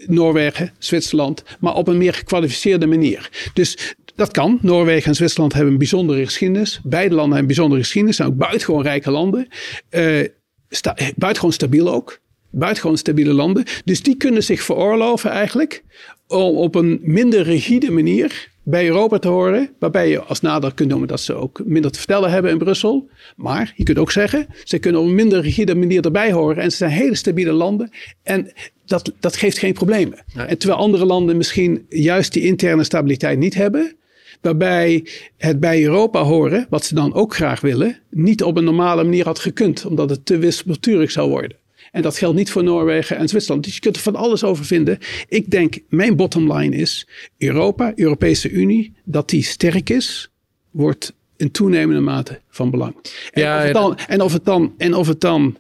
Noorwegen, 0.08 0.74
Zwitserland, 0.78 1.43
maar 1.60 1.76
op 1.76 1.88
een 1.88 1.97
meer 1.97 2.14
gekwalificeerde 2.14 2.86
manier. 2.86 3.49
Dus 3.54 3.95
dat 4.16 4.32
kan. 4.32 4.60
Noorwegen 4.62 5.08
en 5.10 5.16
Zwitserland 5.16 5.54
hebben 5.54 5.72
een 5.72 5.78
bijzondere 5.78 6.26
geschiedenis. 6.26 6.80
Beide 6.84 7.16
landen 7.16 7.24
hebben 7.24 7.39
een 7.39 7.47
bijzondere 7.47 7.82
geschiedenis. 7.82 8.16
Zijn 8.16 8.28
ook 8.28 8.38
buitengewoon 8.38 8.82
rijke 8.82 9.12
landen. 9.12 9.47
Uh, 9.91 10.28
sta, 10.70 10.95
buitengewoon 10.95 11.52
stabiel 11.54 11.93
ook. 11.93 12.20
Buitengewoon 12.52 12.97
stabiele 12.97 13.34
landen. 13.34 13.64
Dus 13.86 14.04
die 14.04 14.16
kunnen 14.16 14.43
zich 14.43 14.62
veroorloven 14.62 15.30
eigenlijk 15.30 15.84
om 16.28 16.56
op 16.58 16.76
een 16.76 16.99
minder 17.02 17.43
rigide 17.43 17.91
manier 17.91 18.51
bij 18.64 18.88
Europa 18.88 19.20
te 19.20 19.28
horen. 19.28 19.70
Waarbij 19.80 20.09
je 20.09 20.22
als 20.22 20.41
nadeel 20.41 20.72
kunt 20.74 20.89
noemen 20.89 21.07
dat 21.07 21.20
ze 21.20 21.34
ook 21.34 21.62
minder 21.66 21.91
te 21.91 21.97
vertellen 21.97 22.32
hebben 22.32 22.51
in 22.51 22.57
Brussel. 22.57 23.09
Maar 23.36 23.74
je 23.76 23.84
kunt 23.84 23.97
ook 23.97 24.12
zeggen, 24.12 24.47
ze 24.64 24.80
kunnen 24.80 25.01
op 25.01 25.07
een 25.07 25.16
minder 25.16 25.41
rigide 25.41 25.76
manier 25.76 26.05
erbij 26.05 26.32
horen. 26.32 26.64
En 26.64 26.72
ze 26.72 26.78
zijn 26.78 26.91
hele 26.91 27.16
stabiele 27.16 27.51
landen. 27.51 27.89
En 28.24 28.51
dat, 28.86 29.14
dat 29.20 29.36
geeft 29.36 29.57
geen 29.57 29.74
problemen. 29.74 30.24
En 30.36 30.57
terwijl 30.57 30.82
andere 30.82 31.05
landen 31.05 31.38
misschien 31.38 31.86
juist 31.89 32.34
die 32.34 32.43
interne 32.43 32.84
stabiliteit 32.84 33.39
niet 33.39 33.53
hebben. 33.53 33.95
Waarbij 34.41 35.07
het 35.38 35.59
bij 35.59 35.84
Europa 35.84 36.22
horen, 36.24 36.68
wat 36.70 36.86
ze 36.86 36.95
dan 36.95 37.14
ook 37.14 37.36
graag 37.36 37.62
willen, 37.62 37.97
niet 38.09 38.43
op 38.43 38.57
een 38.57 38.64
normale 38.64 39.03
manier 39.03 39.26
had 39.26 39.39
gekund. 39.39 39.86
Omdat 39.86 40.09
het 40.09 40.26
te 40.26 40.38
wispelturig 40.38 41.12
zou 41.12 41.30
worden. 41.30 41.57
En 41.91 42.01
dat 42.01 42.17
geldt 42.17 42.37
niet 42.37 42.51
voor 42.51 42.63
Noorwegen 42.63 43.17
en 43.17 43.27
Zwitserland. 43.27 43.63
Dus 43.63 43.73
je 43.73 43.79
kunt 43.79 43.95
er 43.95 44.01
van 44.01 44.15
alles 44.15 44.43
over 44.43 44.65
vinden. 44.65 44.97
Ik 45.27 45.51
denk, 45.51 45.79
mijn 45.89 46.15
bottom 46.15 46.53
line 46.53 46.75
is: 46.75 47.07
Europa, 47.37 47.91
Europese 47.95 48.49
Unie, 48.49 48.93
dat 49.03 49.29
die 49.29 49.43
sterk 49.43 49.89
is, 49.89 50.31
wordt 50.71 51.13
in 51.35 51.51
toenemende 51.51 52.01
mate 52.01 52.41
van 52.49 52.71
belang. 52.71 52.95
En, 53.31 53.41
ja, 53.41 53.57
of, 53.57 53.63
het 53.63 53.73
dan, 53.73 53.97
en, 53.97 54.21
of, 54.21 54.33
het 54.33 54.45
dan, 54.45 54.73
en 54.77 54.93
of 54.93 55.07
het 55.07 55.21
dan 55.21 55.57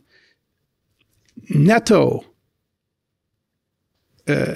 netto 1.35 2.23
uh, 4.25 4.55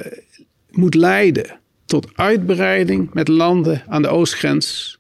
moet 0.69 0.95
leiden 0.95 1.59
tot 1.85 2.07
uitbreiding 2.13 3.13
met 3.13 3.27
landen 3.27 3.83
aan 3.87 4.01
de 4.01 4.07
oostgrens 4.07 4.99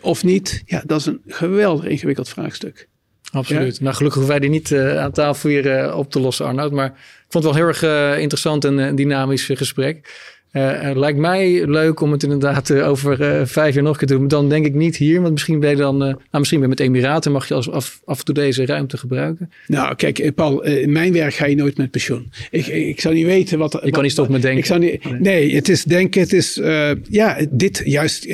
of 0.00 0.24
niet, 0.24 0.62
ja, 0.66 0.82
dat 0.86 1.00
is 1.00 1.06
een 1.06 1.22
geweldig 1.26 1.84
ingewikkeld 1.84 2.28
vraagstuk. 2.28 2.87
Absoluut. 3.32 3.80
Nou, 3.80 3.94
gelukkig 3.94 4.18
hoeven 4.20 4.38
wij 4.38 4.38
die 4.38 4.50
niet 4.50 4.70
uh, 4.70 4.98
aan 4.98 5.12
tafel 5.12 5.48
hier 5.48 5.86
uh, 5.86 5.96
op 5.96 6.10
te 6.10 6.20
lossen, 6.20 6.46
Arnoud. 6.46 6.72
Maar 6.72 6.86
ik 6.86 6.92
vond 7.28 7.44
het 7.44 7.54
wel 7.54 7.62
heel 7.62 7.66
erg 7.66 7.82
uh, 7.82 8.18
interessant 8.22 8.64
en 8.64 8.94
dynamisch 8.94 9.50
gesprek. 9.52 10.12
Uh, 10.52 10.90
lijkt 10.94 11.18
mij 11.18 11.66
leuk 11.66 12.00
om 12.00 12.12
het 12.12 12.22
inderdaad 12.22 12.68
uh, 12.68 12.88
over 12.88 13.20
uh, 13.20 13.46
vijf 13.46 13.74
jaar 13.74 13.82
nog 13.82 13.98
te 13.98 14.06
doen. 14.06 14.28
Dan 14.28 14.48
denk 14.48 14.66
ik 14.66 14.74
niet 14.74 14.96
hier, 14.96 15.20
want 15.20 15.32
misschien 15.32 15.60
ben 15.60 15.70
je 15.70 15.76
dan... 15.76 15.96
nou, 15.98 16.16
misschien 16.30 16.60
ben 16.60 16.68
je 16.68 16.74
met 16.74 16.86
Emiraten, 16.86 17.32
mag 17.32 17.48
je 17.48 17.54
als, 17.54 17.70
af, 17.70 18.00
af 18.04 18.18
en 18.18 18.24
toe 18.24 18.34
deze 18.34 18.66
ruimte 18.66 18.96
gebruiken. 18.96 19.50
Nou, 19.66 19.94
kijk, 19.94 20.34
Paul, 20.34 20.64
in 20.64 20.92
mijn 20.92 21.12
werk 21.12 21.34
ga 21.34 21.46
je 21.46 21.56
nooit 21.56 21.76
met 21.76 21.90
pensioen. 21.90 22.32
Ik, 22.50 22.66
ik 22.66 23.00
zou 23.00 23.14
niet 23.14 23.26
weten 23.26 23.58
wat... 23.58 23.80
Je 23.84 23.90
kan 23.90 24.02
niet 24.02 24.12
stoppen 24.12 24.32
met 24.32 24.42
denken. 24.42 24.60
Ik 24.60 24.66
zou 24.66 24.80
niet, 24.80 25.20
nee, 25.20 25.54
het 25.54 25.68
is 25.68 25.84
denken, 25.84 26.20
het 26.20 26.32
is... 26.32 26.60
ja, 27.08 27.46
dit 27.50 27.82
juist... 27.84 28.26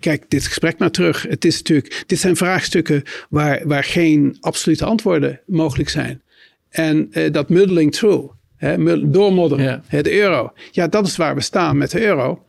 kijk, 0.00 0.24
dit 0.28 0.46
gesprek 0.46 0.78
maar 0.78 0.90
terug. 0.90 1.26
Het 1.28 1.44
is 1.44 1.56
natuurlijk... 1.56 2.04
Dit 2.06 2.18
zijn 2.18 2.36
vraagstukken 2.36 3.02
waar, 3.28 3.60
waar 3.64 3.84
geen 3.84 4.36
absolute 4.40 4.84
antwoorden 4.84 5.40
mogelijk 5.46 5.88
zijn. 5.88 6.22
En 6.68 7.10
dat 7.32 7.48
muddling 7.48 7.92
through 7.92 8.32
Hè, 8.64 9.10
doormodderen. 9.10 9.82
Ja. 9.88 10.02
De 10.02 10.18
euro. 10.18 10.52
Ja, 10.70 10.88
dat 10.88 11.06
is 11.06 11.16
waar 11.16 11.34
we 11.34 11.40
staan 11.40 11.78
met 11.78 11.90
de 11.90 12.02
euro. 12.02 12.42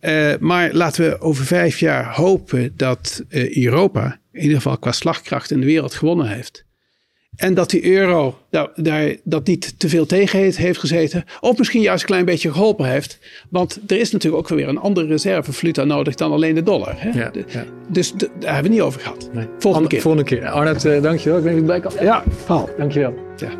Uh, 0.00 0.32
maar 0.38 0.72
laten 0.72 1.04
we 1.04 1.20
over 1.20 1.44
vijf 1.44 1.78
jaar 1.80 2.14
hopen 2.14 2.72
dat 2.76 3.24
uh, 3.28 3.56
Europa, 3.64 4.20
in 4.32 4.40
ieder 4.40 4.56
geval 4.56 4.78
qua 4.78 4.92
slagkracht 4.92 5.50
in 5.50 5.60
de 5.60 5.66
wereld, 5.66 5.94
gewonnen 5.94 6.28
heeft. 6.28 6.64
En 7.36 7.54
dat 7.54 7.70
die 7.70 7.84
euro 7.84 8.38
nou, 8.50 8.68
daar, 8.74 9.16
dat 9.24 9.46
niet 9.46 9.78
te 9.78 9.88
veel 9.88 10.06
tegen 10.06 10.38
heeft, 10.38 10.78
gezeten. 10.78 11.24
Of 11.40 11.58
misschien 11.58 11.80
juist 11.80 12.00
een 12.00 12.08
klein 12.08 12.24
beetje 12.24 12.52
geholpen 12.52 12.86
heeft. 12.86 13.18
Want 13.50 13.80
er 13.86 13.98
is 13.98 14.10
natuurlijk 14.10 14.42
ook 14.42 14.58
weer 14.58 14.68
een 14.68 14.78
andere 14.78 15.06
reservevaluta 15.06 15.84
nodig 15.84 16.14
dan 16.14 16.32
alleen 16.32 16.54
de 16.54 16.62
dollar. 16.62 16.94
Hè? 16.96 17.18
Ja, 17.18 17.30
ja. 17.46 17.64
Dus 17.88 18.12
daar 18.12 18.28
hebben 18.28 18.46
we 18.48 18.52
het 18.52 18.68
niet 18.68 18.80
over 18.80 19.00
gehad. 19.00 19.30
Nee. 19.32 19.46
Volgende 19.58 19.88
keer. 19.88 20.00
Volgende 20.00 20.26
keer. 20.26 20.48
Arnoud, 20.48 20.84
uh, 20.84 21.02
dankjewel. 21.02 21.56
Ik 21.56 21.66
ben 21.66 21.80
kan. 21.80 21.92
Ja, 22.00 22.24
Paul. 22.46 22.68
Dankjewel. 22.78 23.14
Ja. 23.36 23.50